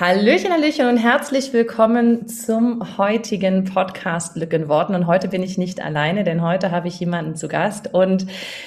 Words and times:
Hallöchen, 0.00 0.52
Hallöchen 0.52 0.86
und 0.86 0.96
herzlich 0.96 1.52
willkommen 1.52 2.28
zum 2.28 2.98
heutigen 2.98 3.64
Podcast 3.64 4.34
Glück 4.34 4.52
in 4.52 4.68
Worten. 4.68 4.94
Und 4.94 5.08
heute 5.08 5.26
bin 5.26 5.42
ich 5.42 5.58
nicht 5.58 5.82
alleine, 5.82 6.22
denn 6.22 6.40
heute 6.40 6.70
habe 6.70 6.86
ich 6.86 7.00
jemanden 7.00 7.34
zu 7.34 7.48
Gast. 7.48 7.92
Und 7.92 8.24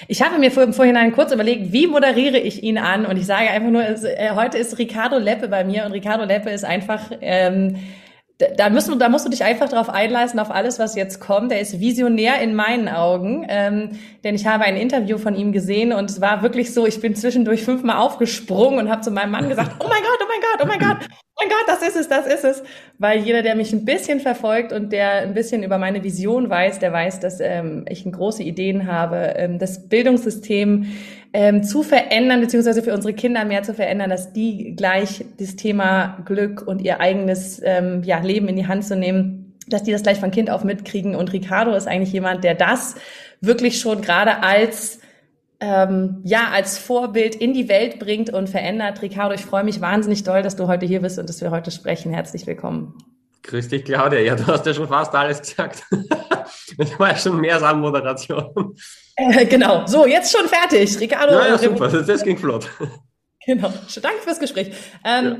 ich 0.09 0.21
habe 0.23 0.39
mir 0.39 0.51
im 0.51 0.73
Vorhinein 0.73 1.13
kurz 1.13 1.31
überlegt, 1.31 1.71
wie 1.71 1.87
moderiere 1.87 2.37
ich 2.37 2.63
ihn 2.63 2.77
an? 2.77 3.05
Und 3.05 3.15
ich 3.15 3.25
sage 3.25 3.49
einfach 3.49 3.69
nur, 3.69 3.81
äh, 3.81 4.31
heute 4.35 4.57
ist 4.57 4.77
Ricardo 4.77 5.19
Leppe 5.19 5.47
bei 5.47 5.63
mir 5.63 5.85
und 5.85 5.93
Ricardo 5.93 6.25
Leppe 6.25 6.49
ist 6.49 6.65
einfach... 6.65 6.99
Ähm, 7.21 7.77
da, 8.57 8.69
müssen, 8.69 8.97
da 8.99 9.09
musst 9.09 9.25
du 9.25 9.29
dich 9.29 9.43
einfach 9.43 9.69
darauf 9.69 9.89
einlassen, 9.89 10.39
auf 10.39 10.51
alles, 10.51 10.79
was 10.79 10.95
jetzt 10.95 11.19
kommt. 11.19 11.51
Er 11.51 11.59
ist 11.59 11.79
visionär 11.79 12.41
in 12.41 12.55
meinen 12.55 12.87
Augen, 12.87 13.45
ähm, 13.49 13.99
denn 14.23 14.35
ich 14.35 14.45
habe 14.47 14.63
ein 14.63 14.77
Interview 14.77 15.17
von 15.17 15.35
ihm 15.35 15.51
gesehen 15.51 15.93
und 15.93 16.09
es 16.09 16.21
war 16.21 16.41
wirklich 16.41 16.73
so, 16.73 16.85
ich 16.85 17.01
bin 17.01 17.15
zwischendurch 17.15 17.63
fünfmal 17.63 17.97
aufgesprungen 17.97 18.79
und 18.79 18.89
habe 18.89 19.01
zu 19.01 19.11
meinem 19.11 19.31
Mann 19.31 19.49
gesagt, 19.49 19.71
oh 19.79 19.87
mein 19.87 20.01
Gott, 20.01 20.19
oh 20.21 20.27
mein 20.27 20.41
Gott, 20.41 20.61
oh 20.63 20.67
mein 20.67 20.79
Gott, 20.79 20.97
oh 21.01 21.41
mein 21.41 21.49
Gott, 21.49 21.65
das 21.67 21.81
ist 21.87 21.95
es, 21.95 22.07
das 22.07 22.27
ist 22.27 22.43
es. 22.43 22.63
Weil 22.97 23.19
jeder, 23.19 23.41
der 23.41 23.55
mich 23.55 23.73
ein 23.73 23.85
bisschen 23.85 24.19
verfolgt 24.19 24.73
und 24.73 24.91
der 24.91 25.21
ein 25.21 25.33
bisschen 25.33 25.63
über 25.63 25.77
meine 25.77 26.03
Vision 26.03 26.49
weiß, 26.49 26.79
der 26.79 26.93
weiß, 26.93 27.19
dass 27.19 27.39
ähm, 27.39 27.85
ich 27.89 28.05
große 28.11 28.43
Ideen 28.43 28.87
habe, 28.87 29.33
ähm, 29.37 29.59
das 29.59 29.87
Bildungssystem 29.87 30.87
ähm, 31.33 31.63
zu 31.63 31.83
verändern, 31.83 32.41
beziehungsweise 32.41 32.83
für 32.83 32.93
unsere 32.93 33.13
Kinder 33.13 33.45
mehr 33.45 33.63
zu 33.63 33.73
verändern, 33.73 34.09
dass 34.09 34.33
die 34.33 34.75
gleich 34.75 35.25
das 35.39 35.55
Thema 35.55 36.19
Glück 36.25 36.61
und 36.65 36.81
ihr 36.81 36.99
eigenes 36.99 37.61
ähm, 37.63 38.03
ja, 38.03 38.19
Leben 38.19 38.47
in 38.47 38.55
die 38.55 38.67
Hand 38.67 38.85
zu 38.85 38.95
nehmen, 38.95 39.55
dass 39.67 39.83
die 39.83 39.91
das 39.91 40.03
gleich 40.03 40.19
von 40.19 40.31
Kind 40.31 40.49
auf 40.49 40.63
mitkriegen. 40.63 41.15
Und 41.15 41.31
Ricardo 41.31 41.73
ist 41.73 41.87
eigentlich 41.87 42.11
jemand, 42.11 42.43
der 42.43 42.55
das 42.55 42.95
wirklich 43.39 43.79
schon 43.79 44.01
gerade 44.01 44.43
als 44.43 44.99
ähm, 45.61 46.21
ja 46.23 46.49
als 46.51 46.77
Vorbild 46.77 47.35
in 47.35 47.53
die 47.53 47.69
Welt 47.69 47.99
bringt 47.99 48.31
und 48.31 48.49
verändert. 48.49 49.01
Ricardo, 49.01 49.35
ich 49.35 49.41
freue 49.41 49.63
mich 49.63 49.79
wahnsinnig 49.79 50.23
doll, 50.23 50.41
dass 50.41 50.55
du 50.55 50.67
heute 50.67 50.85
hier 50.85 51.01
bist 51.01 51.19
und 51.19 51.29
dass 51.29 51.39
wir 51.39 51.51
heute 51.51 51.71
sprechen. 51.71 52.11
Herzlich 52.11 52.47
willkommen. 52.47 52.95
Grüß 53.43 53.69
dich, 53.69 53.85
Claudia. 53.85 54.19
Ja, 54.19 54.35
du 54.35 54.45
hast 54.47 54.65
ja 54.65 54.73
schon 54.73 54.87
fast 54.87 55.13
alles 55.15 55.41
gesagt. 55.41 55.83
ich 56.77 56.99
war 56.99 57.09
ja 57.09 57.17
schon 57.17 57.39
mehr 57.39 57.61
an 57.61 57.79
Moderation. 57.79 58.75
Äh, 59.15 59.45
genau. 59.45 59.85
So, 59.87 60.05
jetzt 60.05 60.35
schon 60.35 60.47
fertig. 60.47 60.99
Ricardo. 60.99 61.33
Ja, 61.33 61.47
ja 61.47 61.57
super. 61.57 61.87
Das 61.87 62.23
ging 62.23 62.37
flott. 62.37 62.69
Genau. 63.45 63.73
Danke 64.01 64.21
fürs 64.21 64.39
Gespräch. 64.39 64.71
Ähm, 65.03 65.39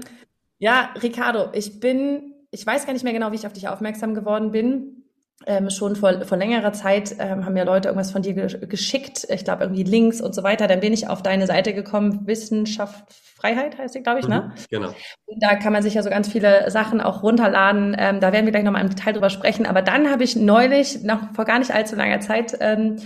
ja. 0.58 0.90
ja, 0.96 1.02
Ricardo, 1.02 1.50
ich 1.54 1.80
bin, 1.80 2.34
ich 2.50 2.66
weiß 2.66 2.86
gar 2.86 2.94
nicht 2.94 3.04
mehr 3.04 3.14
genau, 3.14 3.32
wie 3.32 3.36
ich 3.36 3.46
auf 3.46 3.54
dich 3.54 3.68
aufmerksam 3.68 4.14
geworden 4.14 4.52
bin. 4.52 5.01
Ähm, 5.48 5.70
schon 5.70 5.96
vor, 5.96 6.22
vor 6.22 6.38
längerer 6.38 6.74
Zeit 6.74 7.16
ähm, 7.20 7.46
haben 7.46 7.54
mir 7.54 7.66
Leute 7.66 7.88
irgendwas 7.88 8.12
von 8.12 8.22
dir 8.22 8.34
geschickt, 8.34 9.28
ich 9.30 9.44
glaube 9.44 9.64
irgendwie 9.64 9.84
Links 9.84 10.22
und 10.22 10.36
so 10.36 10.44
weiter. 10.44 10.68
Dann 10.68 10.80
bin 10.82 10.94
ich 10.94 11.08
auf 11.08 11.24
deine 11.24 11.48
Seite 11.48 11.74
gekommen, 11.74 12.28
Wissenschaft 12.28 13.06
Freiheit 13.42 13.78
heißt 13.78 13.96
sie, 13.96 14.04
glaube 14.04 14.20
ich, 14.20 14.28
ne? 14.28 14.52
Mhm, 14.54 14.66
genau. 14.70 14.90
Und 15.26 15.42
da 15.42 15.56
kann 15.56 15.74
man 15.74 15.82
sich 15.82 15.96
ja 15.96 16.04
so 16.04 16.12
ganz 16.12 16.32
viele 16.32 16.70
Sachen 16.70 17.02
auch 17.02 17.24
runterladen. 17.24 17.96
Ähm, 17.98 18.20
da 18.20 18.32
werden 18.32 18.46
wir 18.46 18.52
gleich 18.52 18.64
nochmal 18.64 18.84
im 18.84 18.90
Detail 18.90 19.14
drüber 19.14 19.32
sprechen. 19.32 19.66
Aber 19.66 19.82
dann 19.82 20.12
habe 20.12 20.24
ich 20.24 20.36
neulich, 20.36 21.04
noch 21.04 21.34
vor 21.34 21.46
gar 21.46 21.58
nicht 21.58 21.74
allzu 21.74 21.96
langer 21.96 22.20
Zeit, 22.20 22.56
ähm, 22.60 22.98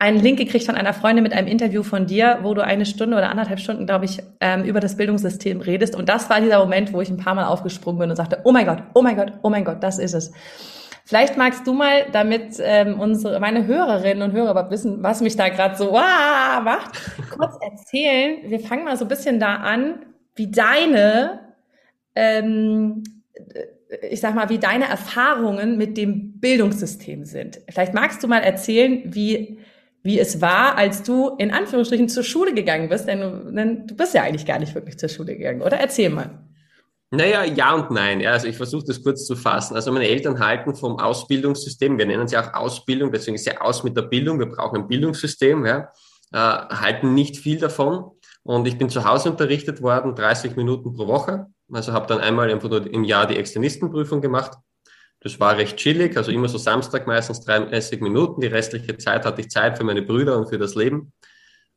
einen 0.00 0.20
Link 0.20 0.38
gekriegt 0.38 0.66
von 0.66 0.74
einer 0.74 0.92
Freundin 0.92 1.22
mit 1.22 1.32
einem 1.32 1.46
Interview 1.46 1.84
von 1.84 2.06
dir, 2.06 2.40
wo 2.42 2.54
du 2.54 2.64
eine 2.64 2.84
Stunde 2.84 3.16
oder 3.16 3.30
anderthalb 3.30 3.60
Stunden, 3.60 3.86
glaube 3.86 4.06
ich, 4.06 4.20
ähm, 4.40 4.64
über 4.64 4.80
das 4.80 4.96
Bildungssystem 4.96 5.60
redest. 5.60 5.94
Und 5.94 6.08
das 6.08 6.28
war 6.28 6.40
dieser 6.40 6.58
Moment, 6.58 6.92
wo 6.92 7.00
ich 7.00 7.08
ein 7.08 7.16
paar 7.16 7.36
Mal 7.36 7.44
aufgesprungen 7.44 8.00
bin 8.00 8.10
und 8.10 8.16
sagte, 8.16 8.40
oh 8.42 8.50
mein 8.50 8.66
Gott, 8.66 8.82
oh 8.94 9.02
mein 9.02 9.14
Gott, 9.14 9.34
oh 9.42 9.50
mein 9.50 9.64
Gott, 9.64 9.82
das 9.82 10.00
ist 10.00 10.14
es. 10.14 10.32
Vielleicht 11.06 11.36
magst 11.36 11.66
du 11.66 11.74
mal, 11.74 12.06
damit 12.12 12.56
ähm, 12.60 12.98
unsere 12.98 13.38
meine 13.38 13.66
Hörerinnen 13.66 14.22
und 14.22 14.32
Hörer 14.32 14.52
überhaupt 14.52 14.70
wissen, 14.70 15.02
was 15.02 15.20
mich 15.20 15.36
da 15.36 15.50
gerade 15.50 15.76
so 15.76 15.92
wow, 15.92 16.62
macht, 16.62 16.98
kurz 17.30 17.56
erzählen. 17.60 18.50
Wir 18.50 18.60
fangen 18.60 18.84
mal 18.84 18.96
so 18.96 19.04
ein 19.04 19.08
bisschen 19.08 19.38
da 19.38 19.56
an, 19.56 20.06
wie 20.34 20.50
deine 20.50 21.40
ähm, 22.14 23.02
ich 24.10 24.20
sag 24.20 24.34
mal, 24.34 24.48
wie 24.48 24.58
deine 24.58 24.88
Erfahrungen 24.88 25.76
mit 25.76 25.96
dem 25.96 26.40
Bildungssystem 26.40 27.24
sind. 27.24 27.60
Vielleicht 27.68 27.94
magst 27.94 28.22
du 28.22 28.28
mal 28.28 28.40
erzählen, 28.42 29.02
wie 29.04 29.58
wie 30.02 30.18
es 30.20 30.42
war, 30.42 30.76
als 30.76 31.02
du 31.02 31.30
in 31.38 31.50
Anführungsstrichen 31.50 32.10
zur 32.10 32.24
Schule 32.24 32.52
gegangen 32.52 32.90
bist, 32.90 33.08
denn 33.08 33.20
du, 33.20 33.50
denn 33.50 33.86
du 33.86 33.96
bist 33.96 34.12
ja 34.12 34.22
eigentlich 34.22 34.44
gar 34.44 34.58
nicht 34.58 34.74
wirklich 34.74 34.98
zur 34.98 35.08
Schule 35.08 35.34
gegangen, 35.34 35.62
oder? 35.62 35.78
Erzähl 35.78 36.10
mal. 36.10 36.30
Naja, 37.14 37.44
ja 37.44 37.74
und 37.74 37.90
nein. 37.90 38.20
Ja, 38.20 38.32
also 38.32 38.46
ich 38.46 38.56
versuche 38.56 38.84
das 38.86 39.02
kurz 39.02 39.26
zu 39.26 39.36
fassen. 39.36 39.74
Also 39.74 39.92
meine 39.92 40.08
Eltern 40.08 40.38
halten 40.38 40.74
vom 40.74 40.98
Ausbildungssystem, 40.98 41.98
wir 41.98 42.06
nennen 42.06 42.24
es 42.24 42.32
ja 42.32 42.42
auch 42.42 42.54
Ausbildung, 42.54 43.12
deswegen 43.12 43.36
ist 43.36 43.46
ja 43.46 43.60
aus 43.60 43.84
mit 43.84 43.96
der 43.96 44.02
Bildung, 44.02 44.38
wir 44.38 44.46
brauchen 44.46 44.82
ein 44.82 44.88
Bildungssystem, 44.88 45.64
ja, 45.66 45.90
äh, 46.32 46.38
halten 46.38 47.14
nicht 47.14 47.36
viel 47.36 47.58
davon. 47.58 48.10
Und 48.42 48.66
ich 48.66 48.76
bin 48.76 48.90
zu 48.90 49.04
Hause 49.04 49.30
unterrichtet 49.30 49.80
worden, 49.80 50.14
30 50.14 50.56
Minuten 50.56 50.92
pro 50.92 51.06
Woche. 51.06 51.46
Also 51.72 51.92
habe 51.92 52.06
dann 52.06 52.20
einmal 52.20 52.50
im 52.50 53.04
Jahr 53.04 53.26
die 53.26 53.36
Externistenprüfung 53.36 54.20
gemacht 54.20 54.58
das 55.24 55.40
war 55.40 55.56
recht 55.56 55.78
chillig, 55.78 56.18
also 56.18 56.30
immer 56.30 56.48
so 56.48 56.58
Samstag 56.58 57.06
meistens 57.06 57.40
30 57.40 58.02
Minuten. 58.02 58.42
Die 58.42 58.46
restliche 58.46 58.98
Zeit 58.98 59.24
hatte 59.24 59.40
ich 59.40 59.48
Zeit 59.48 59.78
für 59.78 59.84
meine 59.84 60.02
Brüder 60.02 60.36
und 60.36 60.50
für 60.50 60.58
das 60.58 60.74
Leben. 60.74 61.14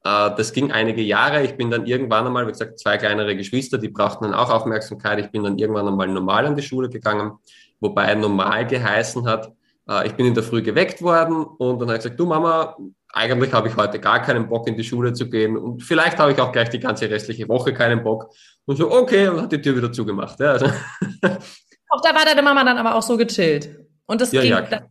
Äh, 0.08 0.36
das 0.38 0.54
ging 0.54 0.72
einige 0.72 1.02
Jahre. 1.02 1.44
Ich 1.44 1.56
bin 1.58 1.70
dann 1.70 1.86
irgendwann 1.86 2.26
einmal, 2.26 2.48
wie 2.48 2.52
gesagt, 2.52 2.80
zwei 2.80 2.98
kleinere 2.98 3.36
Geschwister, 3.36 3.78
die 3.78 3.90
brauchten 3.90 4.24
dann 4.24 4.34
auch 4.34 4.50
Aufmerksamkeit. 4.50 5.20
Ich 5.20 5.32
bin 5.32 5.44
dann 5.44 5.58
irgendwann 5.58 5.88
einmal 5.88 6.08
normal 6.08 6.46
an 6.46 6.56
die 6.56 6.62
Schule 6.62 6.90
gegangen, 6.90 7.34
wobei 7.82 8.14
normal 8.16 8.66
geheißen 8.66 9.28
hat, 9.28 9.52
äh, 9.90 10.08
ich 10.08 10.14
bin 10.14 10.26
in 10.26 10.34
der 10.34 10.44
Früh 10.44 10.62
geweckt 10.62 11.02
worden 11.02 11.44
und 11.44 11.80
dann 11.80 11.90
habe 11.90 11.98
ich 11.98 12.04
gesagt, 12.04 12.20
du 12.20 12.26
Mama, 12.26 12.78
eigentlich 13.12 13.52
habe 13.52 13.68
ich 13.68 13.76
heute 13.76 14.00
gar 14.00 14.22
keinen 14.22 14.48
Bock 14.48 14.68
in 14.68 14.78
die 14.78 14.84
Schule 14.84 15.12
zu 15.12 15.30
gehen 15.30 15.58
und 15.58 15.84
vielleicht 15.84 16.20
habe 16.20 16.32
ich 16.32 16.40
auch 16.40 16.52
gleich 16.52 16.70
die 16.70 16.80
ganze 16.80 17.10
restliche 17.10 17.48
Woche 17.50 17.74
keinen 17.74 18.04
Bock. 18.04 18.30
Und 18.66 18.78
so, 18.78 18.92
okay, 18.92 19.28
und 19.28 19.42
hat 19.42 19.52
die 19.52 19.62
Tür 19.62 19.76
wieder 19.76 19.92
zugemacht. 19.92 20.40
Ja, 20.40 20.52
also 20.54 20.68
Auch 21.90 22.02
da 22.02 22.14
war 22.14 22.26
deine 22.26 22.42
Mama 22.42 22.64
dann 22.64 22.78
aber 22.78 22.96
auch 22.96 23.02
so 23.02 23.16
gechillt. 23.18 23.70
Und 24.06 24.20
das, 24.22 24.32
ja, 24.32 24.42
ging, 24.42 24.52
ja, 24.52 24.62
das 24.62 24.82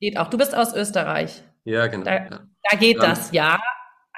geht 0.00 0.16
auch. 0.16 0.28
Du 0.28 0.38
bist 0.38 0.54
aus 0.56 0.74
Österreich. 0.74 1.42
Ja, 1.64 1.88
genau. 1.88 2.04
Da, 2.04 2.40
da 2.70 2.76
geht 2.76 2.96
ja. 2.96 3.08
das, 3.08 3.32
ja. 3.32 3.58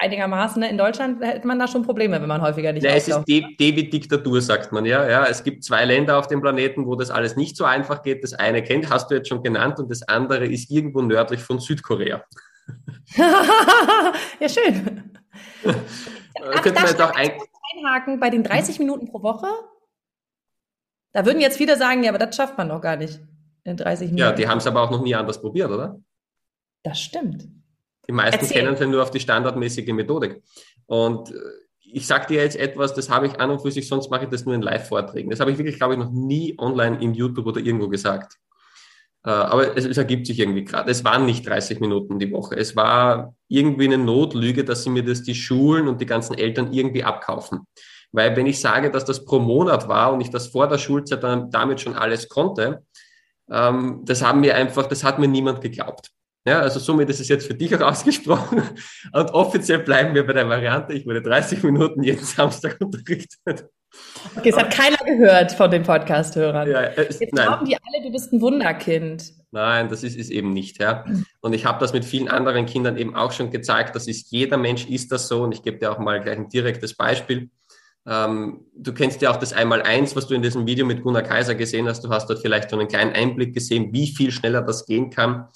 Einigermaßen. 0.00 0.62
In 0.62 0.78
Deutschland 0.78 1.20
hätte 1.22 1.46
man 1.46 1.58
da 1.58 1.66
schon 1.66 1.82
Probleme, 1.82 2.20
wenn 2.20 2.28
man 2.28 2.40
häufiger 2.40 2.72
nicht 2.72 2.84
ja, 2.84 2.92
Es 2.92 3.08
ist 3.08 3.18
David-Diktatur, 3.26 4.40
sagt 4.40 4.70
man 4.70 4.84
ja. 4.86 5.08
ja. 5.08 5.24
Es 5.26 5.42
gibt 5.42 5.64
zwei 5.64 5.84
Länder 5.84 6.18
auf 6.18 6.28
dem 6.28 6.40
Planeten, 6.40 6.86
wo 6.86 6.94
das 6.94 7.10
alles 7.10 7.34
nicht 7.34 7.56
so 7.56 7.64
einfach 7.64 8.02
geht. 8.02 8.22
Das 8.22 8.32
eine 8.32 8.62
kennt, 8.62 8.90
hast 8.90 9.10
du 9.10 9.16
jetzt 9.16 9.28
schon 9.28 9.42
genannt, 9.42 9.80
und 9.80 9.90
das 9.90 10.02
andere 10.02 10.46
ist 10.46 10.70
irgendwo 10.70 11.02
nördlich 11.02 11.40
von 11.40 11.58
Südkorea. 11.58 12.22
ja, 14.40 14.48
schön. 14.48 15.18
Ach, 15.64 16.62
Könnte 16.62 16.80
man 16.80 16.96
doch 16.96 17.14
ein 17.16 17.32
einhaken 17.76 18.20
bei 18.20 18.30
den 18.30 18.44
30 18.44 18.78
Minuten 18.78 19.08
pro 19.08 19.22
Woche? 19.22 19.48
Da 21.12 21.26
würden 21.26 21.40
jetzt 21.40 21.56
viele 21.56 21.76
sagen, 21.76 22.04
ja, 22.04 22.10
aber 22.10 22.18
das 22.18 22.36
schafft 22.36 22.56
man 22.56 22.68
doch 22.68 22.80
gar 22.80 22.96
nicht 22.96 23.20
in 23.64 23.76
30 23.76 24.10
Minuten. 24.10 24.18
Ja, 24.18 24.32
die 24.32 24.46
haben 24.46 24.58
es 24.58 24.66
aber 24.66 24.82
auch 24.82 24.90
noch 24.90 25.02
nie 25.02 25.14
anders 25.14 25.40
probiert, 25.40 25.70
oder? 25.70 26.00
Das 26.84 27.00
stimmt. 27.00 27.48
Die 28.08 28.14
meisten 28.14 28.40
Erzähl. 28.40 28.62
kennen 28.62 28.76
ja 28.78 28.86
nur 28.86 29.02
auf 29.02 29.10
die 29.10 29.20
standardmäßige 29.20 29.88
Methodik. 29.88 30.42
Und 30.86 31.30
äh, 31.30 31.34
ich 31.80 32.06
sage 32.06 32.26
dir 32.28 32.42
jetzt 32.42 32.56
etwas, 32.56 32.94
das 32.94 33.10
habe 33.10 33.26
ich 33.26 33.40
an 33.40 33.50
und 33.50 33.60
für 33.60 33.70
sich, 33.70 33.88
sonst 33.88 34.10
mache 34.10 34.24
ich 34.24 34.30
das 34.30 34.44
nur 34.44 34.54
in 34.54 34.62
Live-Vorträgen. 34.62 35.30
Das 35.30 35.40
habe 35.40 35.50
ich 35.50 35.58
wirklich, 35.58 35.76
glaube 35.76 35.94
ich, 35.94 36.00
noch 36.00 36.10
nie 36.10 36.54
online 36.58 37.00
in 37.00 37.14
YouTube 37.14 37.46
oder 37.46 37.60
irgendwo 37.60 37.88
gesagt. 37.88 38.34
Äh, 39.24 39.30
aber 39.30 39.76
es, 39.76 39.84
es 39.84 39.96
ergibt 39.96 40.26
sich 40.26 40.38
irgendwie 40.38 40.64
gerade. 40.64 40.90
Es 40.90 41.04
waren 41.04 41.26
nicht 41.26 41.46
30 41.46 41.80
Minuten 41.80 42.18
die 42.18 42.32
Woche. 42.32 42.56
Es 42.56 42.76
war 42.76 43.34
irgendwie 43.48 43.84
eine 43.84 43.98
Notlüge, 43.98 44.64
dass 44.64 44.84
sie 44.84 44.90
mir 44.90 45.04
das 45.04 45.22
die 45.22 45.34
Schulen 45.34 45.88
und 45.88 46.00
die 46.00 46.06
ganzen 46.06 46.36
Eltern 46.36 46.72
irgendwie 46.72 47.04
abkaufen. 47.04 47.66
Weil 48.12 48.36
wenn 48.36 48.46
ich 48.46 48.60
sage, 48.60 48.90
dass 48.90 49.04
das 49.04 49.24
pro 49.24 49.38
Monat 49.38 49.88
war 49.88 50.12
und 50.12 50.20
ich 50.20 50.30
das 50.30 50.48
vor 50.48 50.66
der 50.68 50.78
Schulzeit 50.78 51.22
dann 51.22 51.50
damit 51.50 51.80
schon 51.80 51.94
alles 51.94 52.28
konnte, 52.28 52.84
ähm, 53.50 54.02
das 54.04 54.22
haben 54.22 54.40
mir 54.40 54.54
einfach, 54.54 54.86
das 54.86 55.04
hat 55.04 55.18
mir 55.18 55.28
niemand 55.28 55.60
geglaubt. 55.60 56.10
Ja, 56.46 56.60
also 56.60 56.78
somit 56.78 57.10
ist 57.10 57.20
es 57.20 57.28
jetzt 57.28 57.46
für 57.46 57.54
dich 57.54 57.74
auch 57.76 57.80
ausgesprochen. 57.80 58.62
Und 59.12 59.30
offiziell 59.32 59.80
bleiben 59.80 60.14
wir 60.14 60.26
bei 60.26 60.32
der 60.32 60.48
Variante, 60.48 60.92
ich 60.94 61.06
wurde 61.06 61.22
30 61.22 61.62
Minuten 61.62 62.02
jeden 62.02 62.24
Samstag 62.24 62.76
unterrichtet. 62.80 63.66
Okay, 64.36 64.50
es 64.50 64.56
hat 64.56 64.70
keiner 64.70 64.98
gehört 64.98 65.52
von 65.52 65.70
den 65.70 65.82
Podcast-Hörern. 65.82 66.70
Ja, 66.70 66.82
es, 66.82 67.20
Jetzt 67.20 67.34
nein. 67.34 67.46
glauben 67.46 67.64
die 67.64 67.76
alle, 67.76 68.04
du 68.04 68.12
bist 68.12 68.32
ein 68.32 68.40
Wunderkind. 68.40 69.32
Nein, 69.50 69.88
das 69.88 70.02
ist 70.04 70.18
es 70.18 70.30
eben 70.30 70.52
nicht. 70.52 70.80
Ja. 70.80 71.04
Und 71.40 71.54
ich 71.54 71.64
habe 71.64 71.80
das 71.80 71.92
mit 71.92 72.04
vielen 72.04 72.28
anderen 72.28 72.66
Kindern 72.66 72.98
eben 72.98 73.16
auch 73.16 73.32
schon 73.32 73.50
gezeigt. 73.50 73.96
Das 73.96 74.06
ist 74.06 74.30
jeder 74.30 74.58
Mensch 74.58 74.86
ist 74.86 75.10
das 75.10 75.28
so. 75.28 75.42
Und 75.42 75.52
ich 75.52 75.62
gebe 75.62 75.78
dir 75.78 75.90
auch 75.90 75.98
mal 75.98 76.20
gleich 76.20 76.36
ein 76.36 76.48
direktes 76.50 76.94
Beispiel. 76.94 77.50
Ähm, 78.06 78.66
du 78.74 78.92
kennst 78.92 79.22
ja 79.22 79.30
auch 79.30 79.36
das 79.36 79.52
Einmal-Eins, 79.52 80.14
was 80.16 80.26
du 80.26 80.34
in 80.34 80.42
diesem 80.42 80.66
Video 80.66 80.84
mit 80.84 81.02
Gunnar 81.02 81.22
Kaiser 81.22 81.54
gesehen 81.54 81.88
hast. 81.88 82.04
Du 82.04 82.10
hast 82.10 82.28
dort 82.28 82.40
vielleicht 82.40 82.70
schon 82.70 82.80
einen 82.80 82.88
kleinen 82.88 83.12
Einblick 83.12 83.54
gesehen, 83.54 83.92
wie 83.92 84.08
viel 84.08 84.30
schneller 84.30 84.62
das 84.62 84.84
gehen 84.86 85.10
kann. 85.10 85.48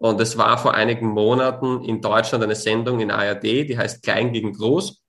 Und 0.00 0.18
es 0.18 0.38
war 0.38 0.56
vor 0.56 0.72
einigen 0.72 1.08
Monaten 1.08 1.84
in 1.84 2.00
Deutschland 2.00 2.42
eine 2.42 2.54
Sendung 2.54 3.00
in 3.00 3.10
ARD, 3.10 3.42
die 3.42 3.76
heißt 3.76 4.02
Klein 4.02 4.32
gegen 4.32 4.54
Groß. 4.54 5.02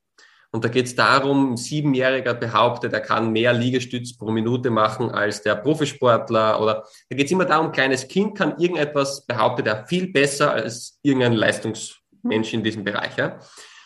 Und 0.51 0.65
da 0.65 0.67
geht 0.67 0.85
es 0.85 0.95
darum, 0.95 1.53
ein 1.53 1.57
Siebenjähriger 1.57 2.33
behauptet, 2.33 2.91
er 2.91 2.99
kann 2.99 3.31
mehr 3.31 3.53
Liegestütz 3.53 4.17
pro 4.17 4.31
Minute 4.31 4.69
machen 4.69 5.09
als 5.09 5.43
der 5.43 5.55
Profisportler. 5.55 6.61
Oder 6.61 6.83
da 7.09 7.15
geht 7.15 7.27
es 7.27 7.31
immer 7.31 7.45
darum, 7.45 7.71
kleines 7.71 8.05
Kind 8.09 8.37
kann 8.37 8.57
irgendetwas 8.59 9.25
behauptet 9.25 9.67
er 9.67 9.85
viel 9.85 10.11
besser 10.11 10.51
als 10.51 10.99
irgendein 11.03 11.33
Leistungsmensch 11.33 12.53
in 12.53 12.61
diesem 12.61 12.83
Bereich. 12.83 13.15
Ja? 13.15 13.39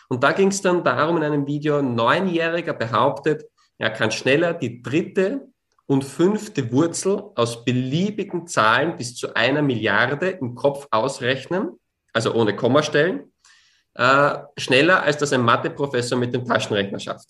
Und 0.08 0.24
da 0.24 0.32
ging 0.32 0.48
es 0.48 0.60
dann 0.60 0.82
darum 0.82 1.18
in 1.18 1.22
einem 1.22 1.46
Video, 1.46 1.78
ein 1.78 1.94
Neunjähriger 1.94 2.74
behauptet, 2.74 3.44
er 3.78 3.90
kann 3.90 4.10
schneller 4.10 4.54
die 4.54 4.82
dritte 4.82 5.46
und 5.86 6.04
fünfte 6.04 6.72
Wurzel 6.72 7.22
aus 7.34 7.64
beliebigen 7.64 8.46
Zahlen 8.46 8.96
bis 8.96 9.14
zu 9.14 9.34
einer 9.34 9.62
Milliarde 9.62 10.30
im 10.30 10.54
Kopf 10.54 10.88
ausrechnen, 10.90 11.78
also 12.12 12.34
ohne 12.34 12.56
Kommastellen, 12.56 13.32
äh, 13.94 14.38
schneller 14.56 15.02
als 15.02 15.18
das 15.18 15.32
ein 15.32 15.42
Matheprofessor 15.42 16.18
mit 16.18 16.34
dem 16.34 16.44
Taschenrechner 16.44 16.98
schafft. 16.98 17.28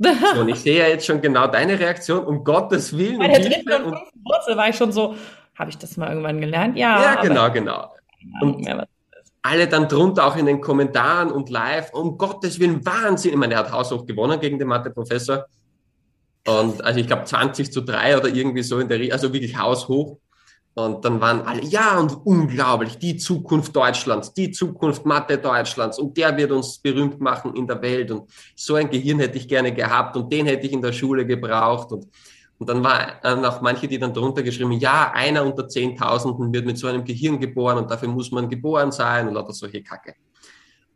So, 0.34 0.42
und 0.42 0.48
ich 0.48 0.60
sehe 0.60 0.78
ja 0.78 0.86
jetzt 0.86 1.06
schon 1.06 1.20
genau 1.20 1.48
deine 1.48 1.76
Reaktion, 1.76 2.24
um 2.24 2.44
Gottes 2.44 2.96
Willen. 2.96 3.18
Bei 3.18 3.26
der 3.26 3.40
dritten 3.40 3.82
und 3.82 3.96
fünften 3.96 4.24
Wurzel 4.24 4.56
war 4.56 4.68
ich 4.68 4.76
schon 4.76 4.92
so, 4.92 5.16
habe 5.56 5.70
ich 5.70 5.78
das 5.78 5.96
mal 5.96 6.10
irgendwann 6.10 6.40
gelernt? 6.40 6.78
Ja. 6.78 7.02
Ja, 7.02 7.20
genau, 7.20 7.50
genau. 7.50 7.92
Und 8.40 8.64
alle 9.42 9.66
dann 9.66 9.88
drunter 9.88 10.26
auch 10.26 10.36
in 10.36 10.46
den 10.46 10.60
Kommentaren 10.60 11.32
und 11.32 11.50
live, 11.50 11.92
um 11.94 12.16
Gottes 12.16 12.60
Willen, 12.60 12.84
Wahnsinn. 12.86 13.32
Ich 13.32 13.36
meine, 13.36 13.54
er 13.54 13.60
hat 13.60 13.72
haushoch 13.72 14.06
gewonnen 14.06 14.38
gegen 14.38 14.58
den 14.58 14.68
Matheprofessor. 14.68 15.46
Und 16.46 16.82
also 16.84 17.00
ich 17.00 17.06
glaube 17.06 17.24
20 17.24 17.72
zu 17.72 17.82
3 17.82 18.16
oder 18.18 18.28
irgendwie 18.28 18.62
so 18.62 18.78
in 18.78 18.88
der, 18.88 19.12
also 19.12 19.32
wirklich 19.32 19.58
haushoch. 19.58 20.18
Und 20.74 21.04
dann 21.04 21.20
waren 21.20 21.40
alle, 21.40 21.64
ja, 21.64 21.98
und 21.98 22.24
unglaublich, 22.24 22.98
die 22.98 23.16
Zukunft 23.16 23.74
Deutschlands, 23.74 24.32
die 24.32 24.52
Zukunft 24.52 25.04
Mathe 25.04 25.36
Deutschlands 25.36 25.98
und 25.98 26.16
der 26.16 26.36
wird 26.36 26.52
uns 26.52 26.78
berühmt 26.78 27.20
machen 27.20 27.56
in 27.56 27.66
der 27.66 27.82
Welt. 27.82 28.12
Und 28.12 28.30
so 28.54 28.76
ein 28.76 28.88
Gehirn 28.88 29.18
hätte 29.18 29.38
ich 29.38 29.48
gerne 29.48 29.74
gehabt 29.74 30.16
und 30.16 30.32
den 30.32 30.46
hätte 30.46 30.68
ich 30.68 30.72
in 30.72 30.80
der 30.80 30.92
Schule 30.92 31.26
gebraucht. 31.26 31.90
Und, 31.90 32.06
und 32.58 32.68
dann 32.68 32.84
waren 32.84 33.44
auch 33.44 33.60
manche, 33.60 33.88
die 33.88 33.98
dann 33.98 34.14
drunter 34.14 34.44
geschrieben, 34.44 34.70
ja, 34.72 35.10
einer 35.12 35.44
unter 35.44 35.66
Zehntausenden 35.66 36.52
wird 36.52 36.64
mit 36.64 36.78
so 36.78 36.86
einem 36.86 37.04
Gehirn 37.04 37.40
geboren 37.40 37.78
und 37.78 37.90
dafür 37.90 38.08
muss 38.08 38.30
man 38.30 38.48
geboren 38.48 38.92
sein 38.92 39.26
und 39.26 39.34
lauter 39.34 39.52
solche 39.52 39.82
Kacke. 39.82 40.14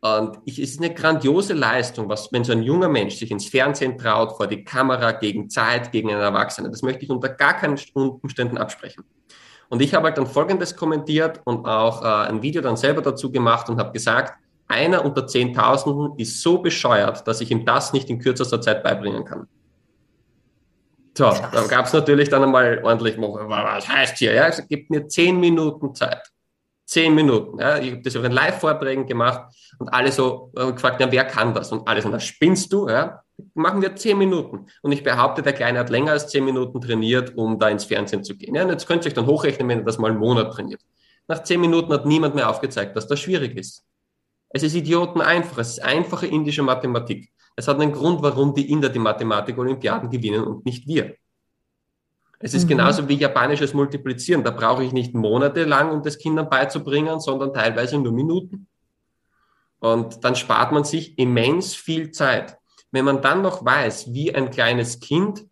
Und 0.03 0.39
ich, 0.43 0.59
es 0.59 0.71
ist 0.71 0.81
eine 0.81 0.93
grandiose 0.93 1.53
Leistung, 1.53 2.09
was, 2.09 2.29
wenn 2.33 2.43
so 2.43 2.51
ein 2.51 2.61
junger 2.61 2.89
Mensch 2.89 3.15
sich 3.15 3.31
ins 3.31 3.47
Fernsehen 3.47 3.97
traut, 3.97 4.35
vor 4.35 4.47
die 4.47 4.65
Kamera, 4.65 5.13
gegen 5.13 5.49
Zeit, 5.49 5.93
gegen 5.93 6.09
einen 6.11 6.19
Erwachsenen. 6.19 6.73
Das 6.73 6.81
möchte 6.81 7.05
ich 7.05 7.09
unter 7.09 7.29
gar 7.29 7.53
keinen 7.53 7.79
Umständen 7.93 8.57
absprechen. 8.57 9.05
Und 9.69 9.81
ich 9.81 9.93
habe 9.93 10.07
halt 10.07 10.17
dann 10.17 10.27
Folgendes 10.27 10.75
kommentiert 10.75 11.39
und 11.45 11.65
auch 11.65 12.01
äh, 12.03 12.29
ein 12.29 12.41
Video 12.41 12.61
dann 12.61 12.75
selber 12.75 13.01
dazu 13.01 13.31
gemacht 13.31 13.69
und 13.69 13.79
habe 13.79 13.93
gesagt, 13.93 14.33
einer 14.67 15.05
unter 15.05 15.25
Zehntausenden 15.25 16.19
ist 16.19 16.41
so 16.41 16.57
bescheuert, 16.57 17.25
dass 17.25 17.39
ich 17.39 17.49
ihm 17.49 17.65
das 17.65 17.93
nicht 17.93 18.09
in 18.09 18.19
kürzester 18.19 18.59
Zeit 18.59 18.83
beibringen 18.83 19.23
kann. 19.23 19.47
So, 21.17 21.31
dann 21.53 21.67
gab 21.69 21.85
es 21.85 21.93
natürlich 21.93 22.27
dann 22.27 22.43
einmal 22.43 22.81
ordentlich, 22.83 23.15
was 23.17 23.87
heißt 23.87 24.17
hier? 24.17 24.33
Ja, 24.33 24.47
es 24.47 24.67
gibt 24.67 24.89
mir 24.89 25.07
zehn 25.07 25.39
Minuten 25.39 25.95
Zeit. 25.95 26.32
Zehn 26.85 27.15
Minuten. 27.15 27.59
Ja. 27.59 27.77
Ich 27.79 27.91
habe 27.91 28.01
das 28.01 28.15
auch 28.15 28.23
in 28.23 28.31
Live-Vorträgen 28.31 29.05
gemacht 29.05 29.53
und 29.79 29.89
alle 29.89 30.11
so 30.11 30.51
äh, 30.55 30.71
gefragt, 30.71 30.99
ja, 30.99 31.11
wer 31.11 31.25
kann 31.25 31.53
das? 31.53 31.71
Und 31.71 31.87
alle 31.87 32.01
so, 32.01 32.09
na, 32.09 32.19
spinnst 32.19 32.73
du? 32.73 32.89
Ja? 32.89 33.23
Machen 33.53 33.81
wir 33.81 33.95
zehn 33.95 34.17
Minuten. 34.17 34.67
Und 34.81 34.91
ich 34.91 35.03
behaupte, 35.03 35.41
der 35.41 35.53
Kleine 35.53 35.79
hat 35.79 35.89
länger 35.89 36.11
als 36.11 36.27
zehn 36.27 36.45
Minuten 36.45 36.81
trainiert, 36.81 37.35
um 37.35 37.57
da 37.57 37.69
ins 37.69 37.85
Fernsehen 37.85 38.23
zu 38.23 38.35
gehen. 38.35 38.55
Ja, 38.55 38.63
und 38.63 38.69
jetzt 38.69 38.85
könnt 38.85 39.03
ihr 39.03 39.07
euch 39.07 39.13
dann 39.13 39.25
hochrechnen, 39.25 39.67
wenn 39.69 39.79
er 39.79 39.85
das 39.85 39.97
mal 39.97 40.11
einen 40.11 40.19
Monat 40.19 40.51
trainiert. 40.51 40.81
Nach 41.27 41.41
zehn 41.41 41.61
Minuten 41.61 41.91
hat 41.93 42.05
niemand 42.05 42.35
mehr 42.35 42.49
aufgezeigt, 42.49 42.95
dass 42.95 43.07
das 43.07 43.19
schwierig 43.19 43.57
ist. 43.57 43.85
Es 44.49 44.61
ist 44.61 44.75
Idioten 44.75 45.21
einfach. 45.21 45.57
Es 45.57 45.69
ist 45.69 45.83
einfache 45.83 46.27
indische 46.27 46.61
Mathematik. 46.61 47.31
Es 47.55 47.67
hat 47.67 47.79
einen 47.79 47.91
Grund, 47.91 48.21
warum 48.21 48.53
die 48.53 48.69
Inder 48.71 48.89
die 48.89 48.99
Mathematik-Olympiaden 48.99 50.09
gewinnen 50.09 50.43
und 50.43 50.65
nicht 50.65 50.87
wir. 50.87 51.15
Es 52.43 52.53
ist 52.53 52.65
mhm. 52.65 52.69
genauso 52.69 53.07
wie 53.07 53.15
japanisches 53.15 53.73
Multiplizieren. 53.73 54.43
Da 54.43 54.51
brauche 54.51 54.83
ich 54.83 54.91
nicht 54.91 55.13
monatelang, 55.13 55.91
um 55.91 56.03
das 56.03 56.17
Kindern 56.17 56.49
beizubringen, 56.49 57.21
sondern 57.21 57.53
teilweise 57.53 57.97
nur 57.97 58.11
Minuten. 58.11 58.67
Und 59.79 60.25
dann 60.25 60.35
spart 60.35 60.73
man 60.73 60.83
sich 60.83 61.17
immens 61.17 61.73
viel 61.73 62.11
Zeit. 62.11 62.57
Wenn 62.91 63.05
man 63.05 63.21
dann 63.21 63.41
noch 63.41 63.63
weiß, 63.63 64.13
wie 64.13 64.35
ein 64.35 64.49
kleines 64.49 64.99
Kind 64.99 65.45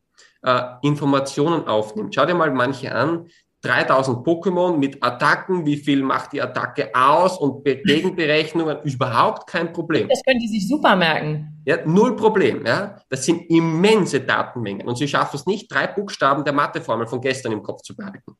äh, 0.43 0.63
Informationen 0.81 1.65
aufnimmt, 1.65 2.13
schau 2.13 2.25
dir 2.25 2.35
mal 2.35 2.51
manche 2.51 2.93
an, 2.93 3.27
3000 3.61 4.25
Pokémon 4.25 4.77
mit 4.77 5.03
Attacken, 5.03 5.65
wie 5.65 5.77
viel 5.77 6.01
macht 6.01 6.33
die 6.33 6.41
Attacke 6.41 6.89
aus 6.93 7.37
und 7.37 7.63
Gegenberechnungen, 7.63 8.81
überhaupt 8.83 9.47
kein 9.47 9.71
Problem. 9.71 10.09
Das 10.09 10.23
können 10.23 10.39
die 10.39 10.47
sich 10.47 10.67
super 10.67 10.95
merken. 10.95 11.61
Ja, 11.65 11.77
null 11.85 12.15
Problem. 12.15 12.65
Ja. 12.65 12.97
Das 13.09 13.23
sind 13.25 13.49
immense 13.49 14.21
Datenmengen 14.21 14.87
und 14.87 14.97
sie 14.97 15.07
schaffen 15.07 15.35
es 15.35 15.45
nicht, 15.45 15.71
drei 15.71 15.87
Buchstaben 15.87 16.43
der 16.43 16.53
Matheformel 16.53 17.05
von 17.05 17.21
gestern 17.21 17.51
im 17.51 17.61
Kopf 17.61 17.83
zu 17.83 17.95
behalten. 17.95 18.35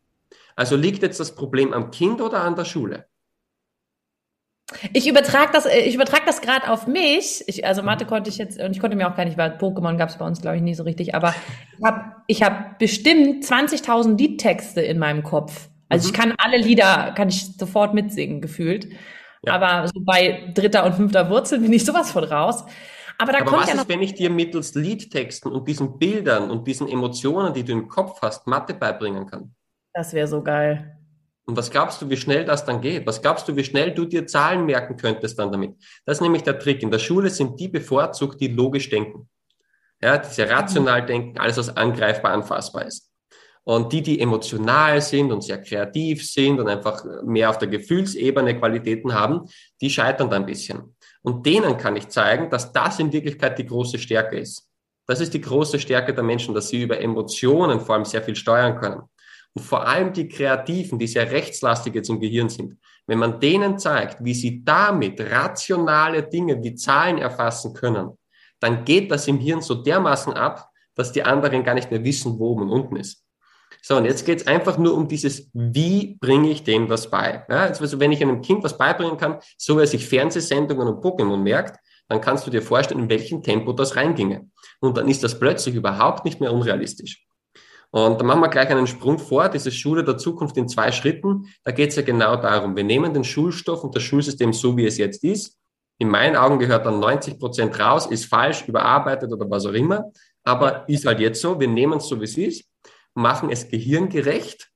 Also 0.56 0.76
liegt 0.76 1.04
jetzt 1.04 1.20
das 1.20 1.34
Problem 1.36 1.72
am 1.74 1.92
Kind 1.92 2.20
oder 2.20 2.42
an 2.42 2.56
der 2.56 2.66
Schule? 2.66 3.06
Ich 4.94 5.08
übertrage 5.08 5.52
das, 5.54 5.66
ich 5.66 5.96
übertrage 5.96 6.24
das 6.26 6.42
gerade 6.42 6.70
auf 6.70 6.88
mich. 6.88 7.44
Ich, 7.48 7.66
also 7.66 7.84
Mathe 7.84 8.06
konnte 8.06 8.30
ich 8.30 8.38
jetzt, 8.38 8.60
und 8.62 8.72
ich 8.72 8.80
konnte 8.80 8.96
mir 8.96 9.10
auch 9.10 9.16
gar 9.16 9.26
nicht, 9.26 9.38
weil 9.38 9.58
Pokémon 9.58 9.98
gab 9.98 10.10
es 10.10 10.18
bei 10.18 10.26
uns, 10.26 10.42
glaube 10.42 10.58
ich, 10.58 10.62
nie 10.62 10.76
so 10.76 10.84
richtig. 10.84 11.16
Aber 11.16 11.34
ich 11.78 11.86
habe 11.86 12.16
ich 12.28 12.44
hab 12.44 12.80
bestimmt 12.80 13.44
20.000 13.44 14.18
Liedtexte 14.18 14.82
in 14.82 15.00
meinem 15.00 15.24
Kopf. 15.24 15.70
Also 15.90 16.08
mhm. 16.08 16.14
ich 16.14 16.20
kann 16.20 16.34
alle 16.38 16.58
Lieder, 16.58 17.14
kann 17.16 17.30
ich 17.30 17.58
sofort 17.58 17.94
mitsingen, 17.94 18.42
gefühlt. 18.42 18.88
Ja. 19.44 19.54
Aber 19.54 19.88
so 19.88 20.02
bei 20.02 20.52
dritter 20.54 20.86
und 20.86 20.96
fünfter 20.96 21.30
Wurzel 21.30 21.60
bin 21.60 21.74
ich 21.74 21.84
sowas 21.84 22.12
von 22.12 22.24
raus. 22.24 22.64
Aber 23.18 23.34
da 23.34 23.40
Aber 23.40 23.52
kommt 23.52 23.64
was 23.64 23.70
ja 23.70 23.76
noch 23.76 23.84
ist, 23.84 23.90
wenn 23.90 24.02
ich 24.02 24.14
dir 24.14 24.30
mittels 24.30 24.74
Liedtexten 24.74 25.52
und 25.52 25.68
diesen 25.68 26.00
Bildern 26.00 26.50
und 26.50 26.68
diesen 26.68 26.88
Emotionen, 26.88 27.54
die 27.54 27.64
du 27.64 27.74
im 27.74 27.88
Kopf 27.88 28.22
hast, 28.22 28.48
Mathe 28.48 28.74
beibringen 28.74 29.28
kann? 29.28 29.54
Das 29.94 30.14
wäre 30.14 30.28
so 30.28 30.42
geil. 30.42 30.98
Und 31.46 31.58
was 31.58 31.72
glaubst 31.72 32.02
du, 32.02 32.10
wie 32.10 32.18
schnell 32.18 32.46
das 32.46 32.66
dann 32.66 32.82
geht? 32.82 33.06
Was 33.08 33.22
glaubst 33.22 33.48
du, 33.48 33.56
wie 33.56 33.64
schnell 33.64 33.94
du 33.94 34.06
dir 34.06 34.28
Zahlen 34.28 34.66
merken 34.66 34.96
könntest 34.96 35.40
dann 35.40 35.52
damit? 35.52 35.76
Das 36.06 36.18
ist 36.18 36.22
nämlich 36.22 36.44
der 36.44 36.60
Trick. 36.60 36.84
In 36.84 36.92
der 36.92 37.00
Schule 37.00 37.30
sind 37.30 37.60
die 37.60 37.68
bevorzugt, 37.68 38.40
die 38.40 38.48
logisch 38.48 38.90
denken. 38.90 39.28
Ja, 40.02 40.18
die 40.18 40.34
sehr 40.34 40.50
rational 40.50 41.06
denken, 41.06 41.40
alles 41.40 41.58
was 41.58 41.76
angreifbar, 41.76 42.32
anfassbar 42.32 42.86
ist. 42.86 43.12
Und 43.64 43.94
die, 43.94 44.02
die 44.02 44.20
emotional 44.20 45.02
sind 45.02 45.32
und 45.32 45.44
sehr 45.44 45.62
kreativ 45.62 46.28
sind 46.28 46.60
und 46.60 46.68
einfach 46.68 47.04
mehr 47.24 47.50
auf 47.50 47.60
der 47.60 47.68
Gefühlsebene 47.68 48.58
Qualitäten 48.58 49.14
haben, 49.14 49.42
die 49.82 49.90
scheitern 49.90 50.30
da 50.30 50.38
ein 50.38 50.48
bisschen. 50.48 50.96
Und 51.22 51.46
denen 51.46 51.78
kann 51.78 51.96
ich 51.96 52.10
zeigen, 52.10 52.50
dass 52.50 52.72
das 52.72 53.00
in 53.00 53.14
Wirklichkeit 53.14 53.60
die 53.60 53.66
große 53.68 54.00
Stärke 54.00 54.40
ist. 54.40 54.68
Das 55.06 55.20
ist 55.20 55.34
die 55.34 55.42
große 55.42 55.80
Stärke 55.80 56.14
der 56.14 56.24
Menschen, 56.24 56.56
dass 56.56 56.70
sie 56.70 56.82
über 56.82 57.00
Emotionen 57.00 57.80
vor 57.80 57.96
allem 57.96 58.06
sehr 58.06 58.24
viel 58.24 58.36
steuern 58.36 58.78
können. 58.78 59.04
Und 59.54 59.64
vor 59.64 59.86
allem 59.86 60.14
die 60.14 60.28
Kreativen, 60.28 60.98
die 60.98 61.08
sehr 61.08 61.30
rechtslastig 61.32 61.96
jetzt 61.96 62.10
im 62.10 62.20
Gehirn 62.20 62.50
sind, 62.50 62.78
wenn 63.08 63.20
man 63.20 63.40
denen 63.40 63.78
zeigt, 63.78 64.24
wie 64.24 64.34
sie 64.34 64.64
damit 64.64 65.20
rationale 65.20 66.24
Dinge 66.24 66.64
wie 66.64 66.76
Zahlen 66.76 67.18
erfassen 67.18 67.74
können, 67.74 68.18
dann 68.60 68.86
geht 68.86 69.12
das 69.12 69.28
im 69.28 69.40
Hirn 69.40 69.62
so 69.62 69.76
dermaßen 69.76 70.34
ab, 70.34 70.70
dass 70.96 71.12
die 71.12 71.24
anderen 71.24 71.64
gar 71.64 71.74
nicht 71.74 71.92
mehr 71.92 72.04
wissen, 72.04 72.40
wo 72.40 72.54
und 72.54 72.70
unten 72.70 72.96
ist. 72.96 73.26
So, 73.82 73.98
und 73.98 74.06
jetzt 74.06 74.26
geht 74.26 74.42
es 74.42 74.48
einfach 74.48 74.78
nur 74.78 74.94
um 74.94 75.08
dieses, 75.08 75.50
wie 75.54 76.18
bringe 76.20 76.52
ich 76.52 76.64
dem 76.64 76.90
was 76.90 77.10
bei? 77.10 77.44
Ja, 77.50 77.66
also 77.66 78.00
wenn 78.00 78.12
ich 78.12 78.22
einem 78.22 78.42
Kind 78.42 78.64
was 78.64 78.78
beibringen 78.78 79.18
kann, 79.18 79.40
so 79.58 79.78
wie 79.78 79.82
er 79.82 79.88
sich 79.88 80.08
Fernsehsendungen 80.08 80.88
und 80.88 81.04
Pokémon 81.04 81.38
merkt, 81.38 81.80
dann 82.08 82.22
kannst 82.22 82.46
du 82.46 82.52
dir 82.52 82.62
vorstellen, 82.62 83.02
in 83.02 83.10
welchem 83.10 83.42
Tempo 83.42 83.74
das 83.74 83.96
reinginge. 83.96 84.50
Und 84.82 84.98
dann 84.98 85.08
ist 85.08 85.24
das 85.24 85.40
plötzlich 85.40 85.76
überhaupt 85.76 86.26
nicht 86.26 86.40
mehr 86.40 86.54
unrealistisch. 86.54 87.26
Und 87.92 88.22
da 88.22 88.26
machen 88.26 88.40
wir 88.40 88.48
gleich 88.48 88.70
einen 88.70 88.88
Sprung 88.88 89.20
vor, 89.20 89.50
diese 89.50 89.72
Schule 89.72 90.04
der 90.04 90.18
Zukunft 90.18 90.56
in 90.56 90.68
zwei 90.70 90.92
Schritten. 90.92 91.48
Da 91.64 91.72
geht 91.72 91.90
es 91.90 91.98
ja 91.98 92.02
genau 92.02 92.38
darum, 92.38 92.76
wir 92.76 92.86
nehmen 92.86 93.14
den 93.14 93.26
Schulstoff 93.26 93.84
und 93.84 93.96
das 93.96 94.04
Schulsystem 94.04 94.54
so, 94.54 94.78
wie 94.78 94.86
es 94.86 94.98
jetzt 94.98 95.24
ist. 95.24 95.58
In 96.00 96.08
meinen 96.08 96.36
Augen 96.36 96.58
gehört 96.58 96.86
dann 96.86 97.00
90 97.00 97.38
Prozent 97.38 97.78
raus, 97.80 98.08
ist 98.08 98.26
falsch, 98.26 98.68
überarbeitet 98.68 99.32
oder 99.32 99.48
was 99.50 99.66
auch 99.66 99.74
immer. 99.74 100.06
Aber 100.44 100.88
ist 100.90 101.06
halt 101.06 101.20
jetzt 101.20 101.42
so, 101.42 101.60
wir 101.60 101.68
nehmen 101.68 102.00
es 102.00 102.08
so, 102.08 102.20
wie 102.20 102.24
es 102.24 102.38
ist, 102.38 102.66
machen 103.14 103.50
es 103.52 103.68
gehirngerecht 103.68 104.72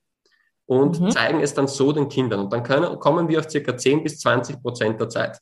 und 0.66 1.00
mhm. 1.00 1.12
zeigen 1.12 1.40
es 1.40 1.54
dann 1.54 1.68
so 1.68 1.92
den 1.92 2.10
Kindern. 2.10 2.42
Und 2.42 2.54
dann 2.54 2.64
können, 2.64 3.00
kommen 3.00 3.28
wir 3.28 3.40
auf 3.40 3.50
circa 3.50 3.78
10 3.78 4.04
bis 4.04 4.20
20 4.20 4.62
Prozent 4.62 5.00
der 5.00 5.10
Zeit. 5.10 5.40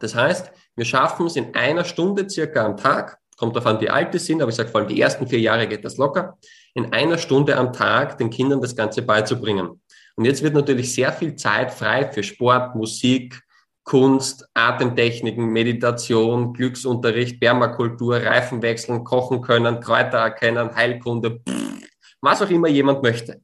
Das 0.00 0.14
heißt, 0.14 0.52
wir 0.76 0.84
schaffen 0.84 1.26
es 1.26 1.36
in 1.36 1.54
einer 1.54 1.84
Stunde 1.84 2.28
circa 2.28 2.64
am 2.64 2.76
Tag, 2.76 3.18
kommt 3.36 3.56
davon, 3.56 3.80
wie 3.80 3.90
alt 3.90 4.12
die 4.14 4.18
sind, 4.18 4.42
aber 4.42 4.50
ich 4.50 4.56
sage 4.56 4.68
vor 4.68 4.80
allem 4.80 4.88
die 4.88 5.00
ersten 5.00 5.26
vier 5.26 5.40
Jahre 5.40 5.66
geht 5.66 5.84
das 5.84 5.96
locker, 5.96 6.38
in 6.74 6.92
einer 6.92 7.18
Stunde 7.18 7.56
am 7.56 7.72
Tag 7.72 8.18
den 8.18 8.30
Kindern 8.30 8.60
das 8.60 8.76
Ganze 8.76 9.02
beizubringen. 9.02 9.80
Und 10.16 10.24
jetzt 10.24 10.42
wird 10.42 10.54
natürlich 10.54 10.94
sehr 10.94 11.12
viel 11.12 11.36
Zeit 11.36 11.72
frei 11.72 12.10
für 12.10 12.22
Sport, 12.22 12.74
Musik, 12.74 13.40
Kunst, 13.84 14.46
Atemtechniken, 14.52 15.46
Meditation, 15.46 16.52
Glücksunterricht, 16.52 17.40
Permakultur, 17.40 18.16
Reifen 18.16 18.60
wechseln, 18.60 19.04
kochen 19.04 19.40
können, 19.40 19.80
Kräuter 19.80 20.18
erkennen, 20.18 20.74
Heilkunde, 20.74 21.40
was 22.20 22.42
auch 22.42 22.50
immer 22.50 22.68
jemand 22.68 23.02
möchte. 23.02 23.40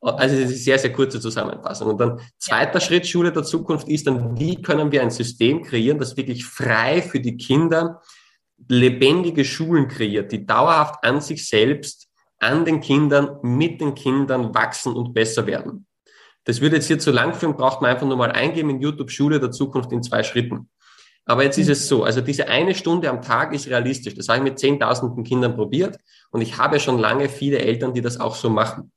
Also 0.00 0.38
das 0.38 0.50
ist 0.50 0.64
sehr, 0.64 0.78
sehr 0.78 0.92
kurze 0.92 1.20
Zusammenfassung. 1.20 1.90
Und 1.90 2.00
dann 2.00 2.20
zweiter. 2.36 2.80
Schritt 2.80 3.06
Schule 3.06 3.32
der 3.32 3.42
Zukunft 3.42 3.88
ist 3.88 4.06
dann, 4.06 4.38
wie 4.38 4.60
können 4.60 4.92
wir 4.92 5.02
ein 5.02 5.10
System 5.10 5.62
kreieren, 5.62 5.98
das 5.98 6.16
wirklich 6.16 6.44
frei 6.44 7.00
für 7.00 7.20
die 7.20 7.36
Kinder 7.36 8.02
lebendige 8.68 9.44
Schulen 9.44 9.88
kreiert, 9.88 10.32
die 10.32 10.46
dauerhaft 10.46 11.02
an 11.02 11.20
sich 11.20 11.48
selbst, 11.48 12.03
an 12.44 12.64
den 12.64 12.80
Kindern, 12.80 13.38
mit 13.42 13.80
den 13.80 13.94
Kindern 13.94 14.54
wachsen 14.54 14.94
und 14.94 15.14
besser 15.14 15.46
werden. 15.46 15.86
Das 16.44 16.60
würde 16.60 16.76
jetzt 16.76 16.86
hier 16.86 16.98
zu 16.98 17.10
lang 17.10 17.34
führen, 17.34 17.56
braucht 17.56 17.80
man 17.80 17.90
einfach 17.90 18.06
nur 18.06 18.16
mal 18.16 18.30
eingeben 18.30 18.70
in 18.70 18.80
YouTube 18.80 19.10
Schule 19.10 19.40
der 19.40 19.50
Zukunft 19.50 19.90
in 19.92 20.02
zwei 20.02 20.22
Schritten. 20.22 20.68
Aber 21.26 21.42
jetzt 21.42 21.56
ist 21.56 21.70
es 21.70 21.88
so, 21.88 22.04
also 22.04 22.20
diese 22.20 22.48
eine 22.48 22.74
Stunde 22.74 23.08
am 23.08 23.22
Tag 23.22 23.54
ist 23.54 23.66
realistisch. 23.68 24.14
Das 24.14 24.28
habe 24.28 24.38
ich 24.38 24.44
mit 24.44 24.58
zehntausenden 24.58 25.24
Kindern 25.24 25.56
probiert 25.56 25.96
und 26.30 26.42
ich 26.42 26.58
habe 26.58 26.78
schon 26.80 26.98
lange 26.98 27.30
viele 27.30 27.58
Eltern, 27.58 27.94
die 27.94 28.02
das 28.02 28.20
auch 28.20 28.34
so 28.34 28.50
machen. 28.50 28.92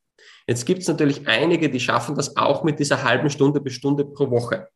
Jetzt 0.45 0.65
gibt 0.65 0.81
es 0.81 0.87
natürlich 0.87 1.27
einige, 1.27 1.69
die 1.69 1.79
schaffen 1.79 2.15
das 2.15 2.35
auch 2.35 2.63
mit 2.63 2.79
dieser 2.79 3.03
halben 3.03 3.29
Stunde 3.29 3.61
bis 3.61 3.73
Stunde 3.73 4.03
pro 4.03 4.29
Woche, 4.29 4.67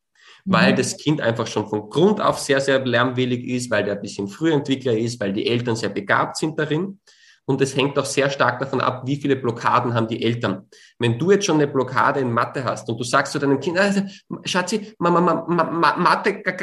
weil 0.45 0.71
mhm. 0.71 0.77
das 0.77 0.97
Kind 0.97 1.19
einfach 1.19 1.47
schon 1.47 1.67
von 1.67 1.89
Grund 1.89 2.21
auf 2.21 2.39
sehr, 2.39 2.61
sehr 2.61 2.85
lernwillig 2.85 3.45
ist, 3.45 3.69
weil 3.69 3.83
der 3.83 3.95
ein 3.95 4.01
bisschen 4.01 4.29
Frühentwickler 4.29 4.97
ist, 4.97 5.19
weil 5.19 5.33
die 5.33 5.47
Eltern 5.47 5.75
sehr 5.75 5.89
begabt 5.89 6.37
sind 6.37 6.57
darin. 6.57 6.99
Und 7.51 7.59
es 7.59 7.75
hängt 7.75 7.99
auch 7.99 8.05
sehr 8.05 8.29
stark 8.29 8.59
davon 8.59 8.79
ab, 8.79 9.03
wie 9.05 9.17
viele 9.17 9.35
Blockaden 9.35 9.93
haben 9.93 10.07
die 10.07 10.23
Eltern. 10.23 10.69
Wenn 10.99 11.19
du 11.19 11.31
jetzt 11.31 11.45
schon 11.45 11.55
eine 11.55 11.67
Blockade 11.67 12.21
in 12.21 12.31
Mathe 12.31 12.63
hast 12.63 12.87
und 12.87 12.97
du 12.97 13.03
sagst 13.03 13.33
zu 13.33 13.39
deinem 13.39 13.59
Kind, 13.59 13.77
also, 13.77 14.03
Schatzi, 14.45 14.93
Mathe 14.99 16.41
ganz 16.41 16.57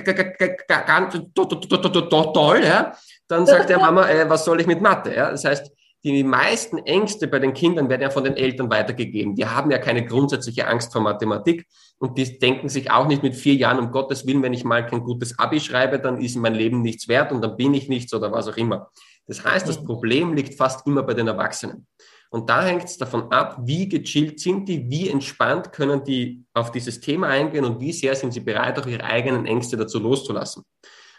toll, 2.33 2.63
ja, 2.65 2.95
dann 3.29 3.45
sagt 3.45 3.69
der 3.69 3.81
Mama, 3.81 4.09
äh, 4.09 4.31
was 4.31 4.47
soll 4.47 4.63
ich 4.63 4.67
mit 4.67 4.81
Mathe? 4.81 5.15
Ja? 5.15 5.31
Das 5.31 5.45
heißt, 5.45 5.71
die 6.05 6.25
meisten 6.25 6.79
Ängste 6.79 7.29
bei 7.29 7.39
den 7.39 7.53
Kindern 7.53 7.91
werden 7.91 8.01
ja 8.01 8.09
von 8.09 8.25
den 8.25 8.37
Eltern 8.37 8.71
weitergegeben. 8.71 9.35
Die 9.35 9.45
haben 9.45 9.71
ja 9.71 9.77
keine 9.77 10.07
grundsätzliche 10.07 10.69
Angst 10.69 10.91
vor 10.91 11.03
Mathematik 11.03 11.67
und 11.99 12.17
die 12.17 12.39
denken 12.39 12.71
sich 12.71 12.91
auch 12.91 13.07
nicht 13.07 13.23
mit 13.23 13.37
vier 13.37 13.57
Jahren, 13.57 13.79
um 13.79 13.91
Gottes 13.91 14.27
Willen, 14.27 14.43
wenn 14.43 14.55
ich 14.55 14.65
mal 14.65 14.87
kein 14.87 15.01
gutes 15.01 15.39
Abi 15.39 15.61
schreibe, 15.61 15.99
dann 15.99 16.19
ist 16.19 16.37
mein 16.37 16.55
Leben 16.55 16.81
nichts 16.81 17.09
wert 17.09 17.31
und 17.31 17.43
dann 17.43 17.57
bin 17.57 17.75
ich 17.75 17.91
nichts 17.91 18.15
oder 18.15 18.33
was 18.33 18.49
auch 18.49 18.57
immer. 18.57 18.91
Das 19.29 19.45
heißt, 19.45 19.69
das 19.69 19.85
Problem 19.85 20.33
liegt 20.33 20.55
fast 20.55 20.87
immer 20.87 21.03
bei 21.03 21.15
den 21.15 21.29
Erwachsenen. 21.29 21.87
Und 22.31 22.51
da 22.51 22.63
hängt 22.63 22.85
es 22.85 22.99
davon 22.99 23.31
ab, 23.31 23.59
wie 23.65 23.89
gechillt 23.89 24.41
sind 24.41 24.69
die, 24.69 24.91
wie 24.91 25.09
entspannt 25.09 25.73
können 25.73 26.03
die 26.05 26.45
auf 26.53 26.73
dieses 26.73 27.01
Thema 27.01 27.29
eingehen 27.29 27.65
und 27.65 27.81
wie 27.81 27.93
sehr 27.93 28.15
sind 28.17 28.33
sie 28.33 28.41
bereit, 28.41 28.79
auch 28.79 28.87
ihre 28.87 29.05
eigenen 29.05 29.47
Ängste 29.47 29.77
dazu 29.77 29.99
loszulassen. 29.99 30.65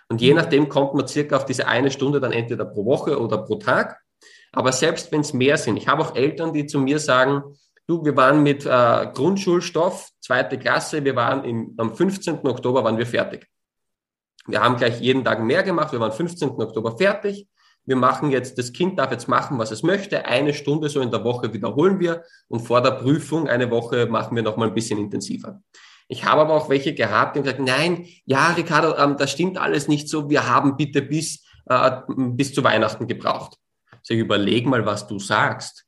Und 0.08 0.22
je 0.22 0.34
nachdem 0.34 0.70
kommt 0.70 0.94
man 0.96 1.08
circa 1.08 1.38
auf 1.38 1.46
diese 1.46 1.68
eine 1.68 1.92
Stunde 1.92 2.20
dann 2.20 2.32
entweder 2.32 2.66
pro 2.66 2.86
Woche 2.86 3.20
oder 3.20 3.40
pro 3.40 3.56
Tag. 3.56 4.00
Aber 4.52 4.72
selbst 4.72 5.12
wenn 5.12 5.22
es 5.22 5.34
mehr 5.34 5.58
sind, 5.58 5.78
ich 5.78 5.88
habe 5.88 6.02
auch 6.02 6.16
Eltern, 6.16 6.54
die 6.54 6.66
zu 6.66 6.80
mir 6.80 7.00
sagen, 7.00 7.44
du, 7.88 8.04
wir 8.04 8.16
waren 8.16 8.42
mit 8.42 8.66
äh, 8.66 9.08
Grundschulstoff, 9.14 10.10
zweite 10.20 10.58
Klasse, 10.58 11.04
wir 11.06 11.16
waren 11.16 11.44
im, 11.44 11.76
am 11.78 11.96
15. 11.96 12.46
Oktober 12.48 12.84
waren 12.84 12.98
wir 12.98 13.06
fertig. 13.06 13.48
Wir 14.48 14.62
haben 14.62 14.78
gleich 14.78 15.00
jeden 15.00 15.24
Tag 15.24 15.42
mehr 15.44 15.62
gemacht, 15.62 15.92
wir 15.92 16.00
waren 16.00 16.12
15. 16.12 16.50
Oktober 16.50 16.98
fertig 16.98 17.48
wir 17.90 17.96
machen 17.96 18.30
jetzt, 18.30 18.60
das 18.60 18.72
Kind 18.72 19.00
darf 19.00 19.12
jetzt 19.12 19.28
machen, 19.28 19.58
was 19.58 19.72
es 19.72 19.82
möchte. 19.82 20.26
Eine 20.26 20.54
Stunde 20.54 20.90
so 20.90 21.02
in 21.02 21.10
der 21.10 21.24
Woche 21.24 21.54
wiederholen 21.54 22.00
wir 22.00 22.24
und 22.48 22.60
vor 22.60 22.82
der 22.82 22.92
Prüfung 22.92 23.50
eine 23.50 23.72
Woche 23.72 24.06
machen 24.06 24.36
wir 24.36 24.44
nochmal 24.44 24.68
ein 24.68 24.76
bisschen 24.76 25.00
intensiver. 25.00 25.60
Ich 26.08 26.24
habe 26.24 26.42
aber 26.42 26.54
auch 26.54 26.70
welche 26.70 26.94
gehabt, 26.94 27.36
die 27.36 27.40
haben 27.40 27.44
gesagt, 27.44 27.60
nein, 27.60 28.08
ja, 28.26 28.52
Ricardo, 28.52 28.96
ähm, 28.96 29.18
das 29.18 29.32
stimmt 29.32 29.58
alles 29.58 29.88
nicht 29.88 30.08
so. 30.08 30.30
Wir 30.30 30.48
haben 30.48 30.78
bitte 30.78 31.02
bis, 31.02 31.44
äh, 31.66 31.92
bis 32.08 32.54
zu 32.54 32.64
Weihnachten 32.64 33.08
gebraucht. 33.08 33.58
So, 34.04 34.14
ich 34.14 34.20
überleg 34.20 34.68
mal, 34.68 34.86
was 34.86 35.08
du 35.08 35.18
sagst. 35.18 35.86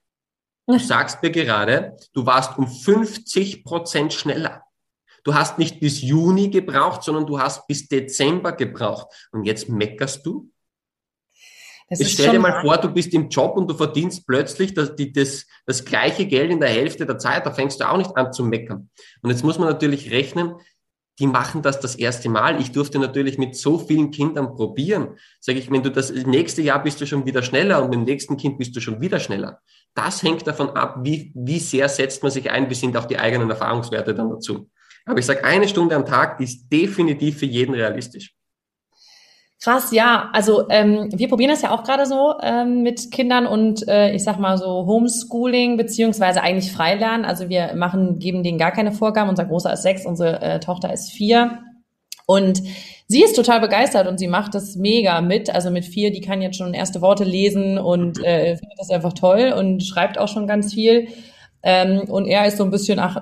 Du 0.68 0.80
sagst 0.80 1.22
mir 1.22 1.32
gerade, 1.32 1.98
du 2.14 2.26
warst 2.26 2.58
um 2.58 2.68
50 2.68 3.64
Prozent 3.64 4.14
schneller. 4.14 4.64
Du 5.24 5.36
hast 5.36 5.60
nicht 5.60 5.80
bis 5.80 6.02
Juni 6.02 6.50
gebraucht, 6.50 7.04
sondern 7.04 7.28
du 7.28 7.40
hast 7.40 7.68
bis 7.68 7.88
Dezember 7.88 8.54
gebraucht. 8.54 9.08
Und 9.32 9.44
jetzt 9.44 9.70
meckerst 9.70 10.26
du? 10.26 10.51
Jetzt 12.00 12.12
stell 12.12 12.32
dir 12.32 12.40
mal 12.40 12.62
vor, 12.62 12.78
du 12.78 12.90
bist 12.90 13.14
im 13.14 13.28
Job 13.30 13.58
und 13.58 13.70
du 13.70 13.76
verdienst 13.76 14.26
plötzlich 14.26 14.74
das, 14.74 14.96
die, 14.96 15.12
das, 15.12 15.46
das 15.66 15.84
gleiche 15.84 16.26
Geld 16.26 16.50
in 16.50 16.60
der 16.60 16.70
Hälfte 16.70 17.06
der 17.06 17.18
Zeit, 17.18 17.46
da 17.46 17.52
fängst 17.52 17.82
du 17.82 17.90
auch 17.90 17.98
nicht 17.98 18.16
an 18.16 18.32
zu 18.32 18.46
meckern. 18.46 18.90
Und 19.22 19.30
jetzt 19.30 19.44
muss 19.44 19.60
man 19.60 19.68
natürlich 19.68 20.10
rechnen, 20.12 20.56
die 21.20 21.28
machen 21.28 21.62
das 21.62 21.80
das 21.80 21.96
erste 21.96 22.30
Mal. 22.30 22.60
Ich 22.62 22.72
durfte 22.72 22.98
natürlich 22.98 23.38
mit 23.38 23.56
so 23.56 23.78
vielen 23.78 24.10
Kindern 24.10 24.56
probieren. 24.56 25.10
Sage 25.40 25.60
ich, 25.60 25.70
wenn 25.70 25.84
du 25.84 25.92
das 25.92 26.12
nächste 26.12 26.62
Jahr 26.62 26.82
bist 26.82 27.02
du 27.02 27.06
schon 27.06 27.26
wieder 27.26 27.44
schneller 27.44 27.84
und 27.84 27.90
mit 27.90 28.00
dem 28.00 28.06
nächsten 28.06 28.38
Kind 28.38 28.58
bist 28.58 28.76
du 28.76 28.80
schon 28.80 29.02
wieder 29.02 29.20
schneller. 29.20 29.60
Das 29.94 30.24
hängt 30.24 30.48
davon 30.48 30.70
ab, 30.70 31.00
wie, 31.04 31.32
wie 31.36 31.60
sehr 31.60 31.90
setzt 31.90 32.24
man 32.24 32.32
sich 32.32 32.50
ein, 32.50 32.70
wie 32.70 32.76
sind 32.76 32.96
auch 32.96 33.06
die 33.06 33.20
eigenen 33.20 33.50
Erfahrungswerte 33.50 34.16
dann 34.16 34.30
dazu. 34.30 34.70
Aber 35.06 35.20
ich 35.20 35.26
sage, 35.26 35.44
eine 35.44 35.68
Stunde 35.68 35.96
am 35.96 36.06
Tag 36.06 36.40
ist 36.40 36.70
definitiv 36.70 37.40
für 37.40 37.46
jeden 37.46 37.76
realistisch. 37.76 38.34
Krass, 39.64 39.92
ja. 39.92 40.30
Also 40.34 40.68
ähm, 40.70 41.10
wir 41.14 41.30
probieren 41.30 41.52
das 41.52 41.62
ja 41.62 41.70
auch 41.70 41.84
gerade 41.84 42.08
so 42.08 42.34
ähm, 42.42 42.82
mit 42.82 43.12
Kindern 43.12 43.46
und 43.46 43.88
äh, 43.88 44.12
ich 44.12 44.24
sag 44.24 44.40
mal 44.40 44.58
so 44.58 44.88
Homeschooling 44.88 45.78
beziehungsweise 45.78 46.42
eigentlich 46.42 46.72
Freilernen. 46.72 47.26
Also 47.26 47.48
wir 47.48 47.76
machen, 47.76 48.18
geben 48.18 48.42
denen 48.42 48.58
gar 48.58 48.72
keine 48.72 48.92
Vorgaben. 48.92 49.30
Unser 49.30 49.46
Großer 49.46 49.72
ist 49.72 49.84
sechs, 49.84 50.04
unsere 50.08 50.42
äh, 50.42 50.60
Tochter 50.60 50.92
ist 50.92 51.12
vier. 51.12 51.60
Und 52.26 52.64
sie 53.08 53.22
ist 53.22 53.36
total 53.36 53.62
begeistert 53.62 54.08
und 54.08 54.18
sie 54.18 54.28
macht 54.28 54.56
das 54.56 54.78
mega 54.78 55.22
mit. 55.22 55.54
Also 55.54 55.70
mit 55.70 55.86
vier, 55.86 56.12
die 56.12 56.22
kann 56.22 56.42
jetzt 56.42 56.58
schon 56.58 56.74
erste 56.74 57.02
Worte 57.02 57.24
lesen 57.24 57.78
und 57.78 58.18
äh, 58.24 58.58
findet 58.58 58.80
das 58.80 58.90
einfach 58.90 59.14
toll 59.14 59.54
und 59.56 59.84
schreibt 59.84 60.18
auch 60.18 60.28
schon 60.28 60.48
ganz 60.48 60.74
viel. 60.74 61.10
Ähm, 61.62 62.10
und 62.10 62.26
er 62.26 62.48
ist 62.48 62.58
so 62.58 62.64
ein 62.64 62.72
bisschen, 62.72 62.98
ach, 62.98 63.22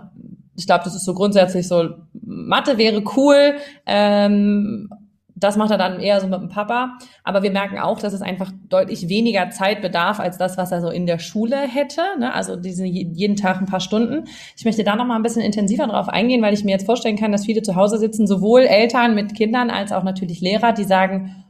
ich 0.55 0.65
glaube, 0.65 0.85
das 0.85 0.95
ist 0.95 1.03
so 1.03 1.13
grundsätzlich 1.13 1.67
so, 1.67 1.89
Mathe 2.13 2.77
wäre 2.77 3.03
cool, 3.17 3.55
ähm, 3.85 4.89
das 5.39 5.57
macht 5.57 5.71
er 5.71 5.77
dann 5.77 5.99
eher 5.99 6.19
so 6.19 6.27
mit 6.27 6.39
dem 6.39 6.49
Papa. 6.49 6.97
Aber 7.23 7.43
wir 7.43 7.51
merken 7.51 7.79
auch, 7.79 7.99
dass 7.99 8.13
es 8.13 8.21
einfach 8.21 8.51
deutlich 8.69 9.09
weniger 9.09 9.49
Zeit 9.49 9.81
bedarf 9.81 10.19
als 10.19 10.37
das, 10.37 10.57
was 10.57 10.71
er 10.71 10.81
so 10.81 10.89
in 10.89 11.05
der 11.05 11.19
Schule 11.19 11.57
hätte. 11.57 12.01
Ne? 12.19 12.33
Also 12.33 12.55
diese 12.55 12.85
jeden 12.85 13.35
Tag 13.35 13.59
ein 13.59 13.65
paar 13.65 13.79
Stunden. 13.79 14.25
Ich 14.57 14.65
möchte 14.65 14.83
da 14.83 14.95
noch 14.95 15.05
mal 15.05 15.15
ein 15.15 15.23
bisschen 15.23 15.41
intensiver 15.41 15.87
drauf 15.87 16.09
eingehen, 16.09 16.41
weil 16.41 16.53
ich 16.53 16.63
mir 16.63 16.71
jetzt 16.71 16.85
vorstellen 16.85 17.17
kann, 17.17 17.31
dass 17.31 17.45
viele 17.45 17.61
zu 17.61 17.75
Hause 17.75 17.97
sitzen, 17.97 18.27
sowohl 18.27 18.61
Eltern 18.61 19.15
mit 19.15 19.35
Kindern 19.35 19.69
als 19.69 19.91
auch 19.91 20.03
natürlich 20.03 20.41
Lehrer, 20.41 20.73
die 20.73 20.83
sagen, 20.83 21.45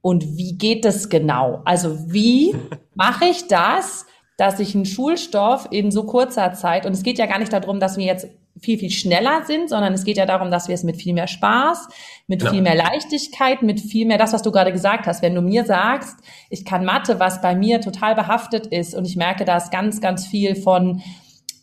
und 0.00 0.36
wie 0.36 0.58
geht 0.58 0.84
das 0.84 1.08
genau? 1.08 1.62
Also 1.64 2.12
wie 2.12 2.54
mache 2.94 3.26
ich 3.26 3.46
das, 3.46 4.06
dass 4.36 4.58
ich 4.58 4.74
einen 4.74 4.86
Schulstoff 4.86 5.68
in 5.70 5.90
so 5.90 6.04
kurzer 6.04 6.52
Zeit, 6.54 6.86
und 6.86 6.92
es 6.92 7.02
geht 7.02 7.18
ja 7.18 7.26
gar 7.26 7.38
nicht 7.38 7.52
darum, 7.52 7.78
dass 7.78 7.96
wir 7.96 8.04
jetzt 8.04 8.28
viel, 8.62 8.78
viel 8.78 8.90
schneller 8.90 9.42
sind, 9.44 9.68
sondern 9.68 9.92
es 9.92 10.04
geht 10.04 10.16
ja 10.16 10.24
darum, 10.24 10.50
dass 10.50 10.68
wir 10.68 10.74
es 10.74 10.84
mit 10.84 10.96
viel 10.96 11.14
mehr 11.14 11.26
Spaß, 11.26 11.88
mit 12.28 12.40
genau. 12.40 12.52
viel 12.52 12.62
mehr 12.62 12.76
Leichtigkeit, 12.76 13.62
mit 13.62 13.80
viel 13.80 14.06
mehr 14.06 14.18
das, 14.18 14.32
was 14.32 14.42
du 14.42 14.52
gerade 14.52 14.72
gesagt 14.72 15.06
hast. 15.06 15.20
Wenn 15.20 15.34
du 15.34 15.42
mir 15.42 15.64
sagst, 15.64 16.16
ich 16.48 16.64
kann 16.64 16.84
Mathe, 16.84 17.18
was 17.18 17.42
bei 17.42 17.56
mir 17.56 17.80
total 17.80 18.14
behaftet 18.14 18.68
ist 18.68 18.94
und 18.94 19.04
ich 19.04 19.16
merke, 19.16 19.44
da 19.44 19.56
ist 19.56 19.72
ganz, 19.72 20.00
ganz 20.00 20.26
viel 20.26 20.54
von 20.54 21.02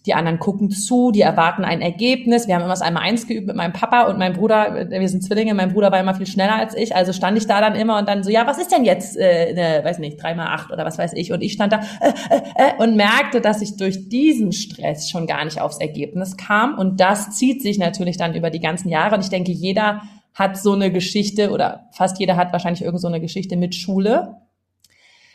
die 0.06 0.14
anderen 0.14 0.40
gucken 0.40 0.72
zu, 0.72 1.12
die 1.12 1.22
erwarten 1.22 1.66
ein 1.66 1.82
Ergebnis. 1.82 2.48
Wir 2.48 2.56
haben 2.56 2.62
immer 2.62 2.72
das 2.72 2.82
einmal 2.82 3.04
eins 3.04 3.28
geübt 3.28 3.48
mit 3.48 3.56
meinem 3.56 3.74
Papa 3.74 4.04
und 4.04 4.18
meinem 4.18 4.34
Bruder, 4.34 4.90
wir 4.90 5.10
sind 5.10 5.24
Zwillinge, 5.24 5.54
mein 5.54 5.74
Bruder 5.74 5.92
war 5.92 6.00
immer 6.00 6.16
viel 6.16 6.26
schneller 6.26 6.56
als 6.56 6.74
ich, 6.74 6.96
also 6.96 7.12
stand 7.12 7.38
ich 7.38 7.48
da 7.48 7.60
dann 7.60 7.76
immer 7.76 7.98
und 7.98 8.08
dann 8.08 8.24
so, 8.24 8.30
ja, 8.30 8.48
was 8.48 8.60
ist 8.60 8.72
denn 8.72 8.86
jetzt, 8.86 9.18
äh, 9.18 9.54
ne, 9.54 9.82
weiß 9.84 10.00
nicht, 10.00 10.22
drei 10.22 10.36
mal 10.36 10.48
acht 10.48 10.72
oder 10.72 10.86
was 10.86 10.98
weiß 10.98 11.14
ich 11.14 11.34
und 11.34 11.42
ich 11.42 11.54
stand 11.54 11.74
da 11.74 11.82
äh, 12.00 12.10
äh, 12.30 12.42
äh, 12.56 12.84
und 12.84 12.96
merkte, 12.96 13.42
dass 13.42 13.62
ich 13.62 13.76
durch 13.76 14.08
diesen 14.08 14.54
Stress 14.54 15.10
schon 15.10 15.28
gar 15.28 15.44
nicht 15.44 15.60
aufs 15.60 15.80
Ergebnis 15.80 16.38
kam 16.38 16.78
und 16.78 17.02
das 17.02 17.32
zieht 17.32 17.62
sich 17.62 17.78
natürlich 17.78 18.16
dann 18.16 18.36
über 18.36 18.50
die 18.50 18.62
ganzen 18.62 18.88
Jahre 18.88 19.16
und 19.16 19.22
ich 19.22 19.30
denke, 19.30 19.52
jeder 19.52 20.02
hat 20.34 20.58
so 20.58 20.72
eine 20.72 20.92
Geschichte 20.92 21.52
oder 21.52 21.90
fast 21.92 22.20
jeder 22.20 22.38
hat 22.38 22.54
wahrscheinlich 22.54 22.84
irgend 22.84 23.02
so 23.02 23.08
eine 23.08 23.20
Geschichte 23.20 23.58
mit 23.58 23.76
Schule. 23.76 24.38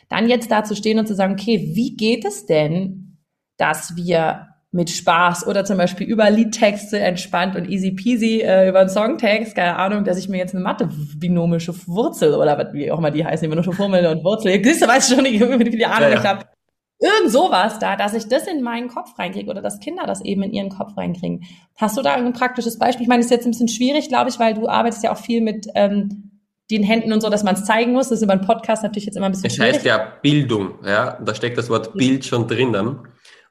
Dann 0.08 0.28
jetzt 0.28 0.50
da 0.50 0.64
zu 0.64 0.74
stehen 0.74 0.98
und 0.98 1.06
zu 1.06 1.14
sagen, 1.14 1.34
okay, 1.34 1.72
wie 1.74 1.96
geht 1.96 2.24
es 2.24 2.46
denn, 2.46 3.18
dass 3.56 3.96
wir 3.96 4.53
mit 4.74 4.90
Spaß 4.90 5.46
oder 5.46 5.64
zum 5.64 5.78
Beispiel 5.78 6.08
über 6.08 6.28
Liedtexte 6.30 6.98
entspannt 6.98 7.54
und 7.54 7.70
easy 7.70 7.92
peasy 7.92 8.40
äh, 8.40 8.68
über 8.68 8.80
einen 8.80 8.88
Songtext, 8.88 9.54
keine 9.54 9.76
Ahnung, 9.76 10.02
dass 10.02 10.18
ich 10.18 10.28
mir 10.28 10.38
jetzt 10.38 10.52
eine 10.52 10.64
Mathe-binomische 10.64 11.72
Wurzel 11.86 12.34
oder 12.34 12.72
wie 12.72 12.90
auch 12.90 12.98
immer 12.98 13.12
die 13.12 13.24
heißen, 13.24 13.48
binomische 13.48 13.72
Formel 13.72 14.04
und 14.06 14.24
Wurzel, 14.24 14.62
siehst 14.64 14.82
du, 14.82 14.88
weißt 14.88 15.14
schon, 15.14 15.24
wie 15.24 15.38
viele 15.70 15.88
Ahnung 15.88 16.10
ja, 16.10 16.18
ich 16.18 16.24
habe. 16.24 16.44
Irgend 16.98 17.30
sowas 17.30 17.78
da, 17.78 17.94
dass 17.94 18.14
ich 18.14 18.26
das 18.26 18.48
in 18.48 18.62
meinen 18.62 18.88
Kopf 18.88 19.16
reinkriege 19.16 19.48
oder 19.48 19.62
dass 19.62 19.78
Kinder 19.78 20.06
das 20.06 20.24
eben 20.24 20.42
in 20.42 20.52
ihren 20.52 20.70
Kopf 20.70 20.96
reinkriegen. 20.96 21.44
Hast 21.76 21.96
du 21.96 22.02
da 22.02 22.14
ein 22.14 22.32
praktisches 22.32 22.76
Beispiel? 22.76 23.02
Ich 23.02 23.08
meine, 23.08 23.20
das 23.20 23.26
ist 23.26 23.30
jetzt 23.30 23.46
ein 23.46 23.52
bisschen 23.52 23.68
schwierig, 23.68 24.08
glaube 24.08 24.30
ich, 24.30 24.40
weil 24.40 24.54
du 24.54 24.68
arbeitest 24.68 25.04
ja 25.04 25.12
auch 25.12 25.18
viel 25.18 25.40
mit 25.40 25.68
ähm, 25.76 26.40
den 26.70 26.82
Händen 26.82 27.12
und 27.12 27.20
so, 27.20 27.30
dass 27.30 27.44
man 27.44 27.54
es 27.54 27.64
zeigen 27.64 27.92
muss. 27.92 28.08
Das 28.08 28.18
ist 28.18 28.24
über 28.24 28.32
einen 28.32 28.46
Podcast 28.46 28.82
natürlich 28.82 29.06
jetzt 29.06 29.16
immer 29.16 29.26
ein 29.26 29.32
bisschen 29.32 29.46
es 29.46 29.54
schwierig. 29.54 29.70
Es 29.70 29.76
heißt 29.76 29.86
ja 29.86 30.12
Bildung, 30.20 30.84
ja, 30.84 31.18
da 31.24 31.34
steckt 31.34 31.58
das 31.58 31.70
Wort 31.70 31.92
Bild 31.94 32.24
schon 32.24 32.48
drinnen. 32.48 32.98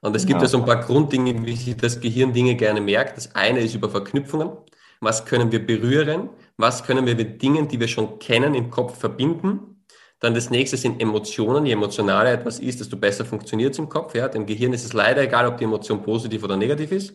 Und 0.03 0.17
es 0.17 0.25
gibt 0.25 0.41
ja 0.41 0.48
so 0.48 0.57
ein 0.57 0.65
paar 0.65 0.81
Grunddinge, 0.81 1.45
wie 1.45 1.55
sich 1.55 1.77
das 1.77 2.01
Gehirn 2.01 2.33
Dinge 2.33 2.55
gerne 2.55 2.81
merkt. 2.81 3.15
Das 3.15 3.33
eine 3.36 3.62
ist 3.62 3.74
über 3.74 3.89
Verknüpfungen. 3.89 4.51
Was 5.00 5.25
können 5.25 5.50
wir 5.53 5.65
berühren? 5.65 6.29
Was 6.57 6.83
können 6.83 7.05
wir 7.05 7.15
mit 7.15 7.41
Dingen, 7.41 7.69
die 7.69 7.79
wir 7.79 7.88
schon 7.88 8.19
kennen, 8.19 8.53
im 8.53 8.69
Kopf 8.69 9.00
verbinden? 9.00 9.86
Dann 10.19 10.33
das 10.33 10.50
nächste 10.50 10.75
sind 10.75 11.01
Emotionen. 11.01 11.65
Je 11.65 11.72
emotionaler 11.72 12.33
etwas 12.33 12.60
ist, 12.60 12.81
desto 12.81 12.98
besser 12.98 13.24
funktioniert 13.24 13.74
es 13.74 13.79
im 13.79 13.88
Kopf. 13.88 14.13
Ja. 14.13 14.27
Dem 14.27 14.45
Gehirn 14.45 14.74
ist 14.74 14.83
es 14.83 14.91
leider 14.91 15.22
egal, 15.22 15.48
ob 15.48 15.57
die 15.57 15.63
Emotion 15.63 16.03
positiv 16.03 16.43
oder 16.43 16.57
negativ 16.57 16.91
ist. 16.91 17.13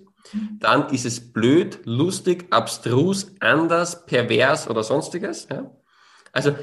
Dann 0.59 0.89
ist 0.89 1.05
es 1.05 1.33
blöd, 1.33 1.81
lustig, 1.85 2.47
abstrus, 2.51 3.35
anders, 3.41 4.07
pervers 4.07 4.69
oder 4.69 4.83
sonstiges. 4.83 5.47
Ja. 5.51 5.71
Also 6.33 6.55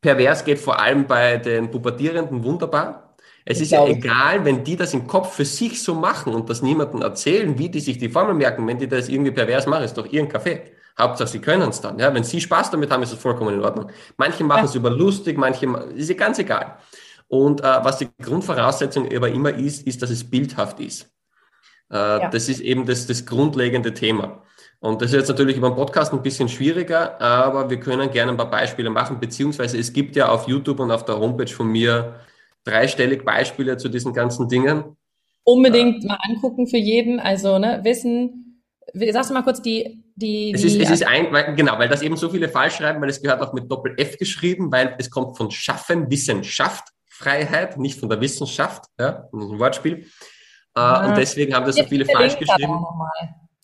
pervers 0.00 0.44
geht 0.44 0.58
vor 0.58 0.80
allem 0.80 1.06
bei 1.06 1.36
den 1.36 1.70
Pubertierenden 1.70 2.42
wunderbar. 2.42 3.07
Es 3.50 3.62
ist 3.62 3.70
ja 3.70 3.86
egal, 3.86 4.44
wenn 4.44 4.62
die 4.62 4.76
das 4.76 4.92
im 4.92 5.06
Kopf 5.06 5.34
für 5.34 5.46
sich 5.46 5.82
so 5.82 5.94
machen 5.94 6.34
und 6.34 6.50
das 6.50 6.60
niemandem 6.60 7.00
erzählen, 7.00 7.58
wie 7.58 7.70
die 7.70 7.80
sich 7.80 7.96
die 7.96 8.10
Formel 8.10 8.34
merken. 8.34 8.66
Wenn 8.66 8.76
die 8.76 8.86
das 8.86 9.08
irgendwie 9.08 9.30
pervers 9.30 9.66
machen, 9.66 9.84
ist 9.84 9.96
doch 9.96 10.04
ihren 10.04 10.28
Kaffee. 10.28 10.64
Hauptsache, 10.98 11.30
sie 11.30 11.38
können 11.38 11.70
es 11.70 11.80
dann. 11.80 11.98
Ja, 11.98 12.12
wenn 12.12 12.24
sie 12.24 12.42
Spaß 12.42 12.70
damit 12.70 12.90
haben, 12.90 13.02
ist 13.02 13.12
es 13.12 13.18
vollkommen 13.18 13.54
in 13.54 13.64
Ordnung. 13.64 13.90
Manche 14.18 14.44
machen 14.44 14.66
es 14.66 14.74
über 14.74 14.90
lustig, 14.90 15.38
manche, 15.38 15.66
ist 15.94 16.10
ja 16.10 16.14
ganz 16.14 16.38
egal. 16.38 16.76
Und 17.28 17.62
äh, 17.62 17.64
was 17.64 17.96
die 17.96 18.08
Grundvoraussetzung 18.20 19.08
aber 19.16 19.30
immer 19.30 19.54
ist, 19.54 19.86
ist, 19.86 20.02
dass 20.02 20.10
es 20.10 20.28
bildhaft 20.28 20.78
ist. 20.80 21.10
Äh, 21.90 21.96
ja. 21.96 22.28
Das 22.28 22.50
ist 22.50 22.60
eben 22.60 22.84
das, 22.84 23.06
das 23.06 23.24
grundlegende 23.24 23.94
Thema. 23.94 24.42
Und 24.80 25.00
das 25.00 25.10
ist 25.12 25.16
jetzt 25.16 25.28
natürlich 25.28 25.56
über 25.56 25.70
den 25.70 25.76
Podcast 25.76 26.12
ein 26.12 26.22
bisschen 26.22 26.50
schwieriger, 26.50 27.18
aber 27.18 27.70
wir 27.70 27.80
können 27.80 28.10
gerne 28.10 28.32
ein 28.32 28.36
paar 28.36 28.50
Beispiele 28.50 28.90
machen, 28.90 29.18
beziehungsweise 29.18 29.78
es 29.78 29.92
gibt 29.92 30.16
ja 30.16 30.28
auf 30.28 30.46
YouTube 30.46 30.80
und 30.80 30.90
auf 30.90 31.06
der 31.06 31.18
Homepage 31.18 31.48
von 31.48 31.68
mir 31.68 32.20
dreistellig 32.68 33.24
Beispiele 33.24 33.76
zu 33.76 33.88
diesen 33.88 34.12
ganzen 34.12 34.48
Dingen. 34.48 34.96
Unbedingt 35.44 36.04
äh, 36.04 36.08
mal 36.08 36.18
angucken 36.28 36.66
für 36.66 36.76
jeden, 36.76 37.20
also 37.20 37.58
ne, 37.58 37.80
wissen, 37.82 38.62
sagst 38.92 39.30
du 39.30 39.34
mal 39.34 39.42
kurz 39.42 39.62
die, 39.62 40.04
die, 40.14 40.52
es 40.52 40.64
ist, 40.64 40.80
es 40.80 40.90
ist 40.90 41.06
ein, 41.06 41.32
weil, 41.32 41.54
genau, 41.54 41.78
weil 41.78 41.88
das 41.88 42.02
eben 42.02 42.16
so 42.16 42.28
viele 42.28 42.48
falsch 42.48 42.76
schreiben, 42.76 43.00
weil 43.00 43.08
es 43.08 43.22
gehört 43.22 43.40
auch 43.40 43.52
mit 43.52 43.70
Doppel 43.70 43.94
F 43.96 44.18
geschrieben, 44.18 44.70
weil 44.70 44.94
es 44.98 45.10
kommt 45.10 45.36
von 45.36 45.50
Schaffen, 45.50 46.10
Wissenschaft, 46.10 46.88
Freiheit, 47.06 47.78
nicht 47.78 47.98
von 47.98 48.08
der 48.08 48.20
Wissenschaft, 48.20 48.84
ja, 48.98 49.28
ein 49.32 49.58
Wortspiel. 49.58 50.06
Ja. 50.76 51.04
Äh, 51.04 51.08
und 51.08 51.16
deswegen 51.16 51.54
haben 51.54 51.66
das 51.66 51.76
so 51.76 51.84
viele 51.84 52.04
falsch 52.04 52.38
geschrieben. 52.38 52.78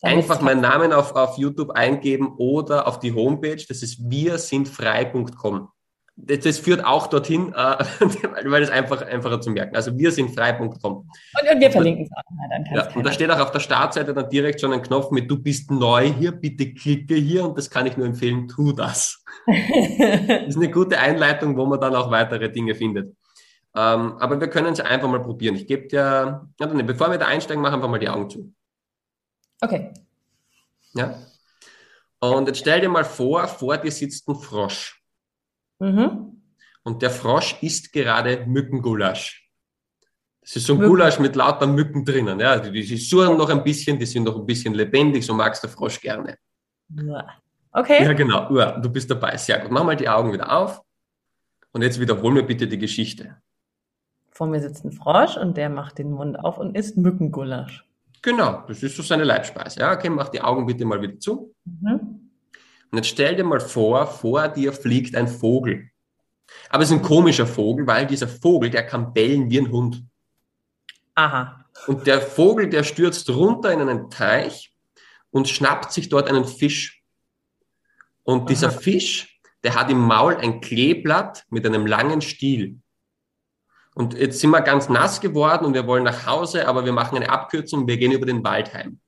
Einfach 0.02 0.42
meinen 0.42 0.60
Namen 0.60 0.92
auf, 0.92 1.14
auf 1.14 1.38
YouTube 1.38 1.70
eingeben 1.70 2.34
oder 2.36 2.86
auf 2.86 2.98
die 2.98 3.14
Homepage, 3.14 3.62
das 3.68 3.82
ist 3.82 3.98
wir 4.10 4.38
sind 4.38 4.68
frei.com. 4.68 5.68
Das, 6.16 6.40
das, 6.40 6.58
führt 6.58 6.84
auch 6.84 7.08
dorthin, 7.08 7.52
äh, 7.54 7.54
weil 8.44 8.62
es 8.62 8.70
einfach 8.70 9.02
einfacher 9.02 9.40
zu 9.40 9.50
merken. 9.50 9.74
Also 9.74 9.98
wir 9.98 10.12
sind 10.12 10.32
frei.com. 10.32 10.70
Und, 10.70 11.08
und 11.52 11.60
wir 11.60 11.70
verlinken 11.72 12.04
es 12.04 12.10
auch 12.12 12.30
mal. 12.30 12.48
Dann 12.50 12.64
ja, 12.72 12.94
und 12.94 13.04
da 13.04 13.10
steht 13.10 13.30
auch 13.30 13.40
auf 13.40 13.50
der 13.50 13.58
Startseite 13.58 14.14
dann 14.14 14.30
direkt 14.30 14.60
schon 14.60 14.72
ein 14.72 14.82
Knopf 14.82 15.10
mit 15.10 15.28
Du 15.28 15.42
bist 15.42 15.72
neu 15.72 16.12
hier, 16.12 16.30
bitte 16.30 16.72
klicke 16.72 17.16
hier 17.16 17.44
und 17.44 17.58
das 17.58 17.68
kann 17.68 17.86
ich 17.86 17.96
nur 17.96 18.06
empfehlen, 18.06 18.46
tu 18.46 18.72
das. 18.72 19.24
das 19.46 19.56
ist 20.46 20.56
eine 20.56 20.70
gute 20.70 20.98
Einleitung, 21.00 21.56
wo 21.56 21.66
man 21.66 21.80
dann 21.80 21.96
auch 21.96 22.10
weitere 22.12 22.48
Dinge 22.50 22.76
findet. 22.76 23.16
Ähm, 23.76 24.16
aber 24.18 24.40
wir 24.40 24.48
können 24.48 24.72
es 24.72 24.80
einfach 24.80 25.08
mal 25.08 25.22
probieren. 25.22 25.56
Ich 25.56 25.66
gebe 25.66 25.88
dir, 25.88 26.48
ja, 26.60 26.66
bevor 26.66 27.10
wir 27.10 27.18
da 27.18 27.26
einsteigen, 27.26 27.60
machen 27.60 27.74
einfach 27.74 27.88
mal 27.88 27.98
die 27.98 28.08
Augen 28.08 28.30
zu. 28.30 28.54
Okay. 29.60 29.92
Ja. 30.94 31.18
Und 32.20 32.46
jetzt 32.46 32.60
stell 32.60 32.80
dir 32.80 32.88
mal 32.88 33.04
vor, 33.04 33.48
vor 33.48 33.76
dir 33.76 33.90
sitzt 33.90 34.28
ein 34.28 34.36
Frosch. 34.36 35.03
Mhm. 35.84 36.42
Und 36.82 37.02
der 37.02 37.10
Frosch 37.10 37.56
isst 37.62 37.92
gerade 37.92 38.44
Mückengulasch. 38.46 39.48
Das 40.40 40.56
ist 40.56 40.66
so 40.66 40.74
ein 40.74 40.78
Mücken. 40.78 40.90
Gulasch 40.90 41.18
mit 41.18 41.36
lauter 41.36 41.66
Mücken 41.66 42.04
drinnen. 42.04 42.38
Ja, 42.38 42.58
die, 42.58 42.70
die 42.70 42.96
surren 42.96 43.36
noch 43.38 43.48
ein 43.48 43.64
bisschen, 43.64 43.98
die 43.98 44.04
sind 44.06 44.24
noch 44.24 44.36
ein 44.36 44.44
bisschen 44.44 44.74
lebendig, 44.74 45.24
so 45.24 45.32
magst 45.32 45.62
der 45.62 45.70
Frosch 45.70 46.00
gerne. 46.00 46.36
Okay. 47.72 48.04
Ja, 48.04 48.12
genau. 48.12 48.48
Du 48.80 48.90
bist 48.90 49.10
dabei. 49.10 49.36
Sehr 49.36 49.58
gut. 49.60 49.70
Mach 49.70 49.84
mal 49.84 49.96
die 49.96 50.08
Augen 50.08 50.32
wieder 50.32 50.54
auf. 50.54 50.82
Und 51.72 51.82
jetzt 51.82 51.98
wiederhol 51.98 52.32
mir 52.32 52.42
bitte 52.42 52.68
die 52.68 52.78
Geschichte. 52.78 53.36
Vor 54.30 54.46
mir 54.46 54.60
sitzt 54.60 54.84
ein 54.84 54.92
Frosch 54.92 55.36
und 55.36 55.56
der 55.56 55.70
macht 55.70 55.98
den 55.98 56.10
Mund 56.12 56.38
auf 56.38 56.58
und 56.58 56.76
isst 56.76 56.96
Mückengulasch. 56.96 57.84
Genau, 58.20 58.64
das 58.68 58.82
ist 58.82 58.96
so 58.96 59.02
seine 59.02 59.24
Leibspeise. 59.24 59.80
Ja, 59.80 59.92
okay, 59.92 60.08
mach 60.10 60.28
die 60.28 60.40
Augen 60.40 60.66
bitte 60.66 60.84
mal 60.84 61.00
wieder 61.00 61.18
zu. 61.18 61.54
Mhm. 61.64 62.23
Und 62.94 62.98
jetzt 62.98 63.08
stell 63.08 63.34
dir 63.34 63.42
mal 63.42 63.58
vor, 63.58 64.06
vor 64.06 64.46
dir 64.46 64.72
fliegt 64.72 65.16
ein 65.16 65.26
Vogel. 65.26 65.90
Aber 66.68 66.84
es 66.84 66.90
ist 66.90 66.96
ein 66.96 67.02
komischer 67.02 67.44
Vogel, 67.44 67.88
weil 67.88 68.06
dieser 68.06 68.28
Vogel, 68.28 68.70
der 68.70 68.86
kann 68.86 69.12
bellen 69.12 69.50
wie 69.50 69.58
ein 69.58 69.72
Hund. 69.72 70.04
Aha. 71.16 71.66
Und 71.88 72.06
der 72.06 72.20
Vogel, 72.20 72.70
der 72.70 72.84
stürzt 72.84 73.28
runter 73.30 73.72
in 73.72 73.80
einen 73.80 74.10
Teich 74.10 74.72
und 75.32 75.48
schnappt 75.48 75.90
sich 75.90 76.08
dort 76.08 76.28
einen 76.28 76.44
Fisch. 76.44 77.02
Und 78.22 78.48
dieser 78.48 78.68
Aha. 78.68 78.78
Fisch, 78.78 79.40
der 79.64 79.74
hat 79.74 79.90
im 79.90 79.98
Maul 79.98 80.36
ein 80.36 80.60
Kleeblatt 80.60 81.46
mit 81.50 81.66
einem 81.66 81.88
langen 81.88 82.20
Stiel. 82.20 82.78
Und 83.96 84.14
jetzt 84.14 84.38
sind 84.38 84.50
wir 84.50 84.60
ganz 84.60 84.88
nass 84.88 85.20
geworden 85.20 85.64
und 85.64 85.74
wir 85.74 85.88
wollen 85.88 86.04
nach 86.04 86.26
Hause, 86.26 86.68
aber 86.68 86.84
wir 86.84 86.92
machen 86.92 87.16
eine 87.16 87.28
Abkürzung, 87.28 87.88
wir 87.88 87.96
gehen 87.96 88.12
über 88.12 88.26
den 88.26 88.44
Wald 88.44 88.72
heim. 88.72 89.00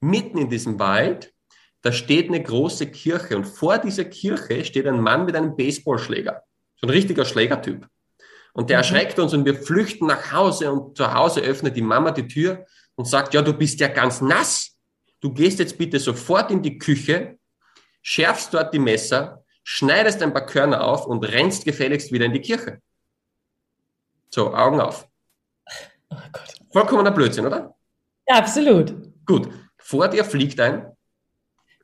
Mitten 0.00 0.38
in 0.38 0.48
diesem 0.48 0.78
Wald, 0.78 1.34
da 1.82 1.92
steht 1.92 2.28
eine 2.28 2.42
große 2.42 2.86
Kirche 2.86 3.36
und 3.36 3.44
vor 3.44 3.78
dieser 3.78 4.04
Kirche 4.04 4.64
steht 4.64 4.86
ein 4.86 5.00
Mann 5.00 5.24
mit 5.24 5.34
einem 5.34 5.56
Baseballschläger. 5.56 6.42
So 6.76 6.86
ein 6.86 6.90
richtiger 6.90 7.24
Schlägertyp. 7.24 7.86
Und 8.52 8.70
der 8.70 8.78
mhm. 8.78 8.80
erschreckt 8.80 9.18
uns 9.18 9.32
und 9.32 9.44
wir 9.44 9.54
flüchten 9.54 10.06
nach 10.06 10.32
Hause 10.32 10.72
und 10.72 10.96
zu 10.96 11.12
Hause 11.12 11.40
öffnet 11.40 11.76
die 11.76 11.82
Mama 11.82 12.10
die 12.10 12.26
Tür 12.26 12.66
und 12.96 13.06
sagt, 13.06 13.32
ja, 13.34 13.42
du 13.42 13.52
bist 13.52 13.80
ja 13.80 13.88
ganz 13.88 14.20
nass. 14.20 14.76
Du 15.20 15.32
gehst 15.32 15.58
jetzt 15.58 15.78
bitte 15.78 15.98
sofort 15.98 16.50
in 16.50 16.62
die 16.62 16.78
Küche, 16.78 17.38
schärfst 18.02 18.52
dort 18.52 18.74
die 18.74 18.78
Messer, 18.78 19.44
schneidest 19.62 20.22
ein 20.22 20.32
paar 20.32 20.46
Körner 20.46 20.84
auf 20.84 21.06
und 21.06 21.24
rennst 21.24 21.64
gefälligst 21.64 22.12
wieder 22.12 22.26
in 22.26 22.32
die 22.32 22.40
Kirche. 22.40 22.80
So, 24.30 24.54
Augen 24.54 24.80
auf. 24.80 25.08
Oh 26.10 26.16
Gott. 26.32 26.54
Vollkommener 26.72 27.10
Blödsinn, 27.10 27.46
oder? 27.46 27.74
Ja, 28.28 28.36
absolut. 28.36 28.94
Gut. 29.26 29.50
Vor 29.78 30.08
dir 30.08 30.24
fliegt 30.24 30.60
ein. 30.60 30.92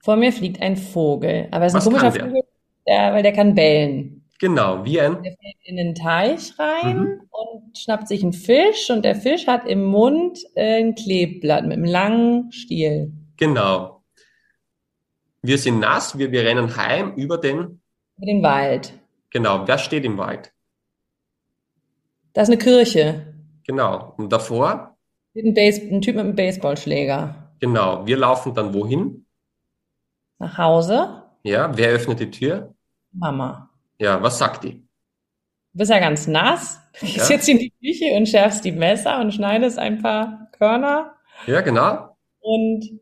Vor 0.06 0.14
mir 0.14 0.32
fliegt 0.32 0.62
ein 0.62 0.76
Vogel. 0.76 1.48
Aber 1.50 1.64
es 1.64 1.74
ist 1.74 1.84
ein 1.84 1.92
komischer 1.92 2.12
Vogel, 2.12 2.44
der, 2.86 3.12
weil 3.12 3.24
der 3.24 3.32
kann 3.32 3.56
bellen. 3.56 4.24
Genau, 4.38 4.84
wie 4.84 5.00
ein. 5.00 5.20
Der 5.20 5.32
fällt 5.32 5.56
in 5.64 5.76
den 5.78 5.96
Teich 5.96 6.56
rein 6.60 6.98
mhm. 6.98 7.20
und 7.28 7.76
schnappt 7.76 8.06
sich 8.06 8.22
einen 8.22 8.32
Fisch 8.32 8.88
und 8.88 9.04
der 9.04 9.16
Fisch 9.16 9.48
hat 9.48 9.66
im 9.66 9.82
Mund 9.82 10.38
ein 10.54 10.94
Kleeblatt 10.94 11.64
mit 11.64 11.72
einem 11.72 11.86
langen 11.86 12.52
Stiel. 12.52 13.14
Genau. 13.36 14.04
Wir 15.42 15.58
sind 15.58 15.80
nass, 15.80 16.16
wir, 16.16 16.30
wir 16.30 16.44
rennen 16.44 16.76
heim 16.76 17.14
über 17.16 17.36
den. 17.36 17.80
Über 18.16 18.26
den 18.26 18.44
Wald. 18.44 18.92
Genau. 19.30 19.66
Wer 19.66 19.78
steht 19.78 20.04
im 20.04 20.18
Wald? 20.18 20.52
Da 22.32 22.42
ist 22.42 22.48
eine 22.48 22.58
Kirche. 22.58 23.34
Genau. 23.66 24.14
Und 24.18 24.32
davor? 24.32 24.96
Ein, 25.34 25.52
ein 25.56 26.00
Typ 26.00 26.14
mit 26.14 26.24
einem 26.24 26.36
Baseballschläger. 26.36 27.54
Genau. 27.58 28.06
Wir 28.06 28.18
laufen 28.18 28.54
dann 28.54 28.72
wohin? 28.72 29.25
Nach 30.38 30.59
Hause. 30.59 31.22
Ja. 31.42 31.77
Wer 31.77 31.90
öffnet 31.90 32.20
die 32.20 32.31
Tür? 32.31 32.75
Mama. 33.12 33.70
Ja. 33.99 34.22
Was 34.22 34.38
sagt 34.38 34.64
die? 34.64 34.75
Du 35.72 35.79
bist 35.79 35.90
ja 35.90 35.99
ganz 35.99 36.27
nass. 36.27 36.81
Du 36.99 37.07
gehst 37.07 37.29
ja. 37.29 37.37
jetzt 37.37 37.49
in 37.49 37.59
die 37.59 37.70
Küche 37.70 38.14
und 38.16 38.27
schärfst 38.27 38.64
die 38.64 38.72
Messer 38.72 39.20
und 39.20 39.33
schneidest 39.33 39.79
ein 39.79 40.03
paar 40.03 40.49
Körner. 40.53 41.14
Ja, 41.46 41.61
genau. 41.61 42.16
Und 42.40 43.01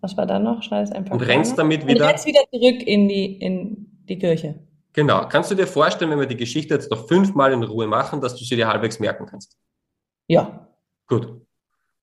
was 0.00 0.16
war 0.18 0.26
da 0.26 0.38
noch? 0.38 0.62
Schneidest 0.62 0.92
ein 0.92 1.04
paar 1.04 1.14
Und 1.14 1.20
Körner. 1.20 1.34
rennst 1.34 1.58
damit 1.58 1.86
wieder. 1.86 2.04
Und 2.04 2.10
rennst 2.10 2.26
wieder 2.26 2.42
zurück 2.52 2.82
in 2.86 3.08
die, 3.08 3.36
in 3.36 3.86
die 4.06 4.18
Kirche. 4.18 4.58
Genau. 4.92 5.26
Kannst 5.28 5.50
du 5.50 5.54
dir 5.54 5.66
vorstellen, 5.66 6.10
wenn 6.10 6.20
wir 6.20 6.26
die 6.26 6.36
Geschichte 6.36 6.74
jetzt 6.74 6.90
noch 6.90 7.08
fünfmal 7.08 7.52
in 7.52 7.62
Ruhe 7.62 7.86
machen, 7.86 8.20
dass 8.20 8.36
du 8.36 8.44
sie 8.44 8.56
dir 8.56 8.68
halbwegs 8.68 9.00
merken 9.00 9.26
kannst? 9.26 9.56
Ja. 10.26 10.68
Gut. 11.06 11.40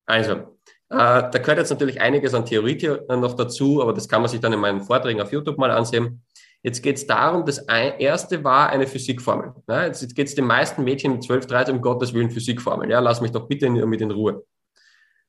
Also, 0.05 0.57
da 0.91 1.29
gehört 1.29 1.57
jetzt 1.57 1.69
natürlich 1.69 2.01
einiges 2.01 2.33
an 2.33 2.45
Theorie 2.45 2.77
noch 3.09 3.35
dazu, 3.35 3.81
aber 3.81 3.93
das 3.93 4.09
kann 4.09 4.21
man 4.21 4.29
sich 4.29 4.41
dann 4.41 4.51
in 4.51 4.59
meinen 4.59 4.81
Vorträgen 4.81 5.21
auf 5.21 5.31
YouTube 5.31 5.57
mal 5.57 5.71
ansehen. 5.71 6.23
Jetzt 6.63 6.83
geht 6.83 6.97
es 6.97 7.07
darum, 7.07 7.45
das 7.45 7.59
erste 7.59 8.43
war 8.43 8.69
eine 8.69 8.85
Physikformel. 8.85 9.53
Ja, 9.67 9.85
jetzt 9.85 10.15
geht 10.15 10.27
es 10.27 10.35
den 10.35 10.45
meisten 10.45 10.83
Mädchen 10.83 11.13
mit 11.13 11.23
12, 11.23 11.47
13, 11.47 11.75
um 11.75 11.81
Gottes 11.81 12.13
Willen 12.13 12.29
Physikformel. 12.29 12.89
Ja, 12.89 12.99
lass 12.99 13.21
mich 13.21 13.31
doch 13.31 13.47
bitte 13.47 13.69
mit 13.69 14.01
in 14.01 14.11
Ruhe. 14.11 14.45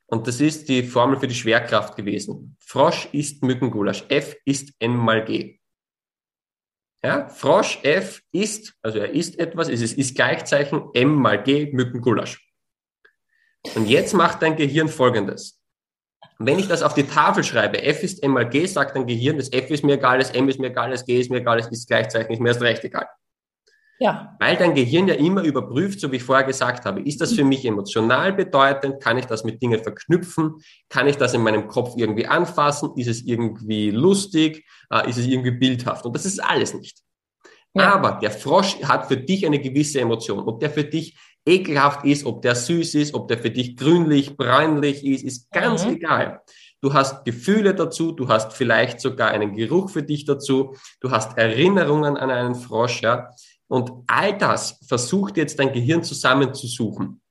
Und 0.06 0.26
das 0.26 0.40
ist 0.42 0.68
die 0.68 0.82
Formel 0.82 1.18
für 1.18 1.28
die 1.28 1.34
Schwerkraft 1.34 1.96
gewesen. 1.96 2.56
Frosch 2.60 3.08
ist 3.12 3.42
Mückengulasch. 3.42 4.04
F 4.08 4.36
ist 4.44 4.74
N 4.78 4.94
mal 4.94 5.24
G. 5.24 5.58
Ja, 7.02 7.28
Frosch 7.28 7.78
F 7.82 8.20
ist, 8.30 8.74
also 8.82 8.98
er 8.98 9.10
ist 9.10 9.38
etwas, 9.38 9.68
es 9.68 9.80
ist, 9.80 9.96
ist 9.96 10.14
Gleichzeichen 10.14 10.90
M 10.92 11.14
mal 11.14 11.42
G 11.42 11.72
Mückengulasch. 11.72 12.51
Und 13.74 13.88
jetzt 13.88 14.12
macht 14.14 14.42
dein 14.42 14.56
Gehirn 14.56 14.88
folgendes. 14.88 15.58
Wenn 16.38 16.58
ich 16.58 16.68
das 16.68 16.82
auf 16.82 16.94
die 16.94 17.06
Tafel 17.06 17.44
schreibe, 17.44 17.82
F 17.82 18.02
ist 18.02 18.22
M 18.22 18.32
mal 18.32 18.48
G, 18.48 18.66
sagt 18.66 18.96
dein 18.96 19.06
Gehirn, 19.06 19.36
das 19.36 19.52
F 19.52 19.70
ist 19.70 19.84
mir 19.84 19.94
egal, 19.94 20.18
das 20.18 20.30
M 20.30 20.48
ist 20.48 20.58
mir 20.58 20.68
egal, 20.68 20.90
das 20.90 21.04
G 21.04 21.20
ist 21.20 21.30
mir 21.30 21.38
egal, 21.38 21.58
das 21.58 21.68
ist 21.68 21.86
Gleichzeichen, 21.86 22.32
ist 22.32 22.40
mir 22.40 22.48
erst 22.48 22.62
recht 22.62 22.84
egal. 22.84 23.06
Ja. 24.02 24.36
Weil 24.40 24.56
dein 24.56 24.74
Gehirn 24.74 25.06
ja 25.06 25.14
immer 25.14 25.44
überprüft, 25.44 26.00
so 26.00 26.10
wie 26.10 26.16
ich 26.16 26.24
vorher 26.24 26.44
gesagt 26.44 26.84
habe, 26.84 27.00
ist 27.02 27.20
das 27.20 27.34
für 27.34 27.44
mich 27.44 27.64
emotional 27.64 28.32
bedeutend? 28.32 29.00
Kann 29.00 29.16
ich 29.16 29.26
das 29.26 29.44
mit 29.44 29.62
Dingen 29.62 29.80
verknüpfen? 29.80 30.56
Kann 30.88 31.06
ich 31.06 31.16
das 31.16 31.34
in 31.34 31.42
meinem 31.42 31.68
Kopf 31.68 31.94
irgendwie 31.96 32.26
anfassen? 32.26 32.90
Ist 32.96 33.06
es 33.06 33.22
irgendwie 33.22 33.92
lustig? 33.92 34.66
Äh, 34.90 35.08
ist 35.08 35.18
es 35.18 35.26
irgendwie 35.26 35.52
bildhaft? 35.52 36.04
Und 36.04 36.16
das 36.16 36.26
ist 36.26 36.42
alles 36.42 36.74
nicht. 36.74 36.98
Ja. 37.74 37.94
Aber 37.94 38.18
der 38.20 38.32
Frosch 38.32 38.82
hat 38.82 39.06
für 39.06 39.16
dich 39.16 39.46
eine 39.46 39.60
gewisse 39.60 40.00
Emotion. 40.00 40.40
Ob 40.40 40.58
der 40.58 40.70
für 40.70 40.84
dich 40.84 41.16
ekelhaft 41.46 42.04
ist, 42.04 42.24
ob 42.24 42.42
der 42.42 42.54
süß 42.54 42.94
ist, 42.96 43.14
ob 43.14 43.28
der 43.28 43.38
für 43.38 43.50
dich 43.50 43.76
grünlich, 43.76 44.36
bräunlich 44.36 45.04
ist, 45.04 45.24
ist 45.24 45.50
ganz 45.50 45.84
mhm. 45.84 45.94
egal. 45.94 46.40
Du 46.80 46.92
hast 46.92 47.24
Gefühle 47.24 47.74
dazu, 47.74 48.12
du 48.12 48.28
hast 48.28 48.52
vielleicht 48.52 49.00
sogar 49.00 49.30
einen 49.30 49.54
Geruch 49.54 49.90
für 49.90 50.02
dich 50.02 50.24
dazu, 50.24 50.74
du 51.00 51.10
hast 51.10 51.38
Erinnerungen 51.38 52.16
an 52.16 52.30
einen 52.30 52.54
Frosch, 52.56 53.02
ja. 53.02 53.30
Und 53.68 53.90
all 54.06 54.36
das 54.36 54.80
versucht 54.86 55.36
jetzt 55.36 55.58
dein 55.58 55.72
Gehirn 55.72 56.02
zusammenzusuchen. 56.02 57.21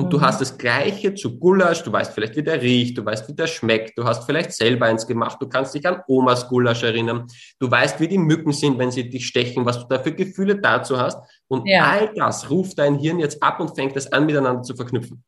Und 0.00 0.06
mhm. 0.06 0.10
du 0.10 0.20
hast 0.20 0.40
das 0.40 0.56
Gleiche 0.56 1.12
zu 1.14 1.38
Gulasch, 1.38 1.82
du 1.82 1.92
weißt 1.92 2.14
vielleicht, 2.14 2.36
wie 2.36 2.42
der 2.42 2.62
riecht, 2.62 2.96
du 2.96 3.04
weißt, 3.04 3.28
wie 3.28 3.34
der 3.34 3.48
schmeckt, 3.48 3.98
du 3.98 4.04
hast 4.04 4.24
vielleicht 4.24 4.52
selber 4.52 4.86
eins 4.86 5.06
gemacht, 5.06 5.38
du 5.40 5.48
kannst 5.48 5.74
dich 5.74 5.86
an 5.86 6.02
Omas 6.06 6.48
Gulasch 6.48 6.84
erinnern, 6.84 7.26
du 7.58 7.68
weißt, 7.68 7.98
wie 7.98 8.06
die 8.06 8.18
Mücken 8.18 8.52
sind, 8.52 8.78
wenn 8.78 8.92
sie 8.92 9.10
dich 9.10 9.26
stechen, 9.26 9.66
was 9.66 9.80
du 9.80 9.86
da 9.88 9.98
für 9.98 10.12
Gefühle 10.12 10.60
dazu 10.60 10.98
hast. 10.98 11.18
Und 11.48 11.66
ja. 11.66 11.84
all 11.84 12.14
das 12.14 12.48
ruft 12.48 12.78
dein 12.78 12.96
Hirn 12.96 13.18
jetzt 13.18 13.42
ab 13.42 13.58
und 13.58 13.74
fängt 13.74 13.96
es 13.96 14.12
an, 14.12 14.26
miteinander 14.26 14.62
zu 14.62 14.76
verknüpfen. 14.76 15.24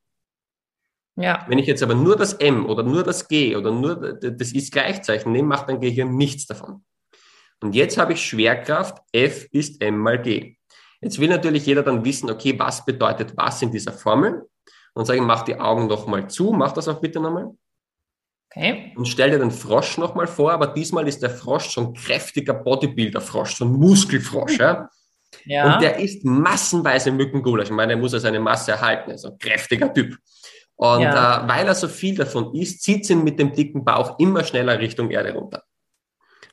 Ja. 1.16 1.44
Wenn 1.48 1.58
ich 1.58 1.66
jetzt 1.66 1.82
aber 1.82 1.94
nur 1.94 2.16
das 2.16 2.34
M 2.34 2.66
oder 2.66 2.84
nur 2.84 3.02
das 3.02 3.26
G 3.26 3.56
oder 3.56 3.72
nur 3.72 3.96
das 3.96 4.52
Ist-Gleichzeichen 4.52 5.32
nehme, 5.32 5.48
macht 5.48 5.68
dein 5.68 5.80
Gehirn 5.80 6.14
nichts 6.14 6.46
davon. 6.46 6.84
Und 7.60 7.74
jetzt 7.74 7.98
habe 7.98 8.12
ich 8.12 8.24
Schwerkraft, 8.24 9.02
F 9.12 9.48
ist 9.50 9.82
M 9.82 9.98
mal 9.98 10.22
G. 10.22 10.56
Jetzt 11.00 11.18
will 11.18 11.28
natürlich 11.28 11.66
jeder 11.66 11.82
dann 11.82 12.04
wissen, 12.04 12.30
okay, 12.30 12.58
was 12.58 12.84
bedeutet 12.84 13.36
was 13.36 13.60
in 13.62 13.70
dieser 13.70 13.92
Formel? 13.92 14.46
Und 14.94 15.04
sage, 15.04 15.20
mach 15.22 15.42
die 15.42 15.58
Augen 15.58 15.86
noch 15.86 16.06
mal 16.06 16.28
zu, 16.28 16.52
mach 16.52 16.72
das 16.72 16.88
auch 16.88 17.00
bitte 17.00 17.20
nochmal. 17.20 17.50
Okay. 18.50 18.92
Und 18.96 19.06
stell 19.06 19.30
dir 19.30 19.38
den 19.38 19.52
Frosch 19.52 19.96
nochmal 19.96 20.26
vor, 20.26 20.52
aber 20.52 20.68
diesmal 20.68 21.06
ist 21.06 21.22
der 21.22 21.30
Frosch 21.30 21.70
so 21.70 21.82
ein 21.82 21.94
kräftiger 21.94 22.54
Bodybuilder-Frosch, 22.54 23.56
so 23.56 23.64
ein 23.64 23.72
Muskelfrosch, 23.72 24.58
ja. 24.58 24.88
ja. 25.44 25.72
Und 25.74 25.82
der 25.82 26.00
isst 26.00 26.24
massenweise 26.24 27.12
Mückengulasch. 27.12 27.68
Ich 27.68 27.74
meine, 27.74 27.92
er 27.92 27.98
muss 27.98 28.12
ja 28.12 28.18
seine 28.18 28.40
Masse 28.40 28.72
erhalten, 28.72 29.12
also 29.12 29.28
ein 29.28 29.38
kräftiger 29.38 29.92
Typ. 29.94 30.16
Und 30.74 31.02
ja. 31.02 31.44
äh, 31.44 31.48
weil 31.48 31.68
er 31.68 31.74
so 31.74 31.86
viel 31.86 32.16
davon 32.16 32.54
isst, 32.54 32.82
zieht 32.82 33.08
ihn 33.10 33.22
mit 33.22 33.38
dem 33.38 33.52
dicken 33.52 33.84
Bauch 33.84 34.18
immer 34.18 34.42
schneller 34.42 34.78
Richtung 34.80 35.10
Erde 35.10 35.34
runter. 35.34 35.62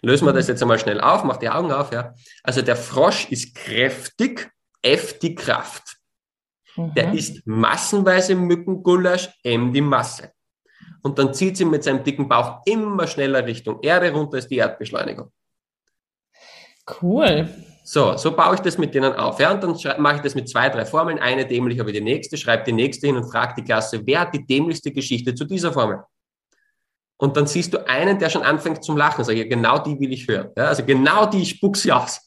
Lösen 0.02 0.28
wir 0.28 0.34
mhm. 0.34 0.38
das 0.38 0.47
jetzt 0.47 0.62
einmal 0.62 0.78
schnell 0.78 1.02
auf, 1.02 1.23
mach 1.23 1.38
die 1.38 1.50
Augen 1.50 1.71
auf, 1.71 1.91
ja. 1.91 2.13
Also 2.43 2.62
der 2.62 2.76
Frosch 2.76 3.32
ist 3.32 3.56
kräftig, 3.56 4.52
F 4.84 5.17
die 5.19 5.34
Kraft. 5.34 5.96
Mhm. 6.78 6.94
Der 6.94 7.13
isst 7.13 7.46
massenweise 7.46 8.36
Mückengulasch, 8.36 9.30
M 9.44 9.74
die 9.74 9.82
Masse. 9.82 10.32
Und 11.02 11.20
dann 11.20 11.34
zieht 11.34 11.58
sie 11.58 11.66
mit 11.66 11.84
seinem 11.84 12.04
dicken 12.04 12.28
Bauch 12.28 12.62
immer 12.66 13.08
schneller 13.08 13.46
Richtung 13.46 13.80
Erde 13.82 14.12
runter, 14.12 14.38
ist 14.38 14.50
die 14.50 14.58
Erdbeschleunigung. 14.58 15.32
Cool. 17.02 17.50
So, 17.84 18.18
so 18.18 18.36
baue 18.36 18.56
ich 18.56 18.62
das 18.62 18.78
mit 18.78 18.94
denen 18.94 19.13
auf. 19.13 19.40
Ja, 19.40 19.54
und 19.54 19.63
dann 19.63 20.02
mache 20.02 20.18
ich 20.18 20.22
das 20.22 20.36
mit 20.36 20.50
zwei, 20.50 20.70
drei 20.70 20.86
Formeln, 20.86 21.20
eine 21.20 21.46
dämlicher 21.46 21.86
wie 21.88 21.94
die 21.94 22.02
nächste, 22.02 22.36
schreibe 22.36 22.63
die 22.66 22.74
nächste 22.74 23.08
hin 23.08 23.16
und 23.16 23.32
frage 23.32 23.56
die 23.58 23.63
Klasse, 23.63 24.02
wer 24.06 24.22
hat 24.22 24.34
die 24.34 24.46
dämlichste 24.46 24.92
Geschichte 24.92 25.34
zu 25.34 25.46
dieser 25.46 25.72
Formel? 25.72 26.02
Und 27.18 27.36
dann 27.36 27.48
siehst 27.48 27.74
du 27.74 27.88
einen, 27.88 28.20
der 28.20 28.30
schon 28.30 28.44
anfängt 28.44 28.84
zum 28.84 28.96
Lachen. 28.96 29.24
Sag 29.24 29.36
ich, 29.36 29.50
genau 29.50 29.80
die 29.80 30.00
will 30.00 30.13
ich 30.13 30.28
hören. 30.28 30.52
Ja, 30.56 30.66
also 30.66 30.86
genau 30.86 31.26
die, 31.26 31.42
ich 31.42 31.50
spuck 31.52 31.76
sie 31.76 31.92
aus. 31.92 32.22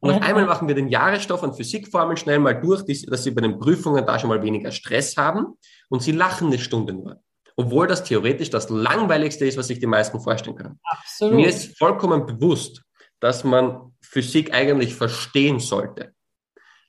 Und 0.00 0.22
einmal 0.22 0.46
machen 0.46 0.66
wir 0.66 0.74
den 0.74 0.88
Jahresstoff 0.88 1.42
an 1.42 1.54
Physikformeln 1.54 2.16
schnell 2.16 2.38
mal 2.38 2.58
durch, 2.58 2.84
dass 3.06 3.22
sie 3.22 3.30
bei 3.32 3.42
den 3.42 3.58
Prüfungen 3.58 4.06
da 4.06 4.18
schon 4.18 4.30
mal 4.30 4.42
weniger 4.42 4.72
Stress 4.72 5.16
haben 5.16 5.58
und 5.90 6.02
sie 6.02 6.12
lachen 6.12 6.46
eine 6.46 6.58
Stunde 6.58 6.94
nur. 6.94 7.22
Obwohl 7.56 7.86
das 7.86 8.04
theoretisch 8.04 8.48
das 8.48 8.70
langweiligste 8.70 9.44
ist, 9.44 9.58
was 9.58 9.66
sich 9.66 9.78
die 9.78 9.86
meisten 9.86 10.18
vorstellen 10.18 10.56
können. 10.56 10.80
Absolut. 10.84 11.34
Mir 11.34 11.48
ist 11.48 11.76
vollkommen 11.76 12.24
bewusst, 12.24 12.82
dass 13.20 13.44
man 13.44 13.94
Physik 14.00 14.54
eigentlich 14.54 14.94
verstehen 14.94 15.60
sollte. 15.60 16.14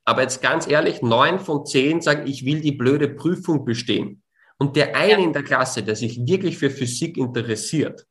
Aber 0.04 0.22
jetzt 0.22 0.40
ganz 0.40 0.66
ehrlich, 0.66 1.02
neun 1.02 1.38
von 1.38 1.66
zehn 1.66 2.00
sagen, 2.00 2.26
ich 2.26 2.46
will 2.46 2.60
die 2.60 2.72
blöde 2.72 3.08
Prüfung 3.08 3.66
bestehen. 3.66 4.22
Und 4.58 4.76
der 4.76 4.96
eine 4.96 5.22
in 5.22 5.32
der 5.32 5.42
Klasse, 5.42 5.82
der 5.82 5.96
sich 5.96 6.26
wirklich 6.26 6.56
für 6.56 6.70
Physik 6.70 7.16
interessiert, 7.18 8.06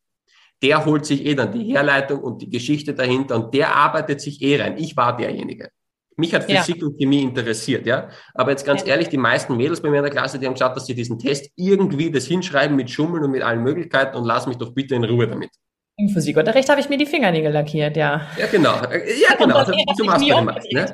der 0.61 0.85
holt 0.85 1.05
sich 1.05 1.25
eh 1.25 1.35
dann 1.35 1.51
die 1.51 1.63
Herleitung 1.73 2.19
und 2.19 2.41
die 2.41 2.49
Geschichte 2.49 2.93
dahinter 2.93 3.35
und 3.35 3.53
der 3.53 3.75
arbeitet 3.75 4.21
sich 4.21 4.41
eh 4.41 4.61
rein. 4.61 4.77
Ich 4.77 4.95
war 4.95 5.15
derjenige. 5.17 5.69
Mich 6.17 6.33
hat 6.35 6.43
Physik 6.43 6.81
ja. 6.81 6.87
und 6.87 6.97
Chemie 6.97 7.23
interessiert, 7.23 7.85
ja. 7.87 8.09
Aber 8.33 8.51
jetzt 8.51 8.65
ganz 8.65 8.81
ja. 8.81 8.89
ehrlich, 8.89 9.09
die 9.09 9.17
meisten 9.17 9.57
Mädels 9.57 9.81
bei 9.81 9.89
mir 9.89 9.97
in 9.97 10.03
der 10.03 10.11
Klasse, 10.11 10.37
die 10.37 10.45
haben 10.45 10.53
gesagt, 10.53 10.75
dass 10.75 10.85
sie 10.85 10.93
diesen 10.93 11.17
Test 11.17 11.49
irgendwie 11.55 12.11
das 12.11 12.25
hinschreiben 12.25 12.75
mit 12.75 12.89
Schummeln 12.89 13.23
und 13.23 13.31
mit 13.31 13.41
allen 13.41 13.63
Möglichkeiten 13.63 14.15
und 14.17 14.25
lass 14.25 14.45
mich 14.45 14.57
doch 14.57 14.71
bitte 14.73 14.95
in 14.95 15.03
Ruhe 15.03 15.27
damit. 15.27 15.49
Im 15.97 16.09
Physikunterricht 16.09 16.69
habe 16.69 16.79
ich 16.79 16.89
mir 16.89 16.97
die 16.97 17.05
Fingernägel 17.05 17.51
lackiert, 17.51 17.97
ja. 17.97 18.27
Ja, 18.37 18.47
genau. 18.47 18.75
Ja, 18.75 19.35
genau. 19.37 19.63
So 19.97 20.03
machst 20.05 20.29
du 20.29 20.41
meist, 20.41 20.71
ne? 20.71 20.91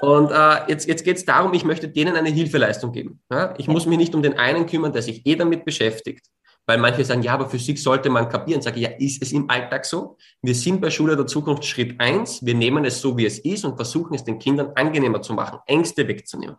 Und 0.00 0.32
äh, 0.32 0.68
jetzt, 0.68 0.88
jetzt 0.88 1.04
geht 1.04 1.16
es 1.16 1.24
darum, 1.24 1.54
ich 1.54 1.64
möchte 1.64 1.88
denen 1.88 2.16
eine 2.16 2.28
Hilfeleistung 2.28 2.92
geben. 2.92 3.20
Ja? 3.30 3.54
Ich 3.58 3.68
muss 3.68 3.86
mich 3.86 3.98
nicht 3.98 4.14
um 4.14 4.22
den 4.22 4.36
einen 4.38 4.66
kümmern, 4.66 4.92
der 4.92 5.02
sich 5.02 5.24
eh 5.26 5.36
damit 5.36 5.64
beschäftigt, 5.64 6.26
weil 6.66 6.78
manche 6.78 7.04
sagen, 7.04 7.22
ja, 7.22 7.34
aber 7.34 7.48
Physik 7.48 7.78
sollte 7.78 8.08
man 8.08 8.28
kapieren. 8.28 8.62
Sage 8.62 8.76
ich, 8.76 8.82
ja, 8.82 8.90
ist 8.98 9.22
es 9.22 9.32
im 9.32 9.50
Alltag 9.50 9.84
so? 9.84 10.16
Wir 10.42 10.54
sind 10.54 10.80
bei 10.80 10.90
Schule 10.90 11.16
der 11.16 11.26
Zukunft 11.26 11.64
Schritt 11.64 12.00
eins. 12.00 12.44
Wir 12.44 12.54
nehmen 12.54 12.84
es 12.84 13.00
so, 13.00 13.16
wie 13.16 13.26
es 13.26 13.38
ist 13.38 13.64
und 13.64 13.76
versuchen 13.76 14.14
es 14.14 14.24
den 14.24 14.38
Kindern 14.38 14.72
angenehmer 14.74 15.22
zu 15.22 15.34
machen, 15.34 15.58
Ängste 15.66 16.06
wegzunehmen. 16.06 16.56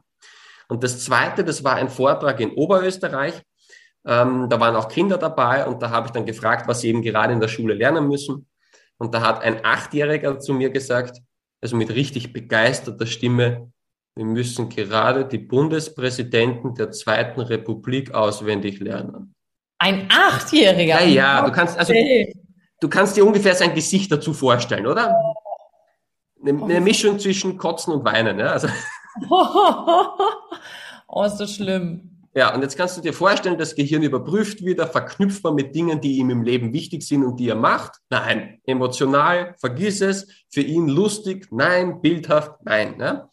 Und 0.67 0.83
das 0.83 1.03
zweite, 1.03 1.43
das 1.43 1.63
war 1.63 1.75
ein 1.75 1.89
Vortrag 1.89 2.39
in 2.39 2.51
Oberösterreich. 2.51 3.41
Ähm, 4.05 4.49
da 4.49 4.59
waren 4.59 4.75
auch 4.75 4.89
Kinder 4.89 5.17
dabei 5.17 5.65
und 5.65 5.81
da 5.81 5.89
habe 5.89 6.07
ich 6.07 6.11
dann 6.11 6.25
gefragt, 6.25 6.67
was 6.67 6.81
sie 6.81 6.89
eben 6.89 7.01
gerade 7.01 7.33
in 7.33 7.39
der 7.39 7.47
Schule 7.47 7.73
lernen 7.73 8.07
müssen. 8.07 8.47
Und 8.97 9.13
da 9.13 9.21
hat 9.21 9.41
ein 9.41 9.63
Achtjähriger 9.63 10.39
zu 10.39 10.53
mir 10.53 10.69
gesagt, 10.69 11.21
also 11.61 11.77
mit 11.77 11.89
richtig 11.89 12.33
begeisterter 12.33 13.05
Stimme, 13.05 13.71
wir 14.15 14.25
müssen 14.25 14.69
gerade 14.69 15.25
die 15.25 15.39
Bundespräsidenten 15.39 16.75
der 16.75 16.91
Zweiten 16.91 17.39
Republik 17.39 18.13
auswendig 18.13 18.79
lernen. 18.79 19.33
Ein 19.77 20.07
Achtjähriger? 20.09 21.01
Ja, 21.03 21.39
ja, 21.39 21.45
du 21.45 21.51
kannst, 21.51 21.77
also, 21.77 21.93
du 22.79 22.89
kannst 22.89 23.17
dir 23.17 23.25
ungefähr 23.25 23.55
sein 23.55 23.73
Gesicht 23.73 24.11
dazu 24.11 24.33
vorstellen, 24.33 24.87
oder? 24.87 25.15
Eine, 26.41 26.63
eine 26.63 26.81
Mischung 26.81 27.19
zwischen 27.19 27.57
Kotzen 27.57 27.93
und 27.93 28.05
Weinen, 28.05 28.39
ja. 28.39 28.47
Also. 28.47 28.67
oh, 31.07 31.23
ist 31.23 31.37
das 31.37 31.55
schlimm. 31.55 32.09
Ja, 32.35 32.53
und 32.55 32.63
jetzt 32.63 32.77
kannst 32.77 32.97
du 32.97 33.01
dir 33.01 33.13
vorstellen, 33.13 33.59
das 33.59 33.75
Gehirn 33.75 34.01
überprüft 34.01 34.65
wieder, 34.65 34.87
verknüpft 34.87 35.43
man 35.43 35.53
mit 35.53 35.75
Dingen, 35.75 36.01
die 36.01 36.17
ihm 36.17 36.31
im 36.31 36.41
Leben 36.41 36.73
wichtig 36.73 37.03
sind 37.03 37.23
und 37.23 37.39
die 37.39 37.49
er 37.49 37.55
macht. 37.55 37.99
Nein. 38.09 38.59
Emotional, 38.65 39.55
vergiss 39.59 40.01
es. 40.01 40.27
Für 40.49 40.61
ihn 40.61 40.87
lustig, 40.87 41.47
nein. 41.51 42.01
Bildhaft, 42.01 42.53
nein. 42.63 42.97
Ne? 42.97 43.29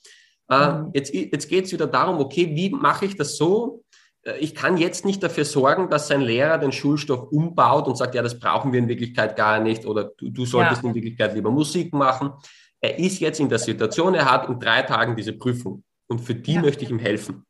Mhm. 0.51 0.91
jetzt 0.93 1.15
jetzt 1.15 1.49
geht 1.49 1.67
es 1.67 1.73
wieder 1.73 1.87
darum, 1.87 2.19
okay, 2.19 2.51
wie 2.55 2.71
mache 2.71 3.07
ich 3.07 3.17
das 3.17 3.37
so, 3.37 3.85
äh, 3.90 3.90
ich 4.39 4.55
kann 4.55 4.77
jetzt 4.77 5.05
nicht 5.05 5.23
dafür 5.23 5.45
sorgen, 5.45 5.89
dass 5.89 6.09
sein 6.09 6.21
Lehrer 6.21 6.59
den 6.59 6.73
Schulstoff 6.73 7.33
umbaut 7.33 7.87
und 7.87 7.97
sagt, 7.97 8.15
ja, 8.15 8.23
das 8.23 8.39
brauchen 8.39 8.73
wir 8.73 8.79
in 8.79 8.89
Wirklichkeit 8.89 9.37
gar 9.37 9.61
nicht 9.61 9.87
oder 9.87 10.13
du, 10.17 10.31
du 10.31 10.45
solltest 10.45 10.83
ja. 10.83 10.89
in 10.89 10.95
Wirklichkeit 10.95 11.35
lieber 11.35 11.51
Musik 11.51 11.95
machen. 11.95 12.33
Er 12.81 12.99
ist 12.99 13.21
jetzt 13.21 13.41
in 13.41 13.49
der 13.49 13.59
Situation, 13.59 14.15
er 14.15 14.31
hat 14.31 14.49
in 14.49 14.59
drei 14.59 14.83
Tagen 14.83 15.17
diese 15.17 15.33
Prüfung 15.33 15.85
und 16.07 16.21
für 16.21 16.35
die 16.35 16.55
ja. 16.55 16.61
möchte 16.61 16.85
ich 16.85 16.91
ihm 16.91 16.99
helfen. 16.99 17.47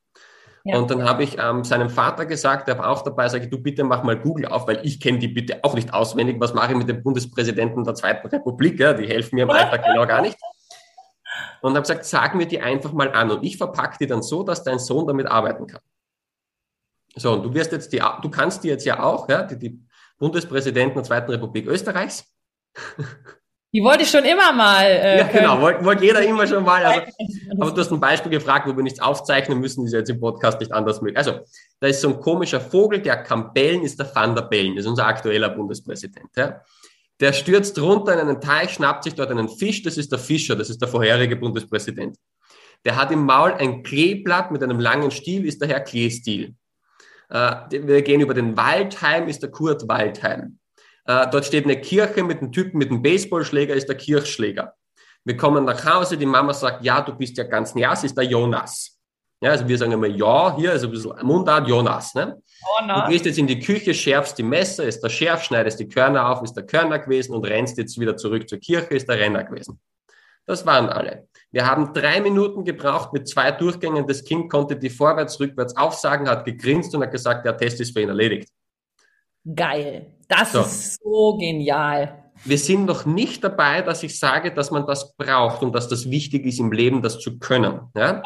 Ja. 0.65 0.77
Und 0.77 0.91
dann 0.91 1.05
habe 1.05 1.25
ich 1.25 1.39
ähm, 1.39 1.65
seinem 1.65 1.89
Vater 1.89 2.27
gesagt, 2.27 2.69
der 2.69 2.79
war 2.79 2.91
auch 2.91 3.03
dabei, 3.03 3.29
sage 3.29 3.45
ich, 3.45 3.51
du 3.51 3.59
bitte 3.59 3.83
mach 3.83 4.03
mal 4.03 4.19
Google 4.19 4.47
auf, 4.47 4.69
weil 4.69 4.81
ich 4.85 5.01
kenne 5.01 5.19
die 5.19 5.29
bitte 5.29 5.65
auch 5.65 5.75
nicht 5.75 5.95
auswendig. 5.95 6.37
Was 6.39 6.53
mache 6.53 6.73
ich 6.73 6.79
mit 6.79 6.89
dem 6.89 7.03
Bundespräsidenten 7.03 7.83
der 7.83 7.95
Zweiten 7.95 8.29
Republik? 8.29 8.79
Ja, 8.79 8.93
die 8.93 9.09
helfen 9.09 9.37
mir 9.37 9.45
im 9.45 9.51
Alltag 9.51 9.85
genau 9.85 10.07
gar 10.07 10.21
nicht. 10.21 10.37
Und 11.63 11.71
habe 11.71 11.81
gesagt, 11.81 12.05
sag 12.05 12.35
mir 12.35 12.47
die 12.47 12.61
einfach 12.61 12.93
mal 12.93 13.11
an 13.13 13.31
und 13.31 13.43
ich 13.43 13.57
verpacke 13.57 13.97
die 14.01 14.07
dann 14.07 14.23
so, 14.23 14.43
dass 14.43 14.63
dein 14.63 14.79
Sohn 14.79 15.07
damit 15.07 15.27
arbeiten 15.27 15.67
kann. 15.67 15.81
So, 17.16 17.33
und 17.33 17.42
du 17.42 17.55
wirst 17.55 17.73
jetzt 17.73 17.92
die, 17.92 18.03
du 18.23 18.31
kannst 18.31 18.64
die 18.64 18.68
jetzt 18.68 18.85
ja 18.85 19.03
auch, 19.03 19.29
ja, 19.29 19.42
die, 19.42 19.59
die 19.59 19.81
Bundespräsidenten 20.18 20.94
der 20.94 21.05
Zweiten 21.05 21.31
Republik 21.31 21.66
Österreichs. 21.66 22.25
Die 23.73 23.83
wollte 23.83 24.03
ich 24.03 24.11
schon 24.11 24.25
immer 24.25 24.53
mal. 24.53 24.85
Äh, 24.85 25.18
ja, 25.18 25.29
genau, 25.29 25.61
wollte 25.61 25.85
wollt 25.85 26.01
jeder 26.01 26.23
immer 26.23 26.44
schon 26.46 26.64
mal. 26.64 26.85
Also, 26.85 27.03
aber 27.61 27.70
du 27.70 27.81
hast 27.81 27.92
ein 27.92 28.01
Beispiel 28.01 28.33
gefragt, 28.33 28.66
wo 28.66 28.77
wir 28.77 28.83
nichts 28.83 29.01
aufzeichnen 29.01 29.61
müssen, 29.61 29.87
ist 29.87 29.92
jetzt 29.92 30.11
im 30.11 30.18
Podcast 30.18 30.59
nicht 30.59 30.73
anders 30.73 31.01
möglich. 31.01 31.18
Also, 31.18 31.40
da 31.79 31.87
ist 31.87 32.01
so 32.01 32.09
ein 32.09 32.20
komischer 32.20 32.61
Vogel, 32.61 33.01
der 33.01 33.23
kann 33.23 33.53
bellen, 33.53 33.83
ist 33.83 33.99
der 33.99 34.12
Van 34.12 34.35
der 34.35 34.42
Bellen, 34.42 34.77
ist 34.77 34.87
unser 34.87 35.07
aktueller 35.07 35.51
Bundespräsident. 35.51 36.31
Ja. 36.37 36.62
Der 37.20 37.33
stürzt 37.33 37.79
runter 37.81 38.14
in 38.14 38.18
einen 38.20 38.40
Teich, 38.40 38.70
schnappt 38.70 39.05
sich 39.05 39.14
dort 39.14 39.31
einen 39.31 39.49
Fisch, 39.49 39.83
das 39.83 39.99
ist 39.99 40.11
der 40.11 40.18
Fischer, 40.18 40.57
das 40.57 40.68
ist 40.68 40.81
der 40.81 40.88
vorherige 40.88 41.37
Bundespräsident. 41.37 42.16
Der 42.85 42.96
hat 42.96 43.12
im 43.12 43.25
Maul 43.25 43.53
ein 43.53 43.83
Kleeblatt 43.83 44.51
mit 44.51 44.62
einem 44.62 44.81
langen 44.81 45.11
Stiel, 45.11 45.44
ist 45.44 45.61
der 45.61 45.68
Herr 45.68 45.81
Kleestil. 45.81 46.44
Äh, 46.44 46.60
wir 47.31 48.03
gehen 48.03 48.21
über 48.21 48.35
den 48.35 48.57
Waldheim, 48.57 49.29
ist 49.29 49.43
der 49.43 49.51
Kurt 49.51 49.87
Waldheim. 49.88 50.59
Äh, 51.07 51.29
dort 51.31 51.47
steht 51.47 51.64
eine 51.64 51.81
Kirche 51.81 52.23
mit 52.25 52.40
einem 52.40 52.53
Typen 52.53 52.79
mit 52.79 52.90
einem 52.90 53.03
Baseballschläger, 53.03 53.75
ist 53.75 53.88
der 53.88 53.97
Kirchschläger. 53.97 54.75
Wir 55.25 55.37
kommen 55.37 55.64
nach 55.64 55.85
Hause, 55.85 56.16
die 56.16 56.27
Mama 56.27 56.53
sagt, 56.53 56.85
ja, 56.85 57.01
du 57.01 57.12
bist 57.14 57.37
ja 57.37 57.45
ganz 57.45 57.75
nass, 57.75 58.05
ist 58.05 58.16
der 58.16 58.25
Jonas. 58.25 58.99
Ja, 59.43 59.53
also 59.53 59.66
wir 59.66 59.79
sagen 59.79 59.93
immer 59.93 60.07
ja, 60.07 60.55
hier, 60.57 60.71
also 60.73 60.87
ein 60.87 60.93
bisschen 60.93 61.14
Mundart, 61.23 61.66
Jonas. 61.66 62.14
Ne? 62.14 62.43
Jonas. 62.79 63.05
Du 63.05 63.11
gehst 63.11 63.25
jetzt 63.25 63.38
in 63.38 63.47
die 63.47 63.59
Küche, 63.59 63.95
schärfst 63.95 64.37
die 64.37 64.43
Messer, 64.43 64.85
ist 64.85 65.01
der 65.01 65.09
Schärf, 65.09 65.45
schneidest 65.45 65.81
die 65.81 65.88
Körner 65.88 66.29
auf, 66.29 66.43
ist 66.43 66.55
der 66.55 66.66
Körner 66.66 66.99
gewesen 66.99 67.35
und 67.35 67.47
rennst 67.47 67.79
jetzt 67.79 67.99
wieder 67.99 68.16
zurück 68.16 68.49
zur 68.49 68.59
Kirche, 68.59 68.95
ist 68.95 69.09
der 69.09 69.19
Renner 69.19 69.45
gewesen. 69.45 69.81
Das 70.47 70.66
waren 70.66 70.90
alle. 70.90 71.29
Wir 71.53 71.67
haben 71.67 71.93
drei 71.93 72.21
Minuten 72.21 72.65
gebraucht 72.65 73.13
mit 73.13 73.29
zwei 73.29 73.51
Durchgängen. 73.51 74.07
Das 74.07 74.25
Kind 74.25 74.51
konnte 74.51 74.77
die 74.77 74.91
vorwärts, 74.91 75.41
rückwärts 75.41 75.77
aufsagen, 75.77 76.29
hat 76.29 76.45
gegrinst 76.45 76.95
und 76.95 77.03
hat 77.03 77.11
gesagt, 77.11 77.45
der 77.45 77.57
Test 77.57 77.81
ist 77.81 77.93
für 77.93 78.03
ihn 78.03 78.09
erledigt. 78.09 78.49
Geil. 79.55 80.15
Das 80.29 80.53
so. 80.53 80.61
ist 80.61 81.03
so 81.03 81.37
genial. 81.39 82.31
Wir 82.45 82.59
sind 82.59 82.87
noch 82.87 83.05
nicht 83.05 83.43
dabei, 83.43 83.83
dass 83.83 84.03
ich 84.03 84.19
sage, 84.19 84.53
dass 84.53 84.71
man 84.71 84.87
das 84.87 85.15
braucht 85.17 85.63
und 85.63 85.75
dass 85.75 85.89
das 85.89 86.09
wichtig 86.11 86.47
ist 86.47 86.61
im 86.61 86.73
Leben, 86.73 87.03
das 87.03 87.19
zu 87.19 87.39
können. 87.39 87.81
Ja? 87.97 88.23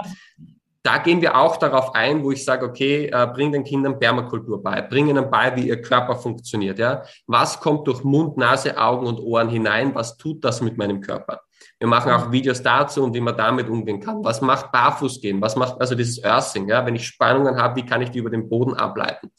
Da 0.83 0.99
gehen 0.99 1.23
wir 1.23 1.37
auch 1.37 1.57
darauf 1.57 1.95
ein, 1.95 2.23
wo 2.23 2.31
ich 2.31 2.45
sage, 2.45 2.67
okay, 2.67 3.07
äh, 3.07 3.27
bring 3.33 3.53
den 3.53 3.65
Kindern 3.65 3.99
Permakultur 3.99 4.63
bei, 4.63 4.83
bring 4.83 5.09
ihnen 5.09 5.31
bei, 5.31 5.57
wie 5.57 5.69
ihr 5.69 5.81
Körper 5.81 6.17
funktioniert. 6.17 6.79
Ja? 6.79 7.03
Was 7.27 7.59
kommt 7.59 7.89
durch 7.89 8.05
Mund, 8.05 8.37
Nase, 8.37 8.77
Augen 8.77 9.07
und 9.07 9.19
Ohren 9.19 9.49
hinein? 9.49 9.95
Was 9.95 10.19
tut 10.19 10.45
das 10.45 10.61
mit 10.61 10.77
meinem 10.77 11.01
Körper? 11.01 11.41
Wir 11.85 11.88
machen 11.88 12.12
auch 12.12 12.33
Videos 12.33 12.62
dazu 12.62 13.05
und 13.05 13.12
wie 13.12 13.20
man 13.20 13.37
damit 13.37 13.68
umgehen 13.68 14.01
kann. 14.01 14.25
Was 14.25 14.40
macht 14.40 14.73
Barfußgehen? 14.73 15.42
Was 15.42 15.55
macht 15.55 15.79
also 15.83 15.94
dieses 15.94 16.25
Earthing? 16.25 16.66
Ja? 16.66 16.87
Wenn 16.87 16.97
ich 16.97 17.07
Spannungen 17.07 17.59
habe, 17.59 17.77
wie 17.77 17.85
kann 17.85 18.01
ich 18.01 18.09
die 18.09 18.20
über 18.20 18.31
den 18.31 18.49
Boden 18.49 18.73
ableiten? 18.73 19.31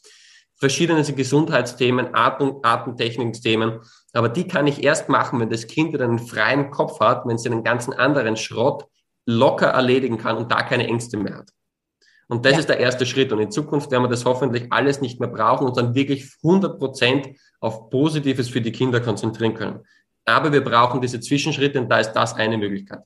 Verschiedene 0.54 1.02
Gesundheitsthemen, 1.02 2.14
Atmung, 2.14 2.60
Atemtechnikthemen. 2.62 3.80
Aber 4.12 4.28
die 4.28 4.46
kann 4.46 4.68
ich 4.68 4.84
erst 4.84 5.08
machen, 5.08 5.40
wenn 5.40 5.50
das 5.50 5.66
Kind 5.66 6.00
einen 6.00 6.20
freien 6.20 6.70
Kopf 6.70 7.00
hat, 7.00 7.26
wenn 7.26 7.34
es 7.34 7.44
einen 7.46 7.64
ganzen 7.64 7.92
anderen 7.94 8.36
Schrott 8.36 8.86
locker 9.26 9.66
erledigen 9.66 10.16
kann 10.16 10.36
und 10.36 10.52
da 10.52 10.62
keine 10.62 10.86
Ängste 10.86 11.16
mehr 11.16 11.38
hat. 11.38 11.50
Und 12.28 12.44
das 12.44 12.52
ja. 12.52 12.58
ist 12.60 12.68
der 12.68 12.78
erste 12.78 13.06
Schritt. 13.06 13.32
Und 13.32 13.40
in 13.40 13.50
Zukunft 13.50 13.90
werden 13.90 14.04
wir 14.04 14.08
das 14.08 14.24
hoffentlich 14.24 14.72
alles 14.72 15.00
nicht 15.00 15.18
mehr 15.18 15.28
brauchen 15.28 15.66
und 15.66 15.76
dann 15.76 15.96
wirklich 15.96 16.32
100 16.44 16.78
Prozent 16.78 17.28
auf 17.58 17.90
Positives 17.90 18.48
für 18.48 18.60
die 18.60 18.70
Kinder 18.70 19.00
konzentrieren 19.00 19.54
können. 19.54 19.80
Aber 20.26 20.52
wir 20.52 20.62
brauchen 20.62 21.00
diese 21.00 21.20
Zwischenschritte 21.20 21.80
und 21.80 21.88
da 21.88 22.00
ist 22.00 22.12
das 22.12 22.34
eine 22.34 22.58
Möglichkeit. 22.58 23.00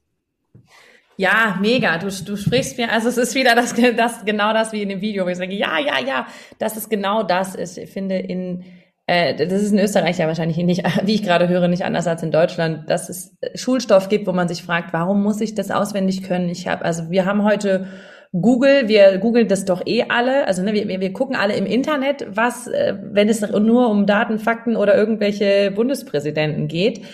Ja, 1.17 1.59
mega. 1.61 1.99
Du, 1.99 2.09
du 2.09 2.37
sprichst 2.37 2.79
mir, 2.79 2.91
also 2.91 3.09
es 3.09 3.19
ist 3.19 3.35
wieder 3.35 3.55
das, 3.55 3.75
das, 3.97 4.25
genau 4.25 4.55
das 4.55 4.73
wie 4.73 4.83
in 4.83 4.89
dem 4.89 5.03
Video, 5.03 5.27
wo 5.27 5.29
ich 5.29 5.37
sage, 5.37 5.55
ja, 5.55 5.79
ja, 5.79 5.99
ja, 6.01 6.27
das 6.59 6.79
ist 6.79 6.89
genau 6.89 7.23
das. 7.23 7.55
Ich 7.57 7.91
finde 7.91 8.17
in, 8.17 8.65
äh, 9.07 9.35
das 9.35 9.63
ist 9.63 9.73
in 9.73 9.79
Österreich 9.79 10.17
ja 10.17 10.27
wahrscheinlich 10.29 10.57
nicht, 10.57 10.83
wie 11.05 11.15
ich 11.15 11.23
gerade 11.23 11.47
höre, 11.49 11.69
nicht 11.69 11.85
anders 11.85 12.07
als 12.07 12.23
in 12.23 12.31
Deutschland, 12.31 12.89
dass 12.89 13.11
es 13.11 13.37
Schulstoff 13.55 14.09
gibt, 14.09 14.27
wo 14.27 14.33
man 14.33 14.49
sich 14.49 14.63
fragt, 14.63 14.95
warum 14.95 15.23
muss 15.23 15.43
ich 15.43 15.55
das 15.55 15.71
auswendig 15.71 16.23
können? 16.23 16.49
Ich 16.49 16.67
habe, 16.67 16.87
also 16.87 17.11
wir 17.11 17.27
haben 17.27 17.45
heute 17.45 17.87
Google, 18.33 18.87
wir 18.87 19.19
googeln 19.19 19.49
das 19.49 19.65
doch 19.65 19.85
eh 19.87 20.05
alle, 20.09 20.47
also 20.47 20.63
ne, 20.63 20.73
wir, 20.73 21.01
wir 21.01 21.13
gucken 21.13 21.35
alle 21.35 21.55
im 21.55 21.67
Internet, 21.67 22.27
was, 22.31 22.69
äh, 22.69 22.97
wenn 23.03 23.29
es 23.29 23.41
nur 23.41 23.91
um 23.91 24.07
Daten, 24.07 24.39
Fakten 24.39 24.77
oder 24.77 24.97
irgendwelche 24.97 25.73
Bundespräsidenten 25.73 26.69
geht. 26.69 27.05